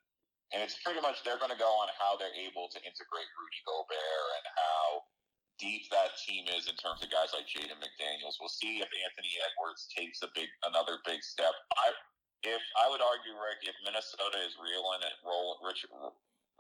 And 0.53 0.61
it's 0.61 0.77
pretty 0.85 1.01
much 1.01 1.25
they're 1.25 1.41
going 1.41 1.55
to 1.55 1.59
go 1.59 1.73
on 1.81 1.89
how 1.97 2.21
they're 2.21 2.37
able 2.37 2.69
to 2.77 2.79
integrate 2.85 3.31
Rudy 3.41 3.63
Gobert 3.65 4.29
and 4.37 4.47
how 4.53 5.09
deep 5.57 5.89
that 5.89 6.21
team 6.21 6.45
is 6.53 6.69
in 6.69 6.77
terms 6.77 7.01
of 7.01 7.09
guys 7.09 7.33
like 7.33 7.49
Jaden 7.49 7.81
McDaniels. 7.81 8.37
We'll 8.37 8.53
see 8.53 8.85
if 8.85 8.91
Anthony 8.93 9.33
Edwards 9.41 9.89
takes 9.89 10.21
a 10.21 10.29
big 10.37 10.53
another 10.69 11.01
big 11.09 11.25
step. 11.25 11.57
I 11.81 11.97
if 12.45 12.61
I 12.77 12.93
would 12.93 13.01
argue, 13.01 13.33
Rick, 13.33 13.65
if 13.65 13.73
Minnesota 13.89 14.37
is 14.45 14.53
reeling 14.61 15.01
and 15.01 15.17
rolling, 15.25 15.65
Rich 15.65 15.89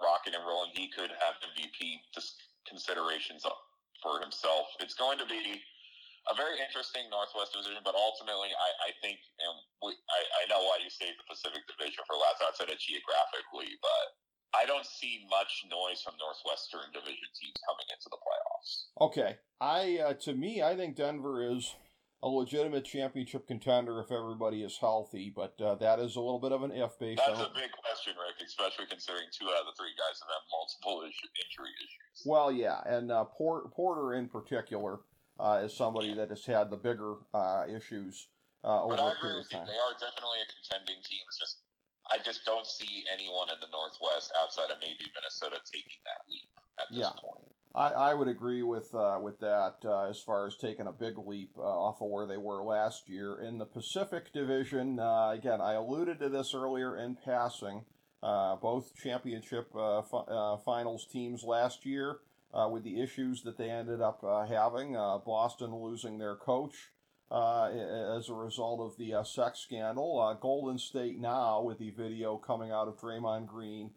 rocking 0.00 0.32
and 0.32 0.42
rolling, 0.48 0.72
he 0.72 0.88
could 0.88 1.12
have 1.20 1.36
MVP 1.44 2.00
considerations 2.68 3.44
for 4.02 4.20
himself. 4.20 4.68
It's 4.80 4.94
going 4.94 5.18
to 5.18 5.28
be 5.28 5.60
a 6.28 6.34
very 6.34 6.56
interesting 6.56 7.04
Northwest 7.12 7.52
division, 7.52 7.84
but 7.84 7.92
ultimately, 7.92 8.48
I, 8.52 8.70
I 8.88 8.90
think, 9.04 9.20
and 9.40 9.56
we, 9.84 9.92
I, 10.08 10.20
I 10.40 10.42
know 10.48 10.64
why 10.64 10.80
you 10.80 10.88
say 10.88 11.12
the 11.12 11.26
Pacific 11.28 11.68
Division 11.68 12.00
for 12.08 12.16
last 12.16 12.40
outside 12.40 12.72
of 12.72 12.80
geographically, 12.80 13.76
but 13.84 14.06
I 14.56 14.64
don't 14.64 14.86
see 14.86 15.28
much 15.28 15.68
noise 15.68 16.00
from 16.00 16.16
Northwestern 16.16 16.88
Division 16.96 17.28
teams 17.36 17.58
coming 17.68 17.88
into 17.92 18.08
the 18.08 18.20
playoffs. 18.20 18.70
Okay, 19.04 19.36
I 19.60 20.00
uh, 20.00 20.14
to 20.24 20.32
me, 20.32 20.62
I 20.62 20.76
think 20.76 20.96
Denver 20.96 21.44
is 21.44 21.74
a 22.24 22.28
legitimate 22.28 22.86
championship 22.86 23.46
contender 23.46 24.00
if 24.00 24.10
everybody 24.10 24.64
is 24.64 24.78
healthy, 24.80 25.28
but 25.28 25.52
uh, 25.60 25.74
that 25.76 26.00
is 26.00 26.16
a 26.16 26.20
little 26.24 26.40
bit 26.40 26.52
of 26.56 26.64
an 26.64 26.72
if 26.72 26.98
based 26.98 27.20
That's 27.20 27.36
on. 27.38 27.52
a 27.52 27.52
big 27.52 27.68
question, 27.84 28.16
Rick, 28.16 28.40
especially 28.40 28.88
considering 28.88 29.28
two 29.28 29.44
out 29.52 29.60
of 29.60 29.68
the 29.68 29.76
three 29.76 29.92
guys 29.92 30.16
have 30.24 30.32
had 30.32 30.44
multiple 30.48 31.04
issue, 31.04 31.28
injury 31.44 31.76
issues. 31.84 32.24
Well, 32.24 32.48
yeah, 32.48 32.80
and 32.88 33.12
uh, 33.12 33.28
Porter, 33.28 33.68
Porter 33.68 34.14
in 34.16 34.32
particular 34.32 35.04
uh, 35.38 35.68
is 35.68 35.76
somebody 35.76 36.16
that 36.16 36.32
has 36.32 36.48
had 36.48 36.72
the 36.72 36.80
bigger 36.80 37.20
uh, 37.36 37.68
issues 37.68 38.28
uh, 38.64 38.88
over 38.88 38.96
but 38.96 39.04
I 39.04 39.12
a 39.12 39.12
agree 39.20 39.36
period 39.36 39.44
with 39.44 39.52
of 39.52 39.52
you. 39.52 39.58
time. 39.60 39.68
They 39.68 39.76
are 39.84 39.92
definitely 40.00 40.40
a 40.40 40.48
contending 40.48 41.04
team. 41.04 41.20
It's 41.28 41.36
just 41.36 41.60
I 42.08 42.16
just 42.24 42.48
don't 42.48 42.64
see 42.64 43.04
anyone 43.12 43.52
in 43.52 43.60
the 43.60 43.68
Northwest 43.68 44.32
outside 44.40 44.72
of 44.72 44.80
maybe 44.80 45.04
Minnesota 45.12 45.60
taking 45.68 46.00
that 46.08 46.24
leap 46.28 46.48
at 46.80 46.88
this 46.88 47.04
Yeah. 47.04 47.20
point. 47.20 47.52
I, 47.74 47.88
I 47.88 48.14
would 48.14 48.28
agree 48.28 48.62
with 48.62 48.94
uh, 48.94 49.18
with 49.20 49.40
that 49.40 49.76
uh, 49.84 50.08
as 50.08 50.20
far 50.20 50.46
as 50.46 50.56
taking 50.56 50.86
a 50.86 50.92
big 50.92 51.18
leap 51.18 51.50
uh, 51.58 51.62
off 51.62 52.00
of 52.00 52.08
where 52.08 52.26
they 52.26 52.36
were 52.36 52.62
last 52.62 53.08
year 53.08 53.40
in 53.40 53.58
the 53.58 53.66
Pacific 53.66 54.32
Division. 54.32 55.00
Uh, 55.00 55.30
again, 55.30 55.60
I 55.60 55.72
alluded 55.72 56.20
to 56.20 56.28
this 56.28 56.54
earlier 56.54 56.96
in 56.96 57.16
passing. 57.16 57.84
Uh, 58.22 58.56
both 58.56 58.94
championship 58.96 59.68
uh, 59.76 60.02
fi- 60.02 60.56
finals 60.64 61.06
teams 61.12 61.42
last 61.42 61.84
year, 61.84 62.20
with 62.70 62.84
the 62.84 63.02
issues 63.02 63.42
that 63.42 63.58
they 63.58 63.68
ended 63.68 64.00
up 64.00 64.24
having, 64.48 64.92
Boston 65.26 65.74
losing 65.74 66.18
their 66.18 66.36
coach 66.36 66.92
as 67.30 68.28
a 68.30 68.34
result 68.34 68.80
of 68.80 68.96
the 68.96 69.22
sex 69.24 69.58
scandal. 69.58 70.38
Golden 70.40 70.78
State 70.78 71.20
now 71.20 71.60
with 71.60 71.78
the 71.78 71.90
video 71.90 72.38
coming 72.38 72.70
out 72.70 72.88
of 72.88 72.98
Draymond 72.98 73.46
Green 73.48 73.90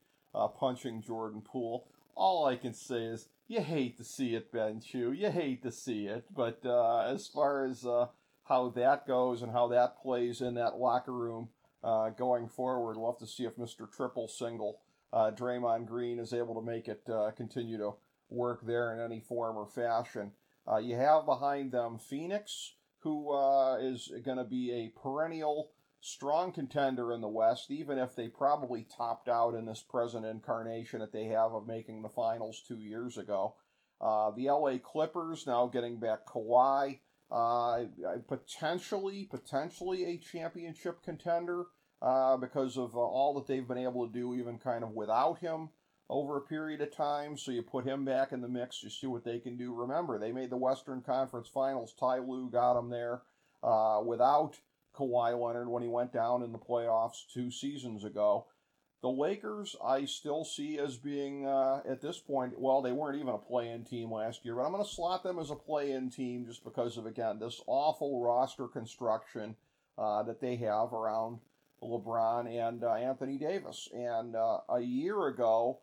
punching 0.60 1.04
Jordan 1.04 1.42
Poole. 1.42 1.88
All 2.18 2.48
I 2.48 2.56
can 2.56 2.74
say 2.74 3.04
is 3.04 3.30
you 3.48 3.62
hate 3.62 3.96
to 3.98 4.04
see 4.04 4.34
it, 4.34 4.52
Ben 4.52 4.82
Chew. 4.82 5.12
You 5.12 5.30
hate 5.30 5.62
to 5.62 5.72
see 5.72 6.08
it. 6.08 6.26
But 6.36 6.66
uh, 6.66 7.02
as 7.02 7.28
far 7.28 7.64
as 7.64 7.86
uh, 7.86 8.08
how 8.46 8.70
that 8.70 9.06
goes 9.06 9.44
and 9.44 9.52
how 9.52 9.68
that 9.68 10.02
plays 10.02 10.42
in 10.42 10.56
that 10.56 10.78
locker 10.78 11.14
room 11.14 11.50
uh, 11.84 12.10
going 12.10 12.50
forward, 12.50 12.98
we'll 12.98 13.12
have 13.12 13.20
to 13.20 13.28
see 13.28 13.46
if 13.46 13.56
Mr. 13.56 13.90
Triple 13.90 14.28
Single 14.28 14.80
uh, 15.14 15.30
Draymond 15.30 15.86
Green 15.86 16.18
is 16.18 16.34
able 16.34 16.56
to 16.56 16.66
make 16.66 16.88
it 16.88 17.04
uh, 17.08 17.30
continue 17.38 17.78
to 17.78 17.94
work 18.30 18.66
there 18.66 18.94
in 18.94 19.00
any 19.00 19.20
form 19.20 19.56
or 19.56 19.68
fashion. 19.68 20.32
Uh, 20.70 20.78
you 20.78 20.96
have 20.96 21.26
behind 21.26 21.72
them 21.72 22.00
Phoenix, 22.00 22.74
who 23.00 23.32
uh, 23.32 23.78
is 23.78 24.12
going 24.26 24.38
to 24.38 24.44
be 24.44 24.72
a 24.72 25.00
perennial 25.00 25.70
strong 26.02 26.52
contender 26.52 27.12
in 27.12 27.22
the 27.22 27.28
West, 27.28 27.72
even 27.72 27.98
if 27.98 28.16
they 28.16 28.28
probably 28.28 28.86
topped 28.96 29.28
out 29.28 29.56
in 29.56 29.66
this 29.66 29.82
present 29.82 30.26
incarnation 30.26 31.00
that 31.00 31.12
they 31.12 31.26
have 31.26 31.54
of 31.54 31.68
making 31.68 32.02
the 32.02 32.10
finals 32.10 32.64
two 32.68 32.78
years 32.78 33.18
ago. 33.18 33.56
Uh, 34.00 34.32
the 34.32 34.46
LA 34.46 34.78
Clippers 34.78 35.48
now 35.48 35.68
getting 35.68 36.00
back 36.00 36.26
Kawhi, 36.28 37.00
uh, 37.32 37.86
potentially, 38.28 39.28
potentially 39.30 40.06
a 40.06 40.18
championship 40.18 41.04
contender 41.04 41.66
uh, 42.02 42.38
because 42.38 42.78
of 42.78 42.96
uh, 42.96 43.00
all 43.00 43.34
that 43.34 43.48
they've 43.48 43.68
been 43.68 43.78
able 43.78 44.06
to 44.06 44.14
do, 44.14 44.36
even 44.36 44.60
kind 44.60 44.84
of 44.84 44.92
without 44.92 45.40
him 45.40 45.70
over 46.10 46.38
a 46.38 46.42
period 46.42 46.82
of 46.82 46.96
time. 46.96 47.38
So 47.38 47.52
you 47.52 47.64
put 47.64 47.86
him 47.86 48.06
back 48.06 48.32
in 48.32 48.42
the 48.42 48.48
mix, 48.48 48.84
you 48.84 48.90
see 48.90 49.08
what 49.08 49.26
they 49.26 49.40
can 49.40 49.58
do. 49.58 49.74
Remember, 49.74 50.20
they 50.20 50.32
made 50.32 50.52
the 50.52 50.58
Western 50.58 51.02
Conference 51.02 51.48
Finals. 51.48 51.94
Ty 52.00 52.20
Lue 52.20 52.50
got 52.50 52.76
them 52.76 52.90
there 52.90 53.22
uh, 53.64 54.02
without 54.06 54.60
Kawhi 54.98 55.40
Leonard 55.40 55.70
when 55.70 55.84
he 55.84 55.90
went 55.90 56.14
down 56.14 56.44
in 56.44 56.52
the 56.52 56.58
playoffs 56.58 57.24
two 57.34 57.52
seasons 57.52 58.04
ago. 58.04 58.48
The 59.02 59.10
Lakers, 59.10 59.76
I 59.84 60.06
still 60.06 60.44
see 60.44 60.80
as 60.80 60.98
being 60.98 61.46
uh, 61.46 61.82
at 61.88 62.02
this 62.02 62.18
point. 62.18 62.60
Well, 62.60 62.82
they 62.82 62.92
weren't 62.92 63.18
even 63.18 63.34
a 63.34 63.38
play-in 63.38 63.84
team 63.84 64.12
last 64.12 64.44
year, 64.44 64.56
but 64.56 64.64
I'm 64.64 64.72
going 64.72 64.84
to 64.84 64.90
slot 64.90 65.22
them 65.22 65.38
as 65.38 65.52
a 65.52 65.56
play-in 65.56 66.10
team 66.10 66.46
just 66.48 66.64
because 66.64 66.98
of 66.98 67.06
again 67.06 67.38
this 67.38 67.62
awful 67.68 68.24
roster 68.24 68.68
construction 68.68 69.56
uh, 69.98 70.24
that 70.24 70.42
they 70.42 70.56
have 70.56 70.94
around 70.94 71.40
LeBron 71.84 72.48
and 72.48 72.84
uh, 72.84 72.94
Anthony 72.94 73.38
Davis. 73.38 73.88
And 73.94 74.36
uh, 74.36 74.62
a 74.68 74.82
year 74.82 75.28
ago, 75.28 75.80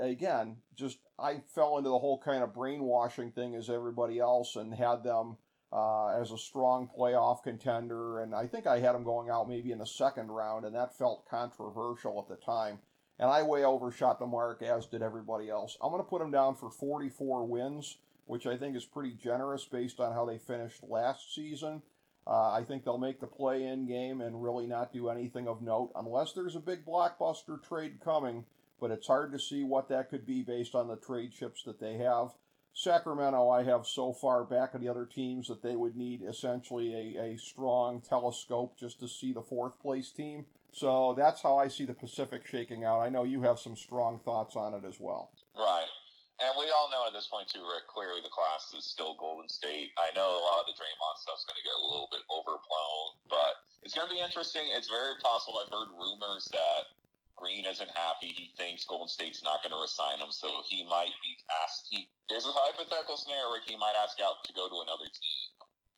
again, 0.00 0.56
just 0.76 0.98
I 1.18 1.42
fell 1.54 1.78
into 1.78 1.90
the 1.90 1.98
whole 1.98 2.18
kind 2.18 2.44
of 2.44 2.54
brainwashing 2.54 3.32
thing 3.32 3.56
as 3.56 3.68
everybody 3.68 4.20
else 4.20 4.54
and 4.54 4.72
had 4.72 5.02
them 5.02 5.36
uh, 5.72 6.08
as 6.08 6.30
a 6.30 6.38
strong 6.38 6.88
playoff 6.96 7.42
contender. 7.42 8.20
And 8.20 8.34
I 8.34 8.46
think 8.46 8.66
I 8.66 8.78
had 8.78 8.94
them 8.94 9.04
going 9.04 9.30
out 9.30 9.48
maybe 9.48 9.72
in 9.72 9.78
the 9.78 9.86
second 9.86 10.28
round, 10.28 10.64
and 10.64 10.74
that 10.74 10.96
felt 10.96 11.28
controversial 11.28 12.18
at 12.20 12.28
the 12.28 12.44
time. 12.44 12.78
And 13.18 13.28
I 13.28 13.42
way 13.42 13.64
overshot 13.64 14.18
the 14.18 14.26
mark, 14.26 14.62
as 14.62 14.86
did 14.86 15.02
everybody 15.02 15.50
else. 15.50 15.76
I'm 15.82 15.90
going 15.90 16.02
to 16.02 16.08
put 16.08 16.20
them 16.20 16.30
down 16.30 16.54
for 16.54 16.70
44 16.70 17.46
wins, 17.46 17.98
which 18.26 18.46
I 18.46 18.56
think 18.56 18.76
is 18.76 18.84
pretty 18.84 19.14
generous 19.14 19.64
based 19.64 19.98
on 19.98 20.12
how 20.12 20.24
they 20.24 20.38
finished 20.38 20.82
last 20.88 21.34
season. 21.34 21.82
Uh, 22.26 22.52
I 22.52 22.62
think 22.62 22.84
they'll 22.84 22.98
make 22.98 23.20
the 23.20 23.26
play 23.26 23.64
in 23.64 23.86
game 23.86 24.20
and 24.20 24.42
really 24.42 24.66
not 24.66 24.92
do 24.92 25.08
anything 25.08 25.48
of 25.48 25.62
note 25.62 25.90
unless 25.96 26.32
there's 26.32 26.56
a 26.56 26.60
big 26.60 26.84
blockbuster 26.84 27.62
trade 27.62 28.00
coming. 28.04 28.44
But 28.80 28.92
it's 28.92 29.08
hard 29.08 29.32
to 29.32 29.40
see 29.40 29.64
what 29.64 29.88
that 29.88 30.08
could 30.10 30.24
be 30.24 30.42
based 30.42 30.76
on 30.76 30.86
the 30.86 30.96
trade 30.96 31.32
chips 31.32 31.64
that 31.64 31.80
they 31.80 31.94
have. 31.94 32.30
Sacramento, 32.78 33.50
I 33.50 33.64
have 33.64 33.90
so 33.90 34.12
far 34.12 34.44
back 34.44 34.70
of 34.70 34.80
the 34.80 34.86
other 34.86 35.02
teams 35.04 35.48
that 35.50 35.66
they 35.66 35.74
would 35.74 35.96
need 35.98 36.22
essentially 36.22 36.94
a, 36.94 37.34
a 37.34 37.36
strong 37.36 38.00
telescope 38.00 38.78
just 38.78 39.02
to 39.02 39.08
see 39.10 39.32
the 39.34 39.42
fourth 39.42 39.74
place 39.82 40.14
team. 40.14 40.46
So 40.70 41.12
that's 41.18 41.42
how 41.42 41.58
I 41.58 41.66
see 41.66 41.90
the 41.90 41.98
Pacific 41.98 42.46
shaking 42.46 42.84
out. 42.84 43.02
I 43.02 43.10
know 43.10 43.24
you 43.24 43.42
have 43.42 43.58
some 43.58 43.74
strong 43.74 44.22
thoughts 44.22 44.54
on 44.54 44.78
it 44.78 44.86
as 44.86 45.02
well. 45.02 45.34
Right. 45.58 45.90
And 46.38 46.54
we 46.54 46.70
all 46.70 46.86
know 46.94 47.02
at 47.02 47.12
this 47.12 47.26
point, 47.26 47.50
too, 47.50 47.66
Rick, 47.66 47.90
clearly 47.90 48.22
the 48.22 48.30
class 48.30 48.70
is 48.70 48.86
still 48.86 49.18
Golden 49.18 49.50
State. 49.50 49.90
I 49.98 50.14
know 50.14 50.30
a 50.30 50.44
lot 50.46 50.62
of 50.62 50.70
the 50.70 50.78
Draymond 50.78 51.18
stuff's 51.18 51.42
going 51.50 51.58
to 51.58 51.66
get 51.66 51.74
a 51.74 51.82
little 51.82 52.06
bit 52.14 52.22
overblown, 52.30 53.18
but 53.26 53.58
it's 53.82 53.90
going 53.90 54.06
to 54.06 54.14
be 54.14 54.22
interesting. 54.22 54.70
It's 54.70 54.86
very 54.86 55.18
possible. 55.18 55.58
I've 55.58 55.74
heard 55.74 55.90
rumors 55.98 56.46
that 56.54 56.94
Green 57.38 57.64
isn't 57.64 57.90
happy. 57.94 58.34
He 58.34 58.50
thinks 58.58 58.82
Golden 58.84 59.06
State's 59.06 59.46
not 59.46 59.62
going 59.62 59.70
to 59.72 59.78
resign 59.80 60.18
him, 60.18 60.34
so 60.34 60.50
he 60.66 60.82
might 60.90 61.14
be 61.22 61.32
asked. 61.62 61.86
He, 61.88 62.10
there's 62.26 62.44
a 62.44 62.52
hypothetical 62.52 63.14
scenario, 63.16 63.54
where 63.54 63.62
He 63.62 63.78
might 63.78 63.94
ask 63.94 64.18
out 64.18 64.42
to 64.44 64.52
go 64.58 64.66
to 64.66 64.82
another 64.82 65.06
team 65.06 65.48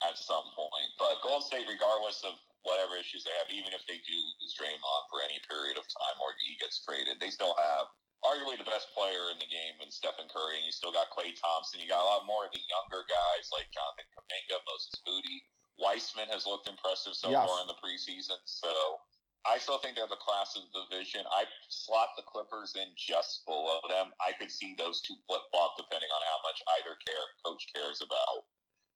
at 0.05 0.21
some 0.21 0.45
point. 0.53 0.91
But 1.01 1.25
Golden 1.25 1.41
State, 1.45 1.65
regardless 1.65 2.21
of 2.29 2.37
whatever 2.69 3.01
issues 3.01 3.25
they 3.25 3.33
have, 3.41 3.49
even 3.49 3.73
if 3.73 3.81
they 3.89 3.97
do 4.05 4.17
lose 4.41 4.53
Draymond 4.61 5.03
for 5.09 5.25
any 5.25 5.41
period 5.49 5.81
of 5.81 5.89
time 5.89 6.17
or 6.21 6.37
he 6.45 6.61
gets 6.61 6.85
traded, 6.85 7.17
they 7.19 7.33
still 7.33 7.57
have 7.57 7.89
arguably 8.21 8.61
the 8.61 8.69
best 8.69 8.93
player 8.93 9.33
in 9.33 9.41
the 9.41 9.49
game 9.49 9.81
in 9.81 9.89
Stephen 9.89 10.29
Curry, 10.29 10.61
and 10.61 10.67
you 10.69 10.73
still 10.77 10.93
got 10.93 11.09
Klay 11.09 11.33
Thompson. 11.41 11.81
You 11.81 11.89
got 11.89 12.05
a 12.05 12.09
lot 12.21 12.29
more 12.29 12.45
of 12.45 12.53
the 12.53 12.61
younger 12.61 13.09
guys 13.09 13.49
like 13.49 13.73
Jonathan 13.73 14.05
Kuminga, 14.13 14.61
Moses 14.69 15.01
Moody. 15.09 15.41
Wiseman 15.81 16.29
has 16.29 16.45
looked 16.45 16.69
impressive 16.69 17.17
so 17.17 17.33
Yes. 17.33 17.49
far 17.49 17.65
in 17.65 17.69
the 17.73 17.81
preseason. 17.81 18.37
So 18.45 19.01
I 19.49 19.57
still 19.57 19.79
think 19.81 19.97
they're 19.97 20.11
the 20.11 20.21
class 20.21 20.53
of 20.57 20.69
the 20.69 20.85
division. 20.85 21.25
I 21.33 21.49
slot 21.69 22.13
the 22.17 22.23
Clippers 22.29 22.77
in 22.77 22.93
just 22.97 23.47
below 23.47 23.81
them. 23.89 24.13
I 24.21 24.37
could 24.37 24.51
see 24.53 24.77
those 24.77 25.01
two 25.01 25.17
flip 25.27 25.41
flop 25.51 25.81
depending 25.81 26.13
on 26.13 26.23
how 26.29 26.39
much 26.45 26.61
either 26.81 26.93
care 27.01 27.25
coach 27.45 27.65
cares 27.73 28.05
about 28.05 28.45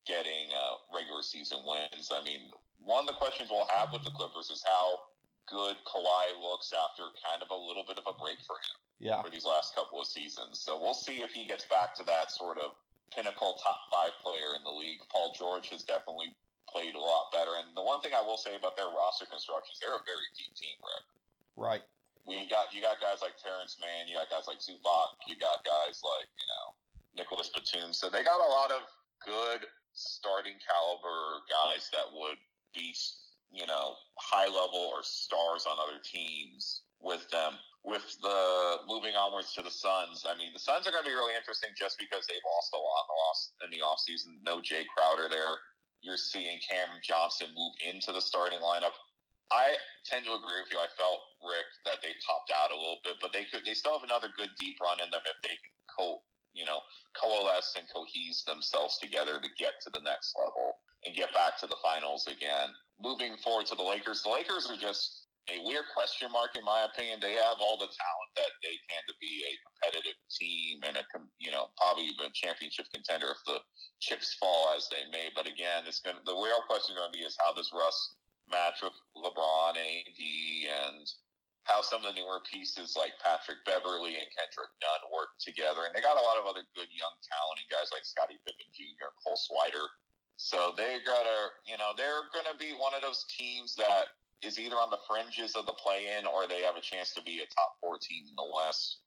getting 0.04 0.52
uh, 0.52 0.84
regular 0.92 1.24
season 1.24 1.64
wins. 1.64 2.12
I 2.12 2.20
mean, 2.22 2.52
one 2.76 3.00
of 3.00 3.08
the 3.08 3.16
questions 3.16 3.48
we'll 3.48 3.68
have 3.72 3.88
with 3.92 4.04
the 4.04 4.12
Clippers 4.12 4.52
is 4.52 4.60
how 4.60 5.08
good 5.48 5.76
Kawhi 5.88 6.36
looks 6.40 6.72
after 6.76 7.08
kind 7.24 7.40
of 7.40 7.48
a 7.48 7.56
little 7.56 7.84
bit 7.88 7.96
of 7.96 8.04
a 8.04 8.12
break 8.20 8.36
for 8.44 8.60
him 8.60 8.76
Yeah. 9.00 9.24
for 9.24 9.32
these 9.32 9.44
last 9.48 9.74
couple 9.74 10.00
of 10.00 10.06
seasons. 10.06 10.60
So 10.60 10.76
we'll 10.76 10.96
see 10.96 11.24
if 11.24 11.32
he 11.32 11.48
gets 11.48 11.64
back 11.64 11.96
to 11.96 12.04
that 12.04 12.30
sort 12.30 12.58
of 12.60 12.76
pinnacle 13.16 13.56
top 13.64 13.88
five 13.88 14.12
player 14.20 14.52
in 14.56 14.64
the 14.64 14.72
league. 14.72 15.00
Paul 15.08 15.32
George 15.32 15.68
has 15.72 15.84
definitely 15.84 16.36
played 16.68 16.94
a 16.94 17.00
lot 17.00 17.30
better. 17.32 17.56
And 17.60 17.72
the 17.76 17.82
one 17.82 18.00
thing 18.00 18.12
I 18.16 18.22
will 18.22 18.38
say 18.38 18.56
about 18.56 18.76
their 18.76 18.90
roster 18.90 19.26
construction 19.26 19.76
they're 19.80 19.96
a 19.96 20.04
very 20.04 20.28
deep 20.36 20.52
team, 20.56 20.76
Rick. 20.80 21.06
Right. 21.56 21.84
We 22.24 22.48
got 22.48 22.72
you 22.72 22.80
got 22.80 22.98
guys 23.04 23.20
like 23.20 23.36
Terance 23.36 23.76
Mann, 23.80 24.08
you 24.08 24.16
got 24.16 24.32
guys 24.32 24.48
like 24.48 24.58
Zubac, 24.58 25.20
you 25.28 25.36
got 25.36 25.60
guys 25.62 26.00
like 26.00 26.30
you 26.40 26.48
know 26.48 26.66
Nicolas 27.20 27.52
Batum. 27.52 27.92
So 27.92 28.08
they 28.08 28.24
got 28.24 28.40
a 28.40 28.50
lot 28.50 28.72
of 28.72 28.88
good 29.20 29.68
starting 29.92 30.56
caliber 30.58 31.44
guys 31.46 31.88
that 31.92 32.08
would 32.10 32.40
be 32.74 32.96
you 33.52 33.66
know 33.68 33.94
high 34.18 34.48
level 34.48 34.90
or 34.90 35.04
stars 35.04 35.68
on 35.68 35.76
other 35.78 36.00
teams 36.02 36.82
with 37.00 37.28
them. 37.30 37.54
With 37.84 38.16
the 38.24 38.80
moving 38.88 39.12
onwards 39.12 39.52
to 39.54 39.62
the 39.62 39.68
Suns, 39.68 40.24
I 40.24 40.32
mean 40.40 40.56
the 40.56 40.64
Suns 40.64 40.88
are 40.88 40.90
going 40.90 41.04
to 41.04 41.10
be 41.10 41.12
really 41.12 41.36
interesting 41.36 41.68
just 41.76 42.00
because 42.00 42.24
they've 42.24 42.48
lost 42.48 42.72
a 42.72 42.80
lot 42.80 43.04
in 43.04 43.08
the 43.12 43.18
lost 43.20 43.42
in 43.60 43.68
the 43.68 43.84
offseason. 43.84 44.40
No 44.40 44.64
Jae 44.64 44.88
Crowder 44.88 45.28
there. 45.28 45.60
You're 46.04 46.20
seeing 46.20 46.60
Cameron 46.60 47.00
Johnson 47.00 47.48
move 47.56 47.72
into 47.80 48.12
the 48.12 48.20
starting 48.20 48.60
lineup. 48.60 48.92
I 49.48 49.72
tend 50.04 50.28
to 50.28 50.36
agree 50.36 50.60
with 50.60 50.68
you. 50.68 50.76
I 50.76 50.92
felt 51.00 51.24
Rick 51.40 51.64
that 51.88 52.04
they 52.04 52.12
topped 52.20 52.52
out 52.52 52.70
a 52.70 52.76
little 52.76 53.00
bit, 53.04 53.16
but 53.24 53.32
they 53.32 53.48
could 53.48 53.64
they 53.64 53.72
still 53.72 53.96
have 53.96 54.04
another 54.04 54.28
good 54.36 54.52
deep 54.60 54.76
run 54.84 55.00
in 55.00 55.08
them 55.08 55.24
if 55.24 55.40
they 55.40 55.56
can 55.56 55.74
co 55.88 56.20
you 56.52 56.68
know 56.68 56.84
coalesce 57.16 57.72
and 57.80 57.88
cohese 57.88 58.44
themselves 58.44 59.00
together 59.00 59.40
to 59.40 59.48
get 59.56 59.80
to 59.80 59.90
the 59.96 60.04
next 60.04 60.36
level 60.36 60.76
and 61.08 61.16
get 61.16 61.32
back 61.32 61.56
to 61.60 61.66
the 61.66 61.80
finals 61.80 62.28
again. 62.28 62.68
Moving 63.00 63.36
forward 63.40 63.66
to 63.72 63.74
the 63.74 63.82
Lakers, 63.82 64.22
the 64.22 64.30
Lakers 64.30 64.68
are 64.70 64.76
just 64.76 65.23
a 65.52 65.60
weird 65.68 65.84
question 65.92 66.32
mark 66.32 66.56
in 66.56 66.64
my 66.64 66.88
opinion. 66.88 67.20
They 67.20 67.36
have 67.36 67.60
all 67.60 67.76
the 67.76 67.90
talent 67.92 68.30
that 68.40 68.52
they 68.64 68.80
can 68.88 69.02
to 69.04 69.14
be 69.20 69.44
a 69.44 69.52
competitive 69.60 70.16
team 70.32 70.80
and 70.88 70.96
a 70.96 71.04
you 71.36 71.52
know 71.52 71.68
probably 71.76 72.08
even 72.08 72.32
championship 72.32 72.88
contender 72.92 73.28
if 73.28 73.40
the 73.44 73.60
chips 74.00 74.36
fall 74.40 74.72
as 74.72 74.88
they 74.88 75.04
may. 75.12 75.28
But 75.36 75.44
again, 75.44 75.84
it's 75.84 76.00
going 76.00 76.16
the 76.24 76.36
real 76.36 76.64
question 76.64 76.96
going 76.96 77.12
to 77.12 77.16
be 77.16 77.24
is 77.24 77.36
how 77.36 77.52
does 77.52 77.68
Russ 77.76 78.16
match 78.48 78.80
with 78.80 78.96
LeBron, 79.16 79.76
AD, 79.76 80.20
and 80.20 81.04
how 81.64 81.80
some 81.80 82.04
of 82.04 82.12
the 82.12 82.20
newer 82.20 82.44
pieces 82.44 82.92
like 82.92 83.16
Patrick 83.24 83.64
Beverley 83.64 84.20
and 84.20 84.28
Kendrick 84.36 84.72
Nunn 84.84 85.02
work 85.08 85.32
together. 85.40 85.88
And 85.88 85.96
they 85.96 86.04
got 86.04 86.20
a 86.20 86.24
lot 86.24 86.36
of 86.36 86.44
other 86.44 86.64
good 86.76 86.92
young 86.92 87.16
talented 87.24 87.68
guys 87.72 87.88
like 87.88 88.04
Scottie 88.04 88.40
Pippen 88.44 88.68
Jr., 88.76 89.08
Cole 89.24 89.40
Swider. 89.40 89.88
So 90.36 90.76
they 90.76 91.00
got 91.08 91.24
to, 91.24 91.38
you 91.64 91.80
know, 91.80 91.96
they're 91.96 92.28
to 92.52 92.56
be 92.60 92.76
one 92.76 92.92
of 92.92 93.00
those 93.00 93.24
teams 93.32 93.72
that 93.80 94.12
is 94.42 94.58
either 94.58 94.76
on 94.76 94.90
the 94.90 95.00
fringes 95.08 95.54
of 95.54 95.66
the 95.66 95.76
play-in 95.76 96.26
or 96.26 96.46
they 96.46 96.62
have 96.62 96.76
a 96.76 96.84
chance 96.84 97.12
to 97.14 97.22
be 97.22 97.40
a 97.40 97.48
top 97.54 97.76
four 97.80 97.98
team 97.98 98.24
in 98.28 98.34
the 98.34 98.50
West. 98.50 99.04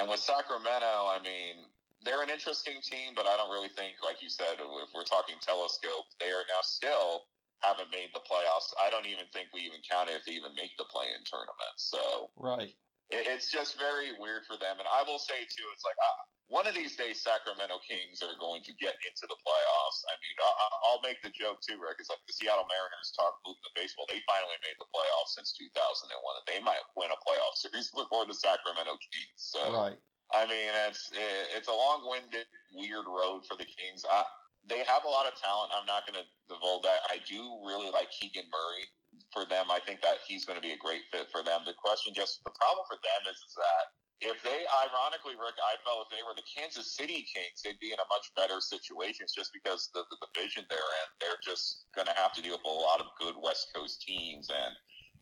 And 0.00 0.08
with 0.08 0.20
Sacramento, 0.20 1.10
I 1.10 1.20
mean, 1.22 1.68
they're 2.02 2.22
an 2.22 2.30
interesting 2.30 2.80
team, 2.82 3.14
but 3.14 3.26
I 3.26 3.36
don't 3.36 3.52
really 3.52 3.70
think, 3.70 4.00
like 4.02 4.22
you 4.22 4.28
said, 4.28 4.58
if 4.58 4.90
we're 4.94 5.06
talking 5.06 5.36
telescope, 5.38 6.10
they 6.18 6.32
are 6.32 6.46
now 6.50 6.62
still 6.62 7.28
haven't 7.62 7.94
made 7.94 8.10
the 8.10 8.22
playoffs. 8.26 8.74
I 8.82 8.90
don't 8.90 9.06
even 9.06 9.24
think 9.30 9.54
we 9.54 9.62
even 9.62 9.78
count 9.86 10.10
it 10.10 10.18
if 10.18 10.26
they 10.26 10.34
even 10.34 10.50
make 10.58 10.74
the 10.76 10.86
play-in 10.90 11.22
tournament. 11.22 11.74
So 11.78 12.34
right, 12.34 12.74
it, 13.14 13.22
it's 13.30 13.54
just 13.54 13.78
very 13.78 14.18
weird 14.18 14.42
for 14.50 14.58
them. 14.58 14.82
And 14.82 14.88
I 14.90 15.06
will 15.06 15.22
say 15.22 15.46
too, 15.46 15.66
it's 15.70 15.86
like 15.86 15.98
one 16.52 16.68
of 16.68 16.76
these 16.76 17.00
days, 17.00 17.24
Sacramento 17.24 17.80
Kings 17.80 18.20
are 18.20 18.36
going 18.36 18.60
to 18.68 18.76
get 18.76 18.92
into 19.08 19.24
the 19.24 19.40
playoffs. 19.40 19.98
I 20.04 20.14
mean, 20.20 20.36
I, 20.36 20.92
will 20.92 21.00
make 21.00 21.16
the 21.24 21.32
joke 21.32 21.64
too, 21.64 21.80
Rick. 21.80 21.96
It's 21.96 22.12
like 22.12 22.20
the 22.28 22.36
Seattle 22.36 22.68
Mariners 22.68 23.08
talk 23.16 23.40
moving 23.48 23.64
the 23.64 23.72
baseball. 23.72 24.04
They 24.04 24.20
finally 24.28 24.60
made 24.60 24.76
the 24.76 24.84
playoffs 24.92 25.32
since 25.32 25.56
2001. 25.56 26.12
They 26.44 26.60
might 26.60 26.84
win 26.92 27.08
a 27.08 27.16
playoff 27.24 27.56
series 27.56 27.88
before 27.96 28.28
the 28.28 28.36
Sacramento 28.36 29.00
Kings. 29.00 29.40
So. 29.40 29.64
Right. 29.72 29.96
I 30.32 30.48
mean, 30.48 30.72
it's 30.88 31.12
it's 31.52 31.68
a 31.68 31.76
long-winded, 31.76 32.48
weird 32.72 33.04
road 33.04 33.44
for 33.44 33.52
the 33.52 33.68
Kings. 33.68 34.00
I, 34.08 34.24
they 34.64 34.80
have 34.80 35.04
a 35.04 35.12
lot 35.12 35.28
of 35.28 35.36
talent. 35.36 35.76
I'm 35.76 35.84
not 35.84 36.08
going 36.08 36.16
to 36.16 36.26
divulge 36.48 36.88
that. 36.88 37.04
I 37.12 37.20
do 37.28 37.60
really 37.60 37.92
like 37.92 38.08
Keegan 38.16 38.48
Murray 38.48 38.88
for 39.28 39.44
them. 39.44 39.68
I 39.68 39.80
think 39.84 40.00
that 40.00 40.24
he's 40.24 40.48
going 40.48 40.56
to 40.56 40.64
be 40.64 40.72
a 40.72 40.80
great 40.80 41.04
fit 41.12 41.28
for 41.28 41.44
them. 41.44 41.68
The 41.68 41.76
question, 41.76 42.16
just 42.16 42.40
the 42.48 42.54
problem 42.56 42.84
for 42.88 42.96
them 43.04 43.28
is, 43.28 43.36
is 43.44 43.52
that 43.60 43.92
if 44.22 44.38
they, 44.46 44.62
ironically, 44.86 45.34
Rick, 45.34 45.58
I 45.58 45.74
felt 45.82 46.06
if 46.06 46.10
they 46.14 46.22
were 46.22 46.38
the 46.38 46.46
Kansas 46.46 46.94
City 46.94 47.26
Kings, 47.26 47.58
they'd 47.60 47.78
be 47.82 47.90
in 47.90 47.98
a 47.98 48.06
much 48.06 48.30
better 48.38 48.62
situation 48.62 49.26
just 49.26 49.50
because 49.50 49.90
the, 49.90 50.06
the 50.14 50.18
division 50.30 50.62
they're 50.70 50.92
in. 51.02 51.08
They're 51.18 51.42
just 51.42 51.90
going 51.90 52.06
to 52.06 52.14
have 52.14 52.30
to 52.38 52.40
deal 52.40 52.54
with 52.54 52.66
a 52.66 52.70
lot 52.70 53.02
of 53.02 53.10
good 53.18 53.34
West 53.34 53.74
Coast 53.74 54.06
teams. 54.06 54.46
And 54.46 54.72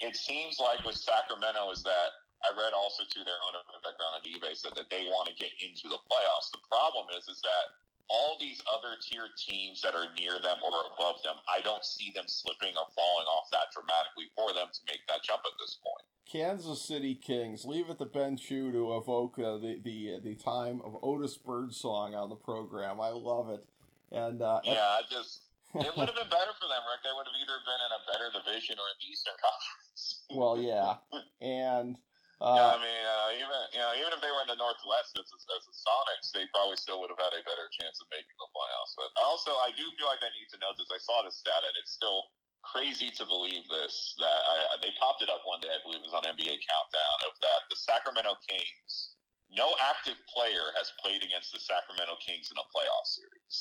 it 0.04 0.20
seems 0.20 0.60
like 0.60 0.84
with 0.84 1.00
Sacramento 1.00 1.72
is 1.72 1.80
that 1.88 2.12
I 2.44 2.52
read 2.52 2.76
also 2.76 3.08
to 3.08 3.20
their 3.24 3.40
owner 3.48 3.64
background 3.80 4.20
on 4.20 4.24
eBay 4.24 4.52
said 4.52 4.76
that 4.76 4.92
they 4.92 5.08
want 5.08 5.32
to 5.32 5.34
get 5.36 5.52
into 5.64 5.88
the 5.88 6.00
playoffs. 6.08 6.52
The 6.52 6.64
problem 6.68 7.08
is, 7.16 7.24
is 7.28 7.40
that 7.40 7.64
all 8.10 8.36
these 8.40 8.60
other 8.66 8.98
tier 8.98 9.30
teams 9.38 9.80
that 9.82 9.94
are 9.94 10.10
near 10.18 10.42
them 10.42 10.58
or 10.66 10.90
above 10.92 11.22
them, 11.22 11.38
I 11.46 11.62
don't 11.62 11.84
see 11.84 12.10
them 12.14 12.26
slipping 12.26 12.74
or 12.74 12.90
falling 12.92 13.28
off 13.30 13.46
that 13.54 13.70
dramatically 13.72 14.28
for 14.34 14.52
them 14.52 14.66
to 14.74 14.80
make 14.90 15.06
that 15.06 15.22
jump 15.22 15.42
at 15.46 15.54
this 15.62 15.78
point. 15.78 16.04
Kansas 16.26 16.82
City 16.82 17.14
Kings. 17.14 17.64
Leave 17.64 17.90
it 17.90 17.98
to 17.98 18.06
Ben 18.06 18.36
Chew 18.36 18.70
to 18.72 18.96
evoke 18.96 19.38
uh, 19.38 19.58
the 19.58 19.80
the 19.82 20.18
the 20.22 20.34
time 20.34 20.80
of 20.84 20.96
Otis 21.02 21.36
Birdsong 21.36 22.14
on 22.14 22.28
the 22.28 22.36
program. 22.36 23.00
I 23.00 23.10
love 23.10 23.50
it. 23.50 23.64
And 24.12 24.42
uh, 24.42 24.60
yeah, 24.64 24.98
I 24.98 25.02
just 25.10 25.42
it 25.74 25.96
would 25.96 26.06
have 26.06 26.18
been 26.18 26.30
better 26.30 26.54
for 26.58 26.66
them, 26.66 26.82
Rick. 26.86 27.02
They 27.02 27.14
would 27.14 27.26
have 27.26 27.38
either 27.38 27.58
been 27.66 27.80
in 27.82 27.92
a 27.94 28.02
better 28.10 28.28
division 28.30 28.76
or 28.78 28.86
in 28.90 28.96
the 28.98 29.08
Eastern 29.10 29.34
Conference. 29.38 30.22
well, 30.34 30.58
yeah, 30.58 30.98
and 31.40 31.96
uh, 32.40 32.56
yeah, 32.56 32.72
I 32.72 32.78
mean, 32.80 33.04
uh, 33.04 33.28
even 33.36 33.60
you 33.76 33.80
know, 33.84 33.92
even 34.00 34.10
if 34.16 34.20
they 34.24 34.32
were 34.32 34.40
in 34.40 34.48
the 34.48 34.56
Northwest 34.56 35.12
as, 35.20 35.28
as 35.28 35.62
the 35.68 35.76
Sonics, 35.76 36.32
they 36.32 36.48
probably 36.56 36.80
still 36.80 36.96
would 37.04 37.12
have 37.12 37.20
had 37.20 37.36
a 37.36 37.44
better 37.44 37.68
chance 37.68 38.00
of 38.00 38.08
making 38.08 38.32
the 38.40 38.48
playoffs. 38.56 38.96
But 38.96 39.12
also, 39.20 39.52
I 39.60 39.76
do 39.76 39.84
feel 40.00 40.08
like 40.08 40.24
I 40.24 40.32
need 40.32 40.48
to 40.56 40.58
note 40.64 40.80
this. 40.80 40.88
I 40.88 40.96
saw 41.04 41.20
this 41.20 41.36
stat, 41.36 41.60
and 41.60 41.76
it's 41.76 41.92
still 41.92 42.32
crazy 42.64 43.12
to 43.20 43.28
believe 43.28 43.68
this. 43.68 44.16
That 44.16 44.40
I, 44.72 44.80
they 44.80 44.88
popped 44.96 45.20
it 45.20 45.28
up 45.28 45.44
one 45.44 45.60
day, 45.60 45.68
I 45.68 45.84
believe 45.84 46.00
it 46.00 46.08
was 46.08 46.16
on 46.16 46.24
NBA 46.24 46.64
Countdown, 46.64 47.16
of 47.28 47.36
that 47.44 47.68
the 47.68 47.76
Sacramento 47.76 48.32
Kings, 48.48 49.20
no 49.52 49.76
active 49.92 50.16
player 50.32 50.72
has 50.80 50.88
played 50.96 51.20
against 51.20 51.52
the 51.52 51.60
Sacramento 51.60 52.16
Kings 52.24 52.48
in 52.48 52.56
a 52.56 52.64
playoff 52.72 53.04
series. 53.04 53.56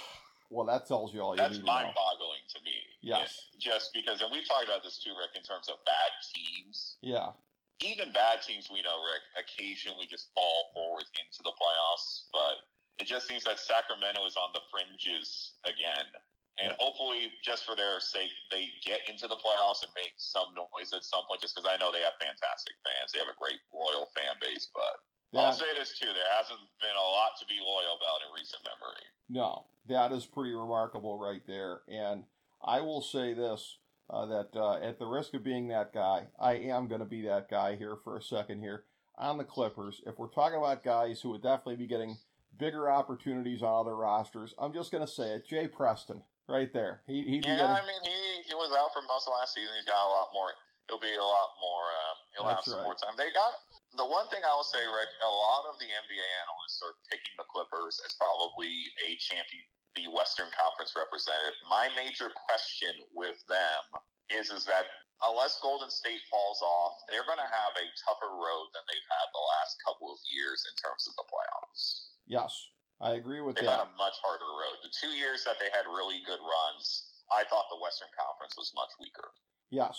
Well, 0.48 0.64
that 0.72 0.88
tells 0.88 1.12
you 1.12 1.20
all 1.20 1.36
you 1.36 1.44
That's 1.44 1.60
mind-boggling 1.60 2.48
to, 2.56 2.64
me. 2.64 2.80
Yes. 3.04 3.36
just 3.60 3.92
because, 3.92 4.24
and 4.24 4.32
we've 4.32 4.48
talked 4.48 4.64
about 4.64 4.80
this 4.80 4.96
too, 5.04 5.12
Rick, 5.12 5.36
in 5.36 5.44
terms 5.44 5.68
of 5.68 5.76
bad 5.84 6.12
teams. 6.32 6.96
Yeah 7.04 7.36
even 7.82 8.12
bad 8.12 8.42
teams 8.42 8.70
we 8.74 8.82
know, 8.82 8.98
Rick, 9.06 9.24
occasionally 9.38 10.10
just 10.10 10.34
fall 10.34 10.74
forward 10.74 11.06
into 11.18 11.42
the 11.46 11.54
playoffs. 11.54 12.26
But 12.34 12.66
it 12.98 13.06
just 13.06 13.28
seems 13.28 13.46
that 13.46 13.62
Sacramento 13.62 14.26
is 14.26 14.36
on 14.36 14.50
the 14.54 14.64
fringes 14.74 15.54
again. 15.66 16.10
And 16.58 16.74
hopefully, 16.82 17.30
just 17.46 17.70
for 17.70 17.78
their 17.78 18.02
sake, 18.02 18.34
they 18.50 18.74
get 18.82 19.06
into 19.06 19.30
the 19.30 19.38
playoffs 19.38 19.86
and 19.86 19.94
make 19.94 20.18
some 20.18 20.58
noise 20.58 20.90
at 20.90 21.06
some 21.06 21.22
point. 21.30 21.38
Just 21.38 21.54
because 21.54 21.70
I 21.70 21.78
know 21.78 21.94
they 21.94 22.02
have 22.02 22.18
fantastic 22.18 22.74
fans, 22.82 23.14
they 23.14 23.22
have 23.22 23.30
a 23.30 23.38
great 23.38 23.62
loyal 23.70 24.10
fan 24.18 24.34
base. 24.42 24.66
But 24.74 24.98
yeah. 25.30 25.46
I'll 25.46 25.54
say 25.54 25.70
this 25.78 25.94
too: 26.02 26.10
there 26.10 26.34
hasn't 26.34 26.58
been 26.82 26.98
a 26.98 27.10
lot 27.14 27.38
to 27.38 27.46
be 27.46 27.62
loyal 27.62 28.02
about 28.02 28.26
in 28.26 28.34
recent 28.34 28.66
memory. 28.66 29.06
No, 29.30 29.70
that 29.86 30.10
is 30.10 30.26
pretty 30.26 30.58
remarkable 30.58 31.22
right 31.22 31.46
there. 31.46 31.86
And 31.86 32.26
I 32.66 32.82
will 32.82 33.06
say 33.06 33.38
this: 33.38 33.78
uh, 34.10 34.26
that 34.26 34.50
uh, 34.56 34.80
at 34.80 35.00
the 35.00 35.06
risk 35.06 35.34
of 35.34 35.44
being 35.44 35.68
that 35.68 35.94
guy, 35.94 36.28
I 36.40 36.54
am 36.54 36.88
going 36.88 37.02
to 37.02 37.08
be 37.08 37.22
that 37.24 37.50
guy 37.50 37.76
here 37.76 37.98
for 38.04 38.18
a 38.18 38.22
second 38.22 38.62
here 38.62 38.84
on 39.18 39.38
the 39.38 39.44
Clippers. 39.44 40.02
If 40.06 40.18
we're 40.18 40.32
talking 40.32 40.58
about 40.58 40.84
guys 40.84 41.22
who 41.22 41.32
would 41.32 41.44
definitely 41.44 41.76
be 41.76 41.88
getting 41.88 42.18
bigger 42.58 42.90
opportunities 42.90 43.62
on 43.62 43.74
other 43.74 43.96
rosters, 43.96 44.54
I'm 44.58 44.74
just 44.74 44.92
going 44.92 45.06
to 45.06 45.12
say 45.12 45.36
it. 45.36 45.48
Jay 45.48 45.68
Preston, 45.68 46.24
right 46.48 46.72
there. 46.72 47.02
He, 47.08 47.24
he 47.24 47.36
yeah, 47.44 47.60
getting... 47.60 47.66
I 47.66 47.82
mean, 47.84 48.02
he, 48.04 48.48
he 48.48 48.56
was 48.56 48.72
out 48.72 48.96
for 48.96 49.04
most 49.08 49.28
of 49.28 49.36
last 49.36 49.56
season. 49.56 49.74
He's 49.76 49.90
got 49.90 50.00
a 50.00 50.12
lot 50.12 50.30
more. 50.32 50.56
He'll 50.88 51.04
be 51.04 51.12
a 51.12 51.20
lot 51.20 51.52
more. 51.60 51.84
Uh, 51.92 52.16
he'll 52.32 52.48
That's 52.48 52.64
have 52.64 52.72
some 52.72 52.80
right. 52.80 52.88
more 52.88 52.96
time. 52.96 53.20
They 53.20 53.28
got 53.36 53.60
the 54.00 54.08
one 54.08 54.32
thing 54.32 54.40
I 54.48 54.56
will 54.56 54.64
say, 54.64 54.80
Rick. 54.88 55.12
A 55.20 55.28
lot 55.28 55.68
of 55.68 55.76
the 55.84 55.90
NBA 55.92 56.28
analysts 56.48 56.80
are 56.80 56.96
picking 57.12 57.36
the 57.36 57.44
Clippers 57.52 58.00
as 58.08 58.16
probably 58.16 58.72
a 59.04 59.20
champion 59.20 59.68
the 59.98 60.06
Western 60.14 60.48
Conference 60.54 60.94
representative. 60.94 61.58
My 61.66 61.90
major 61.98 62.30
question 62.30 62.94
with 63.18 63.42
them 63.50 63.82
is 64.30 64.54
is 64.54 64.70
that 64.70 64.86
unless 65.26 65.58
Golden 65.66 65.90
State 65.90 66.22
falls 66.30 66.62
off, 66.62 67.02
they're 67.10 67.26
going 67.26 67.42
to 67.42 67.50
have 67.50 67.74
a 67.74 67.88
tougher 68.06 68.30
road 68.38 68.70
than 68.78 68.86
they've 68.86 69.10
had 69.10 69.28
the 69.34 69.46
last 69.58 69.82
couple 69.82 70.14
of 70.14 70.22
years 70.30 70.62
in 70.70 70.74
terms 70.78 71.10
of 71.10 71.18
the 71.18 71.26
playoffs. 71.26 72.14
Yes, 72.30 72.54
I 73.02 73.18
agree 73.18 73.42
with 73.42 73.58
they've 73.58 73.66
that. 73.66 73.82
They've 73.82 73.90
had 73.90 73.98
a 73.98 73.98
much 73.98 74.18
harder 74.22 74.46
road. 74.46 74.78
The 74.86 74.94
two 74.94 75.18
years 75.18 75.42
that 75.50 75.58
they 75.58 75.74
had 75.74 75.90
really 75.90 76.22
good 76.30 76.42
runs, 76.44 77.18
I 77.34 77.42
thought 77.50 77.66
the 77.74 77.82
Western 77.82 78.14
Conference 78.14 78.54
was 78.54 78.70
much 78.78 78.94
weaker. 79.02 79.34
Yes, 79.74 79.98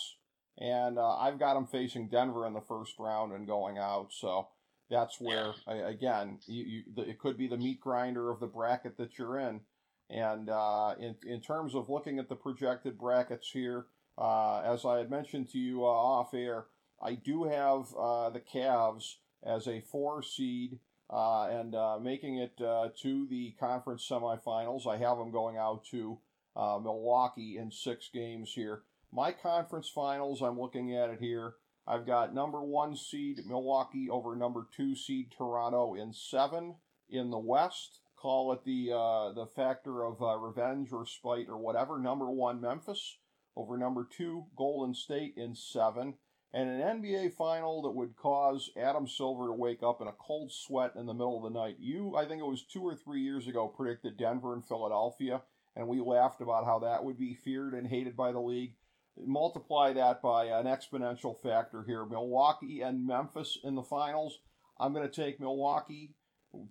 and 0.57 0.95
uh, 0.95 1.19
I've 1.19 1.39
got 1.39 1.59
them 1.59 1.67
facing 1.67 2.07
Denver 2.07 2.47
in 2.47 2.55
the 2.55 2.63
first 2.63 2.95
round 2.95 3.33
and 3.33 3.43
going 3.47 3.77
out. 3.77 4.15
So 4.15 4.47
that's 4.89 5.19
where, 5.19 5.53
yeah. 5.67 5.87
again, 5.87 6.39
you, 6.47 6.63
you, 6.63 7.03
it 7.03 7.19
could 7.19 7.37
be 7.37 7.47
the 7.47 7.57
meat 7.57 7.79
grinder 7.79 8.31
of 8.31 8.39
the 8.39 8.47
bracket 8.47 8.97
that 8.97 9.17
you're 9.17 9.39
in. 9.39 9.61
And 10.09 10.49
uh, 10.49 10.95
in, 10.99 11.15
in 11.25 11.41
terms 11.41 11.75
of 11.75 11.89
looking 11.89 12.19
at 12.19 12.29
the 12.29 12.35
projected 12.35 12.97
brackets 12.97 13.51
here, 13.51 13.85
uh, 14.17 14.59
as 14.61 14.83
I 14.85 14.97
had 14.97 15.09
mentioned 15.09 15.49
to 15.51 15.59
you 15.59 15.85
uh, 15.85 15.89
off 15.89 16.33
air, 16.33 16.65
I 17.01 17.15
do 17.15 17.43
have 17.45 17.93
uh, 17.97 18.29
the 18.29 18.41
Cavs 18.41 19.15
as 19.43 19.67
a 19.67 19.79
four 19.79 20.21
seed 20.21 20.79
uh, 21.09 21.45
and 21.45 21.75
uh, 21.75 21.97
making 22.01 22.37
it 22.37 22.57
to 22.57 23.27
the 23.29 23.55
conference 23.59 24.07
semifinals. 24.09 24.87
I 24.87 24.97
have 24.97 25.17
them 25.17 25.31
going 25.31 25.57
out 25.57 25.85
to 25.91 26.19
Milwaukee 26.55 27.57
in 27.57 27.71
six 27.71 28.09
games 28.13 28.51
here. 28.53 28.81
My 29.11 29.31
conference 29.31 29.89
finals, 29.89 30.41
I'm 30.41 30.59
looking 30.59 30.95
at 30.95 31.09
it 31.09 31.19
here. 31.19 31.53
I've 31.87 32.05
got 32.05 32.35
number 32.35 32.61
one 32.61 32.95
seed 32.95 33.39
Milwaukee 33.47 34.09
over 34.11 34.35
number 34.35 34.67
two 34.75 34.95
seed 34.95 35.31
Toronto 35.35 35.95
in 35.95 36.13
seven 36.13 36.75
in 37.09 37.31
the 37.31 37.39
West 37.39 38.01
call 38.19 38.51
it 38.53 38.63
the 38.65 38.91
uh, 38.93 39.31
the 39.33 39.45
factor 39.45 40.03
of 40.03 40.21
uh, 40.21 40.37
revenge 40.37 40.91
or 40.91 41.05
spite 41.05 41.47
or 41.47 41.57
whatever. 41.57 41.97
Number 41.99 42.29
one, 42.29 42.59
Memphis 42.59 43.17
over 43.55 43.77
number 43.77 44.07
two, 44.09 44.45
Golden 44.55 44.93
State 44.93 45.33
in 45.35 45.55
seven, 45.55 46.15
and 46.53 46.69
an 46.69 47.01
NBA 47.01 47.33
final 47.33 47.81
that 47.81 47.91
would 47.91 48.15
cause 48.15 48.71
Adam 48.77 49.07
Silver 49.07 49.47
to 49.47 49.53
wake 49.53 49.83
up 49.83 50.01
in 50.01 50.07
a 50.07 50.13
cold 50.13 50.51
sweat 50.51 50.93
in 50.95 51.05
the 51.05 51.13
middle 51.13 51.37
of 51.37 51.51
the 51.51 51.59
night. 51.59 51.75
You, 51.79 52.15
I 52.15 52.25
think 52.25 52.39
it 52.39 52.47
was 52.47 52.63
two 52.63 52.81
or 52.81 52.95
three 52.95 53.21
years 53.21 53.47
ago, 53.47 53.67
predicted 53.67 54.17
Denver 54.17 54.53
and 54.53 54.65
Philadelphia, 54.65 55.41
and 55.75 55.87
we 55.87 55.99
laughed 55.99 56.41
about 56.41 56.65
how 56.65 56.79
that 56.79 57.03
would 57.03 57.19
be 57.19 57.33
feared 57.33 57.73
and 57.73 57.87
hated 57.87 58.15
by 58.15 58.31
the 58.31 58.39
league. 58.39 58.75
Multiply 59.17 59.93
that 59.93 60.21
by 60.21 60.45
an 60.45 60.65
exponential 60.65 61.37
factor 61.37 61.83
here. 61.83 62.05
Milwaukee 62.05 62.81
and 62.81 63.05
Memphis 63.05 63.57
in 63.63 63.75
the 63.75 63.83
finals. 63.83 64.39
I'm 64.79 64.93
going 64.93 65.07
to 65.07 65.13
take 65.13 65.41
Milwaukee 65.41 66.15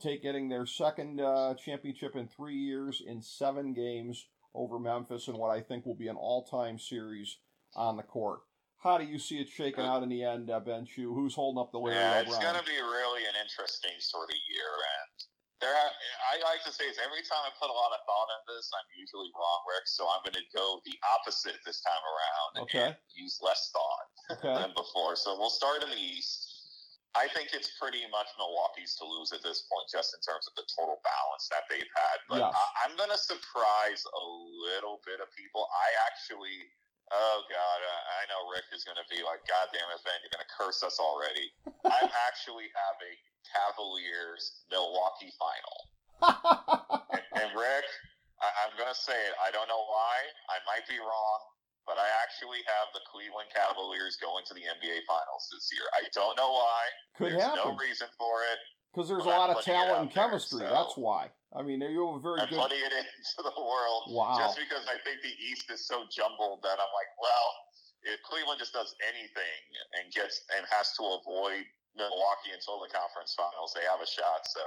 take 0.01 0.23
getting 0.23 0.49
their 0.49 0.67
second 0.67 1.21
uh, 1.21 1.55
championship 1.55 2.17
in 2.17 2.27
three 2.29 2.57
years 2.57 3.03
in 3.05 3.23
seven 3.23 3.73
games 3.73 4.27
over 4.55 4.79
Memphis 4.79 5.29
in 5.29 5.37
what 5.37 5.51
I 5.51 5.61
think 5.61 5.87
will 5.87 5.95
be 5.95 6.09
an 6.09 6.17
all-time 6.17 6.79
series 6.79 7.39
on 7.77 7.97
the 7.97 8.03
court. 8.03 8.41
how 8.83 8.97
do 8.99 9.05
you 9.05 9.19
see 9.19 9.39
it 9.39 9.49
shaking 9.49 9.85
out 9.85 10.03
in 10.03 10.09
the 10.09 10.23
end, 10.25 10.51
uh, 10.51 10.59
Ben 10.59 10.87
Chew? 10.87 11.15
Who's 11.15 11.35
holding 11.35 11.61
up 11.61 11.71
the 11.71 11.79
Larry 11.79 11.99
Yeah, 11.99 12.23
it's 12.23 12.39
going 12.39 12.59
to 12.59 12.65
be 12.65 12.79
really 12.79 13.23
an 13.27 13.37
interesting 13.39 13.95
sort 13.99 14.31
of 14.31 14.39
year, 14.51 14.71
and 14.73 15.11
there. 15.61 15.75
I 15.75 16.39
like 16.47 16.63
to 16.65 16.73
say 16.73 16.87
is 16.87 16.99
every 17.03 17.23
time 17.27 17.43
I 17.43 17.51
put 17.59 17.71
a 17.71 17.75
lot 17.75 17.91
of 17.91 18.01
thought 18.07 18.31
in 18.39 18.43
this, 18.55 18.71
I'm 18.71 18.87
usually 18.95 19.31
wrong, 19.35 19.61
Rick. 19.67 19.87
So 19.91 20.07
I'm 20.07 20.23
going 20.23 20.39
to 20.39 20.49
go 20.55 20.79
the 20.87 20.95
opposite 21.19 21.59
this 21.67 21.83
time 21.83 22.03
around 22.07 22.51
Okay. 22.71 22.95
and 22.95 22.97
use 23.19 23.39
less 23.43 23.71
thought 23.75 24.07
Okay. 24.39 24.55
than 24.63 24.71
before. 24.79 25.19
So 25.19 25.35
we'll 25.39 25.51
start 25.55 25.83
in 25.83 25.91
the 25.91 25.99
East. 25.99 26.48
I 27.17 27.27
think 27.33 27.51
it's 27.57 27.73
pretty 27.81 28.05
much 28.13 28.29
Milwaukee's 28.37 28.95
to 29.01 29.05
lose 29.09 29.33
at 29.33 29.41
this 29.43 29.65
point, 29.67 29.89
just 29.89 30.13
in 30.13 30.21
terms 30.21 30.45
of 30.47 30.55
the 30.55 30.67
total 30.69 31.01
balance 31.03 31.49
that 31.49 31.65
they've 31.73 31.89
had. 31.97 32.17
But 32.29 32.41
Yes. 32.45 32.53
I, 32.53 32.65
I'm 32.85 32.95
going 32.97 33.11
to 33.11 33.19
surprise 33.19 34.05
a 34.05 34.25
little 34.69 35.01
bit 35.09 35.19
of 35.25 35.33
people. 35.33 35.67
I 35.73 35.89
actually, 36.07 36.69
oh 37.11 37.39
God, 37.49 37.79
I, 37.81 37.97
I 38.21 38.23
know 38.29 38.47
Rick 38.53 38.69
is 38.77 38.85
going 38.85 39.01
to 39.01 39.09
be 39.09 39.25
like, 39.25 39.41
God 39.49 39.73
damn 39.73 39.89
it, 39.91 40.01
Ben, 40.05 40.21
you're 40.21 40.35
going 40.37 40.45
to 40.45 40.53
curse 40.53 40.85
us 40.85 41.01
already. 41.01 41.49
I 41.89 42.01
actually 42.29 42.69
have 42.77 42.97
a 43.01 43.13
Cavaliers 43.49 44.65
Milwaukee 44.71 45.33
final. 45.37 45.79
And, 47.09 47.25
and 47.41 47.51
Rick, 47.57 47.87
I, 48.43 48.49
I'm 48.63 48.75
going 48.77 48.91
to 48.93 49.01
say 49.01 49.17
it. 49.17 49.35
I 49.41 49.51
don't 49.51 49.67
know 49.67 49.85
why. 49.89 50.17
I 50.53 50.61
might 50.69 50.85
be 50.87 51.01
wrong, 51.01 51.41
but 51.89 51.97
I 51.97 52.05
actually 52.21 52.61
have 52.69 52.93
the 52.93 53.01
Cleveland 53.09 53.49
Cavaliers 53.49 54.21
going 54.21 54.45
to 54.45 54.53
the 54.53 54.69
NBA 54.69 55.09
Finals 55.09 55.49
this 55.49 55.73
year. 55.73 55.89
I 55.97 56.05
don't 56.13 56.37
know 56.37 56.53
why. 56.53 56.83
Could 57.17 57.33
There's 57.33 57.43
happen 57.49 57.65
no 57.65 57.81
reason 57.81 58.13
for 58.21 58.45
it. 58.53 58.61
because 58.93 59.09
there's 59.09 59.25
a 59.25 59.33
I'm 59.33 59.49
lot 59.49 59.57
of 59.57 59.65
talent 59.65 60.05
and 60.05 60.13
there, 60.13 60.29
chemistry. 60.29 60.61
so- 60.63 60.69
That's 60.69 60.95
why. 61.01 61.33
I 61.57 61.65
mean, 61.65 61.81
you 61.81 62.05
have 62.13 62.21
a 62.21 62.23
very 62.23 62.45
I'm 62.45 62.53
good. 62.53 62.61
putting 62.61 62.85
it 62.85 62.93
into 62.93 63.41
the 63.41 63.57
world 63.57 64.13
Wow. 64.13 64.37
just 64.37 64.61
because 64.61 64.85
I 64.85 65.01
think 65.01 65.25
the 65.25 65.33
East 65.49 65.73
is 65.73 65.89
so 65.89 66.05
jumbled 66.13 66.61
that 66.61 66.77
I'm 66.77 66.93
like, 66.93 67.09
well, 67.17 67.49
if 68.05 68.21
Cleveland 68.29 68.61
just 68.61 68.77
does 68.77 68.93
anything 69.09 69.59
and 69.97 70.13
gets 70.13 70.45
and 70.53 70.69
has 70.69 70.93
to 71.01 71.03
avoid 71.25 71.65
Milwaukee 71.97 72.53
until 72.53 72.85
the 72.85 72.93
conference 72.93 73.33
finals, 73.33 73.73
they 73.73 73.81
have 73.89 74.05
a 74.05 74.07
shot. 74.07 74.45
So 74.45 74.61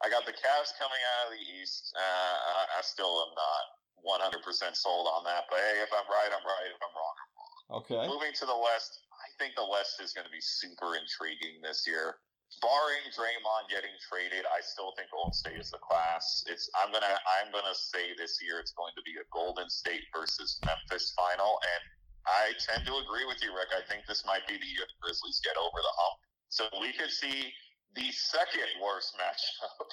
I 0.00 0.08
got 0.08 0.24
the 0.24 0.32
Cavs 0.32 0.72
coming 0.80 0.98
out 1.20 1.28
of 1.28 1.36
the 1.36 1.44
East. 1.60 1.92
Uh, 1.92 2.72
I 2.72 2.80
still 2.80 3.20
am 3.28 3.32
not 3.36 3.64
100% 4.04 4.44
sold 4.76 5.08
on 5.08 5.24
that, 5.24 5.48
but 5.48 5.58
hey, 5.58 5.80
if 5.80 5.90
I'm 5.92 6.06
right, 6.06 6.28
I'm 6.28 6.44
right. 6.44 6.68
If 6.68 6.80
I'm 6.80 6.94
wrong, 6.94 7.16
I'm 7.16 7.32
wrong. 7.34 7.54
Okay. 7.80 8.04
Moving 8.04 8.36
to 8.36 8.46
the 8.46 8.56
West, 8.56 9.00
I 9.16 9.28
think 9.40 9.56
the 9.56 9.66
West 9.66 9.98
is 10.04 10.12
going 10.12 10.28
to 10.28 10.34
be 10.34 10.44
super 10.44 10.96
intriguing 10.96 11.64
this 11.64 11.88
year. 11.88 12.20
Barring 12.62 13.02
Draymond 13.10 13.66
getting 13.66 13.96
traded, 14.04 14.46
I 14.46 14.62
still 14.62 14.94
think 14.94 15.10
Golden 15.10 15.34
State 15.34 15.58
is 15.58 15.74
the 15.74 15.82
class. 15.82 16.44
It's 16.46 16.70
I'm 16.78 16.94
gonna 16.94 17.18
I'm 17.42 17.50
gonna 17.50 17.74
say 17.74 18.14
this 18.14 18.38
year 18.38 18.62
it's 18.62 18.70
going 18.78 18.94
to 18.94 19.02
be 19.02 19.18
a 19.18 19.26
Golden 19.34 19.66
State 19.66 20.06
versus 20.14 20.62
Memphis 20.62 21.10
final, 21.18 21.58
and 21.58 21.82
I 22.30 22.54
tend 22.62 22.86
to 22.86 22.94
agree 23.02 23.26
with 23.26 23.42
you, 23.42 23.50
Rick. 23.52 23.74
I 23.74 23.82
think 23.90 24.06
this 24.06 24.22
might 24.22 24.46
be 24.46 24.54
the 24.54 24.70
year 24.70 24.86
the 24.86 24.98
Grizzlies 25.02 25.42
get 25.42 25.58
over 25.58 25.76
the 25.76 25.94
hump. 25.98 26.16
So 26.48 26.62
we 26.78 26.94
could 26.94 27.10
see 27.10 27.50
the 27.96 28.08
second 28.12 28.70
worst 28.78 29.18
matchup 29.18 29.88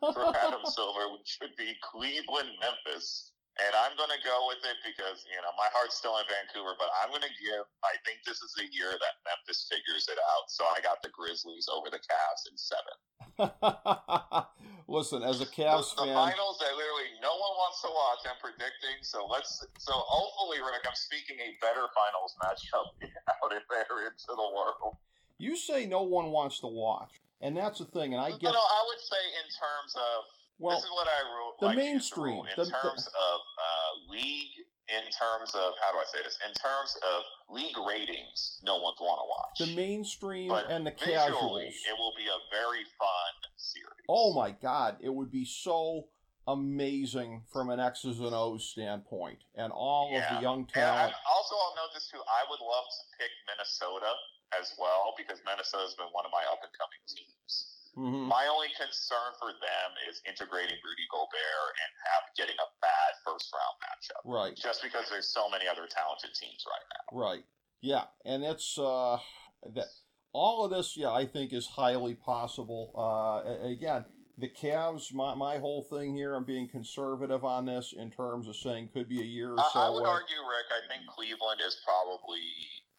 for 0.14 0.36
Adam 0.36 0.64
Silver, 0.64 1.12
which 1.16 1.38
would 1.40 1.56
be 1.56 1.74
Cleveland 1.82 2.52
Memphis. 2.60 3.32
And 3.60 3.72
I'm 3.76 3.92
going 4.00 4.08
to 4.08 4.22
go 4.24 4.48
with 4.48 4.64
it 4.64 4.80
because, 4.80 5.28
you 5.28 5.36
know, 5.44 5.52
my 5.60 5.68
heart's 5.76 6.00
still 6.00 6.16
in 6.16 6.24
Vancouver, 6.24 6.72
but 6.80 6.88
I'm 7.04 7.12
going 7.12 7.20
to 7.26 7.36
give, 7.36 7.68
I 7.84 8.00
think 8.08 8.24
this 8.24 8.40
is 8.40 8.56
the 8.56 8.64
year 8.72 8.96
that 8.96 9.14
Memphis 9.28 9.68
figures 9.68 10.08
it 10.08 10.16
out. 10.16 10.48
So 10.48 10.64
I 10.72 10.80
got 10.80 11.04
the 11.04 11.12
Grizzlies 11.12 11.68
over 11.68 11.92
the 11.92 12.00
Cavs 12.00 12.48
in 12.48 12.56
seven. 12.56 12.96
Listen, 14.88 15.20
as 15.20 15.44
a 15.44 15.48
The, 15.48 15.52
Cavs 15.52 15.92
the 15.96 16.08
fan, 16.08 16.16
finals 16.16 16.56
that 16.64 16.72
literally 16.72 17.12
no 17.20 17.32
one 17.36 17.54
wants 17.60 17.84
to 17.84 17.92
watch, 17.92 18.24
I'm 18.24 18.40
predicting. 18.40 19.04
So 19.04 19.28
let's, 19.28 19.60
so 19.78 19.92
hopefully, 20.00 20.64
Rick, 20.64 20.88
I'm 20.88 20.96
speaking 20.96 21.36
a 21.40 21.52
better 21.60 21.86
finals 21.92 22.32
matchup 22.40 22.88
out 23.36 23.52
in 23.52 23.60
there 23.68 24.08
into 24.08 24.32
the 24.32 24.48
world. 24.56 24.96
you 25.36 25.56
say 25.60 25.84
no 25.84 26.02
one 26.02 26.32
wants 26.32 26.60
to 26.60 26.68
watch, 26.72 27.20
and 27.40 27.56
that's 27.56 27.78
the 27.80 27.88
thing. 27.92 28.12
And 28.16 28.20
I 28.20 28.32
No, 28.32 28.40
get 28.40 28.52
no, 28.52 28.64
I 28.64 28.80
would 28.88 29.00
say 29.00 29.22
in 29.44 29.48
terms 29.52 29.92
of 29.96 30.24
well. 30.62 30.76
this 30.76 30.84
is 30.84 30.90
what 30.90 31.08
I 31.08 31.20
wrote. 31.26 31.54
the 31.60 31.66
like 31.66 31.76
mainstream, 31.76 32.34
rule. 32.36 32.44
in 32.44 32.50
the- 32.56 32.64
the- 32.64 32.70
terms 32.70 33.06
of 33.06 33.40
uh, 33.40 34.10
league, 34.10 34.56
in 34.88 35.04
terms 35.10 35.54
of 35.54 35.72
how 35.80 35.92
do 35.92 35.98
I 35.98 36.04
say 36.12 36.22
this? 36.22 36.38
In 36.46 36.52
terms 36.54 36.96
of 37.14 37.22
league 37.54 37.76
ratings, 37.86 38.60
no 38.64 38.76
one's 38.80 38.98
want 39.00 39.20
to 39.20 39.28
watch. 39.28 39.68
The 39.68 39.76
mainstream 39.76 40.48
but 40.48 40.70
and 40.70 40.86
the 40.86 40.90
casuals. 40.92 41.62
it 41.62 41.96
will 41.98 42.14
be 42.16 42.26
a 42.26 42.38
very 42.50 42.84
fun 42.98 43.32
series. 43.56 44.04
Oh 44.08 44.32
my 44.34 44.50
God! 44.52 44.96
It 45.00 45.12
would 45.12 45.30
be 45.30 45.44
so 45.44 46.08
amazing 46.48 47.42
from 47.52 47.70
an 47.70 47.78
X's 47.78 48.18
and 48.18 48.34
O's 48.34 48.64
standpoint, 48.68 49.38
and 49.54 49.72
all 49.72 50.10
of 50.14 50.22
the 50.34 50.42
young 50.42 50.66
I, 50.74 50.80
talent. 50.80 51.14
also, 51.30 51.54
I'll 51.54 51.76
note 51.76 51.94
this 51.94 52.08
too. 52.10 52.18
I 52.18 52.42
would 52.50 52.60
love 52.60 52.84
to 52.90 53.02
pick 53.18 53.30
Minnesota 53.46 54.12
as 54.60 54.74
well 54.78 55.14
because 55.16 55.38
Minnesota's 55.46 55.94
been 55.94 56.10
one 56.12 56.26
of 56.26 56.32
my 56.32 56.42
up 56.50 56.58
and 56.62 56.72
coming 56.76 57.00
teams. 57.08 57.71
Mhm. 57.96 58.26
My 58.26 58.46
only 58.46 58.68
concern 58.70 59.34
for 59.38 59.52
them 59.52 59.88
is 60.08 60.22
integrating 60.26 60.78
Rudy 60.82 61.06
Gobert 61.10 61.72
and 61.76 61.90
have 62.08 62.24
getting 62.36 62.56
a 62.58 62.68
bad 62.80 63.12
first 63.24 63.52
round 63.52 63.76
matchup. 63.84 64.22
Right. 64.24 64.56
Just 64.56 64.82
because 64.82 65.08
there's 65.10 65.28
so 65.28 65.48
many 65.50 65.68
other 65.68 65.86
talented 65.86 66.34
teams 66.34 66.64
right 66.66 66.86
now. 66.88 67.18
Right. 67.18 67.44
Yeah, 67.80 68.04
and 68.24 68.44
it's 68.44 68.78
uh 68.78 69.18
that 69.74 69.88
all 70.32 70.64
of 70.64 70.70
this, 70.70 70.96
yeah, 70.96 71.10
I 71.12 71.26
think 71.26 71.52
is 71.52 71.66
highly 71.66 72.14
possible. 72.14 72.92
Uh 72.96 73.66
again, 73.66 74.06
the 74.38 74.48
Cavs, 74.48 75.12
my 75.12 75.34
my 75.34 75.58
whole 75.58 75.82
thing 75.82 76.14
here, 76.16 76.34
I'm 76.34 76.44
being 76.44 76.68
conservative 76.68 77.44
on 77.44 77.66
this 77.66 77.92
in 77.92 78.10
terms 78.10 78.48
of 78.48 78.56
saying 78.56 78.88
could 78.94 79.08
be 79.08 79.20
a 79.20 79.24
year 79.24 79.52
or 79.52 79.60
I, 79.60 79.68
so 79.70 79.80
I 79.80 79.90
would 79.90 79.98
away. 80.00 80.08
argue, 80.10 80.40
Rick. 80.40 80.72
I 80.72 80.88
think 80.88 81.06
Cleveland 81.08 81.60
is 81.60 81.76
probably. 81.84 82.40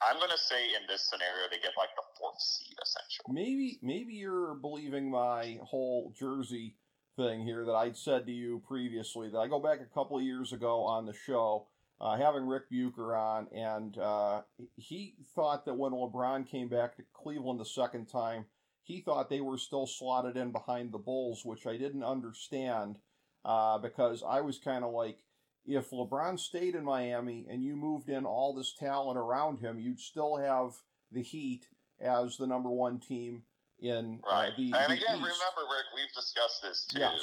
I'm 0.10 0.18
going 0.18 0.32
to 0.32 0.38
say 0.38 0.68
in 0.80 0.88
this 0.88 1.10
scenario 1.10 1.50
they 1.50 1.58
get 1.58 1.74
like 1.78 1.90
the 1.96 2.04
fourth 2.20 2.42
seed 2.42 2.76
essentially. 2.82 3.34
Maybe 3.34 3.80
maybe 3.82 4.14
you're 4.14 4.56
believing 4.56 5.10
my 5.10 5.60
whole 5.64 6.14
Jersey 6.18 6.76
thing 7.16 7.44
here 7.44 7.66
that 7.66 7.74
I'd 7.74 7.98
said 7.98 8.26
to 8.26 8.32
you 8.32 8.62
previously 8.68 9.30
that 9.30 9.38
I 9.38 9.48
go 9.48 9.60
back 9.60 9.80
a 9.82 9.94
couple 9.94 10.18
of 10.18 10.24
years 10.24 10.52
ago 10.52 10.84
on 10.84 11.06
the 11.06 11.14
show, 11.14 11.68
uh, 12.02 12.18
having 12.18 12.48
Rick 12.48 12.70
Bucher 12.72 13.16
on, 13.16 13.48
and 13.54 13.98
uh, 13.98 14.42
he 14.76 15.16
thought 15.36 15.66
that 15.66 15.76
when 15.76 15.92
LeBron 15.92 16.48
came 16.50 16.70
back 16.70 16.96
to 16.98 17.04
Cleveland 17.14 17.60
the 17.60 17.66
second 17.66 18.08
time, 18.08 18.46
he 18.82 19.02
thought 19.02 19.30
they 19.30 19.42
were 19.42 19.58
still 19.58 19.88
slotted 19.88 20.36
in 20.36 20.52
behind 20.52 20.92
the 20.92 20.98
Bulls, 20.98 21.46
which 21.46 21.66
I 21.66 21.78
didn't 21.78 22.04
understand 22.04 22.98
uh, 23.46 23.78
because 23.78 24.24
I 24.28 24.42
was 24.42 24.58
kind 24.58 24.84
of 24.84 24.92
like, 24.92 25.20
if 25.66 25.90
LeBron 25.92 26.40
stayed 26.40 26.76
in 26.76 26.84
Miami 26.84 27.48
and 27.50 27.64
you 27.64 27.76
moved 27.76 28.10
in 28.10 28.26
all 28.26 28.54
this 28.54 28.74
talent 28.78 29.18
around 29.18 29.60
him, 29.60 29.80
you'd 29.80 30.00
still 30.00 30.38
have 30.38 30.72
the 31.12 31.22
Heat 31.24 31.68
as 32.02 32.36
the 32.38 32.48
number 32.48 32.70
one 32.70 33.00
team 33.00 33.44
in 33.80 34.20
uh, 34.28 34.32
Right. 34.32 34.54
the, 34.58 34.74
and 34.76 34.92
the 34.92 35.00
again, 35.00 35.20
East. 35.20 35.30
remember, 35.32 35.64
Rick, 35.72 35.88
we've 35.96 36.14
discussed 36.16 36.62
this 36.62 36.86
too. 36.92 37.00
Yes. 37.00 37.20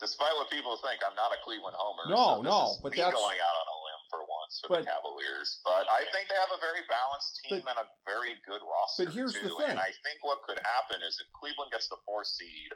Despite 0.00 0.34
what 0.34 0.50
people 0.50 0.74
think, 0.82 0.98
I'm 1.06 1.14
not 1.14 1.30
a 1.30 1.38
Cleveland 1.46 1.78
homer. 1.78 2.10
No, 2.10 2.38
so 2.38 2.42
no, 2.42 2.58
but 2.82 2.90
that's- 2.94 3.14
going 3.14 3.38
out 3.38 3.56
on 3.62 3.66
a 3.70 3.78
limb 3.86 4.02
for 4.10 4.20
once 4.26 4.54
for 4.62 4.68
But- 4.74 4.82
the 4.82 4.90
Cavaliers. 4.90 5.62
But 5.62 5.86
I 5.90 6.02
think 6.10 6.26
they 6.28 6.34
have 6.38 6.50
a 6.54 6.58
very 6.58 6.82
balanced 6.90 7.38
team 7.46 7.62
and 7.66 7.78
a 7.78 7.86
very 8.06 8.34
good 8.46 8.62
roster. 8.66 9.06
But 9.06 9.14
here's 9.14 9.34
the 9.34 9.46
thing. 9.50 9.74
And 9.74 9.78
I 9.78 9.94
think 10.02 10.22
what 10.26 10.42
could 10.42 10.58
happen 10.62 11.02
is 11.06 11.18
if 11.22 11.30
Cleveland 11.38 11.70
gets 11.70 11.86
the 11.86 11.98
fourth 12.06 12.26
seed, 12.30 12.70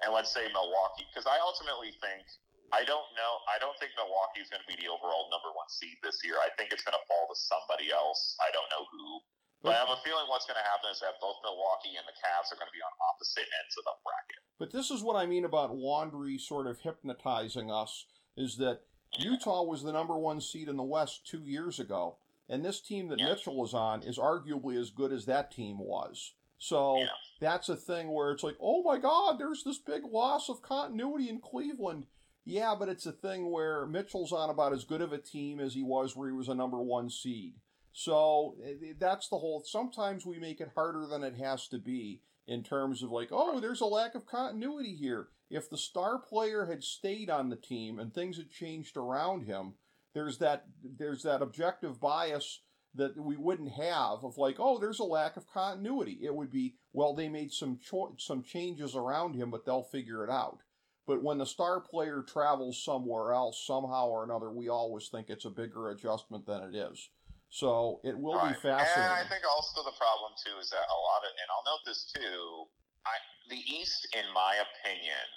and 0.00 0.12
let's 0.16 0.32
say 0.32 0.48
Milwaukee, 0.52 1.04
because 1.12 1.28
I 1.28 1.36
ultimately 1.44 1.92
think 2.00 2.24
I 2.72 2.88
don't 2.88 3.08
know. 3.14 3.32
I 3.52 3.60
don't 3.60 3.76
think 3.76 3.92
Milwaukee 4.00 4.40
is 4.40 4.48
going 4.48 4.64
to 4.64 4.70
be 4.70 4.80
the 4.80 4.88
overall 4.88 5.28
number 5.28 5.52
one 5.52 5.68
seed 5.68 6.00
this 6.00 6.24
year. 6.24 6.40
I 6.40 6.48
think 6.56 6.72
it's 6.72 6.82
going 6.82 6.96
to 6.96 7.04
fall 7.04 7.28
to 7.28 7.36
somebody 7.36 7.92
else. 7.92 8.34
I 8.40 8.48
don't 8.56 8.68
know 8.72 8.88
who. 8.88 9.20
But 9.60 9.76
I 9.76 9.78
have 9.78 9.94
a 9.94 10.00
feeling 10.02 10.26
what's 10.26 10.48
going 10.48 10.58
to 10.58 10.64
happen 10.66 10.90
is 10.90 10.98
that 11.00 11.20
both 11.20 11.36
Milwaukee 11.44 11.94
and 11.94 12.02
the 12.08 12.16
Cavs 12.18 12.50
are 12.50 12.58
going 12.58 12.66
to 12.66 12.74
be 12.74 12.82
on 12.82 12.90
opposite 13.14 13.46
ends 13.46 13.76
of 13.78 13.84
the 13.84 13.96
bracket. 14.02 14.42
But 14.58 14.72
this 14.72 14.90
is 14.90 15.04
what 15.04 15.14
I 15.14 15.26
mean 15.26 15.44
about 15.44 15.76
laundry 15.76 16.38
sort 16.38 16.66
of 16.66 16.80
hypnotizing 16.80 17.70
us 17.70 18.06
is 18.36 18.56
that 18.56 18.80
Utah 19.18 19.62
was 19.62 19.84
the 19.84 19.92
number 19.92 20.16
one 20.18 20.40
seed 20.40 20.68
in 20.68 20.76
the 20.76 20.82
West 20.82 21.26
two 21.26 21.44
years 21.44 21.78
ago, 21.78 22.16
and 22.48 22.64
this 22.64 22.80
team 22.80 23.08
that 23.08 23.20
Yeah. 23.20 23.28
Mitchell 23.28 23.62
is 23.64 23.74
on 23.74 24.02
is 24.02 24.18
arguably 24.18 24.80
as 24.80 24.90
good 24.90 25.12
as 25.12 25.26
that 25.26 25.52
team 25.52 25.78
was. 25.78 26.32
So 26.58 26.96
Yeah. 26.96 27.08
that's 27.38 27.68
a 27.68 27.76
thing 27.76 28.10
where 28.10 28.32
it's 28.32 28.42
like, 28.42 28.56
oh 28.60 28.82
my 28.82 28.98
God, 28.98 29.38
there's 29.38 29.62
this 29.62 29.78
big 29.78 30.04
loss 30.04 30.48
of 30.48 30.62
continuity 30.62 31.28
in 31.28 31.40
Cleveland. 31.40 32.06
Yeah, 32.44 32.74
but 32.78 32.88
it's 32.88 33.06
a 33.06 33.12
thing 33.12 33.50
where 33.50 33.86
Mitchell's 33.86 34.32
on 34.32 34.50
about 34.50 34.72
as 34.72 34.84
good 34.84 35.00
of 35.00 35.12
a 35.12 35.18
team 35.18 35.60
as 35.60 35.74
he 35.74 35.82
was 35.82 36.16
where 36.16 36.28
he 36.28 36.34
was 36.34 36.48
a 36.48 36.54
number 36.54 36.80
one 36.82 37.08
seed. 37.08 37.54
So 37.92 38.56
eh, 38.64 38.94
that's 38.98 39.28
the 39.28 39.38
whole. 39.38 39.62
Sometimes 39.64 40.26
we 40.26 40.38
make 40.38 40.60
it 40.60 40.72
harder 40.74 41.06
than 41.06 41.22
it 41.22 41.36
has 41.36 41.68
to 41.68 41.78
be 41.78 42.22
in 42.46 42.62
terms 42.62 43.02
of 43.02 43.10
like, 43.10 43.28
oh, 43.30 43.60
there's 43.60 43.80
a 43.80 43.86
lack 43.86 44.14
of 44.14 44.26
continuity 44.26 44.96
here. 44.96 45.28
If 45.50 45.70
the 45.70 45.78
star 45.78 46.18
player 46.18 46.66
had 46.66 46.82
stayed 46.82 47.30
on 47.30 47.50
the 47.50 47.56
team 47.56 47.98
and 47.98 48.12
things 48.12 48.38
had 48.38 48.50
changed 48.50 48.96
around 48.96 49.44
him, 49.44 49.74
there's 50.14 50.38
that 50.38 50.64
there's 50.82 51.22
that 51.22 51.42
objective 51.42 52.00
bias 52.00 52.60
that 52.94 53.16
we 53.16 53.36
wouldn't 53.36 53.72
have 53.72 54.24
of 54.24 54.36
like, 54.36 54.56
oh, 54.58 54.78
there's 54.78 54.98
a 54.98 55.04
lack 55.04 55.36
of 55.36 55.46
continuity. 55.46 56.18
It 56.22 56.34
would 56.34 56.50
be, 56.50 56.74
well, 56.92 57.14
they 57.14 57.28
made 57.28 57.52
some 57.52 57.78
cho- 57.78 58.16
some 58.18 58.42
changes 58.42 58.94
around 58.94 59.34
him, 59.34 59.50
but 59.50 59.64
they'll 59.64 59.82
figure 59.82 60.24
it 60.24 60.30
out. 60.30 60.58
But 61.06 61.22
when 61.22 61.38
the 61.38 61.46
star 61.46 61.80
player 61.80 62.22
travels 62.22 62.82
somewhere 62.82 63.32
else, 63.32 63.64
somehow 63.66 64.06
or 64.06 64.22
another, 64.24 64.50
we 64.50 64.68
always 64.68 65.08
think 65.08 65.30
it's 65.30 65.44
a 65.44 65.50
bigger 65.50 65.90
adjustment 65.90 66.46
than 66.46 66.62
it 66.62 66.74
is. 66.74 67.10
So 67.50 68.00
it 68.04 68.16
will 68.16 68.38
right. 68.38 68.54
be 68.54 68.60
fascinating. 68.60 69.02
And 69.02 69.12
I 69.12 69.28
think 69.28 69.42
also 69.44 69.82
the 69.82 69.96
problem 69.98 70.32
too 70.40 70.56
is 70.62 70.70
that 70.70 70.86
a 70.86 70.98
lot 71.04 71.20
of, 71.26 71.30
and 71.36 71.48
I'll 71.50 71.66
note 71.68 71.84
this 71.84 72.08
too. 72.08 72.70
I, 73.04 73.18
the 73.50 73.58
East, 73.58 74.06
in 74.14 74.24
my 74.32 74.62
opinion, 74.62 75.28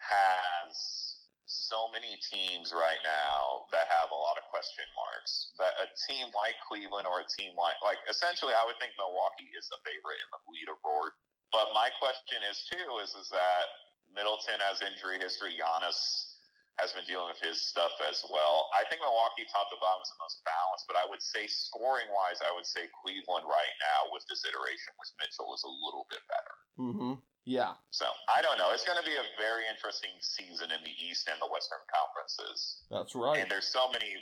has 0.00 1.12
so 1.44 1.92
many 1.92 2.16
teams 2.24 2.72
right 2.72 2.98
now 3.04 3.68
that 3.68 3.84
have 3.92 4.08
a 4.10 4.16
lot 4.16 4.40
of 4.40 4.48
question 4.48 4.88
marks. 4.96 5.52
That 5.60 5.76
a 5.76 5.86
team 6.08 6.32
like 6.32 6.56
Cleveland 6.64 7.04
or 7.04 7.20
a 7.20 7.28
team 7.28 7.52
like, 7.54 7.76
like 7.84 8.00
essentially, 8.08 8.56
I 8.56 8.64
would 8.64 8.80
think 8.80 8.96
Milwaukee 8.96 9.52
is 9.52 9.68
the 9.68 9.78
favorite 9.84 10.18
in 10.18 10.28
the 10.32 10.40
leaderboard. 10.50 11.12
But 11.52 11.76
my 11.76 11.92
question 12.00 12.40
is 12.48 12.64
too 12.64 12.98
is 13.04 13.12
is 13.12 13.28
that 13.28 13.68
Middleton 14.14 14.60
has 14.60 14.84
injury 14.84 15.18
history. 15.18 15.56
Giannis 15.56 16.32
has 16.80 16.92
been 16.96 17.04
dealing 17.04 17.28
with 17.28 17.40
his 17.40 17.60
stuff 17.60 17.92
as 18.08 18.24
well. 18.32 18.72
I 18.72 18.88
think 18.88 19.04
Milwaukee 19.04 19.44
top 19.52 19.68
to 19.68 19.76
bottom 19.76 20.00
is 20.00 20.08
the 20.08 20.20
most 20.24 20.40
balanced, 20.44 20.88
but 20.88 20.96
I 20.96 21.04
would 21.04 21.20
say 21.20 21.44
scoring 21.44 22.08
wise, 22.08 22.40
I 22.40 22.48
would 22.56 22.64
say 22.64 22.88
Cleveland 23.04 23.44
right 23.44 23.74
now 23.76 24.08
with 24.08 24.24
this 24.24 24.40
iteration 24.48 24.96
with 24.96 25.12
Mitchell 25.20 25.52
is 25.52 25.60
a 25.68 25.72
little 25.84 26.08
bit 26.08 26.24
better. 26.32 26.54
Mm-hmm. 26.80 27.14
Yeah. 27.44 27.76
So 27.90 28.08
I 28.30 28.40
don't 28.40 28.56
know. 28.56 28.72
It's 28.72 28.86
going 28.86 28.96
to 28.96 29.04
be 29.04 29.18
a 29.18 29.26
very 29.36 29.66
interesting 29.68 30.14
season 30.22 30.70
in 30.72 30.80
the 30.80 30.94
East 30.94 31.28
and 31.28 31.36
the 31.42 31.50
Western 31.50 31.82
conferences. 31.90 32.86
That's 32.88 33.12
right. 33.18 33.36
And 33.36 33.50
there's 33.50 33.68
so 33.68 33.90
many. 33.90 34.14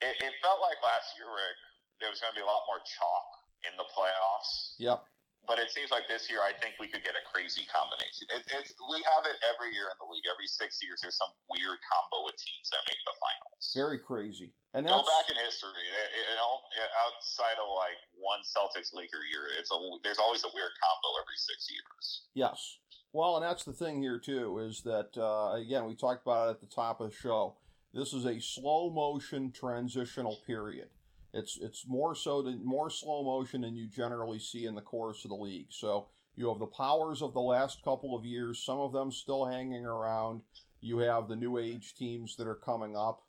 It, 0.00 0.14
it 0.18 0.34
felt 0.42 0.58
like 0.58 0.80
last 0.82 1.14
year, 1.14 1.28
Rick, 1.30 1.58
there 2.02 2.10
was 2.10 2.18
going 2.18 2.34
to 2.34 2.38
be 2.38 2.42
a 2.42 2.48
lot 2.48 2.64
more 2.66 2.80
chalk 2.82 3.28
in 3.68 3.72
the 3.78 3.86
playoffs. 3.92 4.74
Yep. 4.82 5.06
But 5.46 5.58
it 5.58 5.74
seems 5.74 5.90
like 5.90 6.06
this 6.06 6.30
year, 6.30 6.38
I 6.38 6.54
think 6.54 6.78
we 6.78 6.86
could 6.86 7.02
get 7.02 7.18
a 7.18 7.24
crazy 7.26 7.66
combination. 7.66 8.30
It, 8.30 8.46
it's, 8.46 8.78
we 8.78 9.02
have 9.02 9.26
it 9.26 9.36
every 9.42 9.74
year 9.74 9.90
in 9.90 9.98
the 9.98 10.06
league. 10.06 10.22
Every 10.30 10.46
six 10.46 10.78
years, 10.78 11.02
there's 11.02 11.18
some 11.18 11.34
weird 11.50 11.82
combo 11.82 12.30
of 12.30 12.34
teams 12.38 12.70
that 12.70 12.82
make 12.86 13.02
the 13.02 13.14
finals. 13.18 13.62
Very 13.74 13.98
crazy. 13.98 14.54
And 14.72 14.86
Go 14.86 15.02
back 15.02 15.26
in 15.28 15.36
history, 15.42 15.82
you 15.82 16.36
know, 16.38 16.62
outside 17.04 17.58
of 17.58 17.68
like 17.74 17.98
one 18.14 18.40
Celtics 18.46 18.94
Laker 18.94 19.20
year, 19.28 19.50
it's 19.58 19.68
a 19.68 19.76
there's 20.06 20.22
always 20.22 20.46
a 20.46 20.50
weird 20.54 20.72
combo 20.80 21.08
every 21.20 21.36
six 21.36 21.68
years. 21.68 22.22
yes. 22.34 22.78
Well, 23.12 23.36
and 23.36 23.44
that's 23.44 23.64
the 23.64 23.74
thing 23.74 24.00
here 24.00 24.18
too 24.18 24.58
is 24.64 24.80
that 24.88 25.10
uh, 25.18 25.52
again 25.60 25.84
we 25.84 25.94
talked 25.94 26.24
about 26.24 26.48
it 26.48 26.50
at 26.52 26.60
the 26.60 26.66
top 26.66 27.02
of 27.02 27.10
the 27.10 27.16
show. 27.16 27.56
This 27.92 28.14
is 28.14 28.24
a 28.24 28.40
slow 28.40 28.88
motion 28.88 29.52
transitional 29.52 30.38
period. 30.46 30.88
It's 31.32 31.58
it's 31.60 31.86
more 31.88 32.14
so 32.14 32.42
than 32.42 32.64
more 32.64 32.90
slow 32.90 33.24
motion 33.24 33.62
than 33.62 33.74
you 33.74 33.88
generally 33.88 34.38
see 34.38 34.66
in 34.66 34.74
the 34.74 34.82
course 34.82 35.24
of 35.24 35.30
the 35.30 35.36
league. 35.36 35.68
So 35.70 36.08
you 36.36 36.48
have 36.48 36.58
the 36.58 36.66
powers 36.66 37.22
of 37.22 37.32
the 37.32 37.40
last 37.40 37.82
couple 37.82 38.16
of 38.16 38.24
years, 38.24 38.62
some 38.62 38.78
of 38.78 38.92
them 38.92 39.10
still 39.10 39.46
hanging 39.46 39.86
around. 39.86 40.42
You 40.80 40.98
have 40.98 41.28
the 41.28 41.36
new 41.36 41.58
age 41.58 41.94
teams 41.94 42.36
that 42.36 42.46
are 42.46 42.54
coming 42.54 42.96
up, 42.96 43.22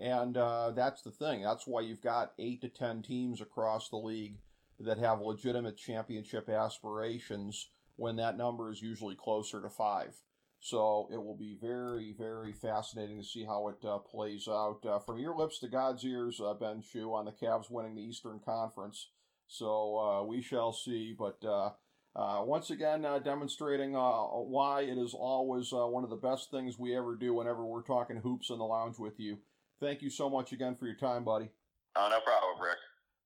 and 0.00 0.36
uh, 0.36 0.70
that's 0.70 1.02
the 1.02 1.10
thing. 1.10 1.42
That's 1.42 1.66
why 1.66 1.82
you've 1.82 2.02
got 2.02 2.32
eight 2.38 2.60
to 2.62 2.68
ten 2.68 3.02
teams 3.02 3.40
across 3.40 3.88
the 3.88 3.96
league 3.96 4.38
that 4.78 4.98
have 4.98 5.20
legitimate 5.20 5.76
championship 5.76 6.48
aspirations. 6.48 7.70
When 7.96 8.16
that 8.16 8.38
number 8.38 8.70
is 8.70 8.80
usually 8.80 9.14
closer 9.14 9.60
to 9.60 9.68
five. 9.68 10.14
So 10.60 11.08
it 11.10 11.16
will 11.16 11.36
be 11.36 11.56
very, 11.58 12.14
very 12.16 12.52
fascinating 12.52 13.18
to 13.18 13.26
see 13.26 13.44
how 13.44 13.68
it 13.68 13.84
uh, 13.84 13.98
plays 13.98 14.46
out. 14.46 14.80
Uh, 14.86 14.98
from 14.98 15.18
your 15.18 15.34
lips 15.34 15.58
to 15.60 15.68
God's 15.68 16.04
ears, 16.04 16.38
uh, 16.38 16.52
Ben 16.52 16.82
Chew, 16.82 17.14
on 17.14 17.24
the 17.24 17.32
Cavs 17.32 17.70
winning 17.70 17.94
the 17.94 18.02
Eastern 18.02 18.40
Conference. 18.44 19.08
So 19.48 19.98
uh, 19.98 20.22
we 20.24 20.42
shall 20.42 20.72
see. 20.72 21.16
But 21.18 21.42
uh, 21.44 21.70
uh, 22.14 22.44
once 22.44 22.70
again, 22.70 23.06
demonstrating 23.24 23.92
why 23.94 24.82
it 24.82 24.98
is 24.98 25.14
always 25.14 25.70
one 25.72 26.04
of 26.04 26.10
the 26.10 26.16
best 26.16 26.50
things 26.50 26.78
we 26.78 26.94
ever 26.94 27.16
do 27.16 27.32
whenever 27.32 27.64
we're 27.64 27.82
talking 27.82 28.18
hoops 28.18 28.50
in 28.50 28.58
the 28.58 28.64
lounge 28.64 28.98
with 28.98 29.18
you. 29.18 29.38
Thank 29.80 30.02
you 30.02 30.10
so 30.10 30.28
much 30.28 30.52
again 30.52 30.76
for 30.76 30.84
your 30.84 30.96
time, 30.96 31.24
buddy. 31.24 31.48
No 31.96 32.20
problem, 32.20 32.62
Rick 32.62 32.76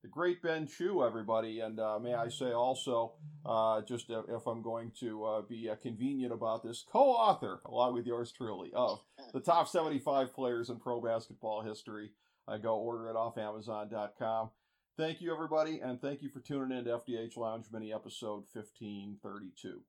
the 0.05 0.11
great 0.11 0.39
Ben 0.43 0.67
Chew, 0.67 1.03
everybody. 1.03 1.61
And 1.61 1.79
uh, 1.79 1.97
may 1.97 2.13
I 2.13 2.29
say 2.29 2.51
also, 2.51 3.13
uh, 3.43 3.81
just 3.81 4.05
if 4.09 4.45
I'm 4.45 4.61
going 4.61 4.91
to 4.99 5.25
uh, 5.25 5.41
be 5.41 5.67
uh, 5.67 5.75
convenient 5.81 6.31
about 6.31 6.63
this, 6.63 6.85
co 6.91 6.99
author, 7.09 7.59
along 7.65 7.95
with 7.95 8.05
yours 8.05 8.31
truly, 8.31 8.71
of 8.75 9.01
the 9.33 9.39
top 9.39 9.67
75 9.67 10.31
players 10.31 10.69
in 10.69 10.77
pro 10.77 11.01
basketball 11.01 11.63
history. 11.63 12.11
I 12.47 12.59
go 12.59 12.75
order 12.75 13.09
it 13.09 13.15
off 13.15 13.39
Amazon.com. 13.39 14.51
Thank 14.95 15.21
you, 15.21 15.33
everybody, 15.33 15.79
and 15.79 15.99
thank 15.99 16.21
you 16.21 16.29
for 16.29 16.39
tuning 16.39 16.77
in 16.77 16.85
to 16.85 16.99
FDH 16.99 17.35
Lounge 17.35 17.65
Mini 17.71 17.91
Episode 17.91 18.43
1532. 18.53 19.81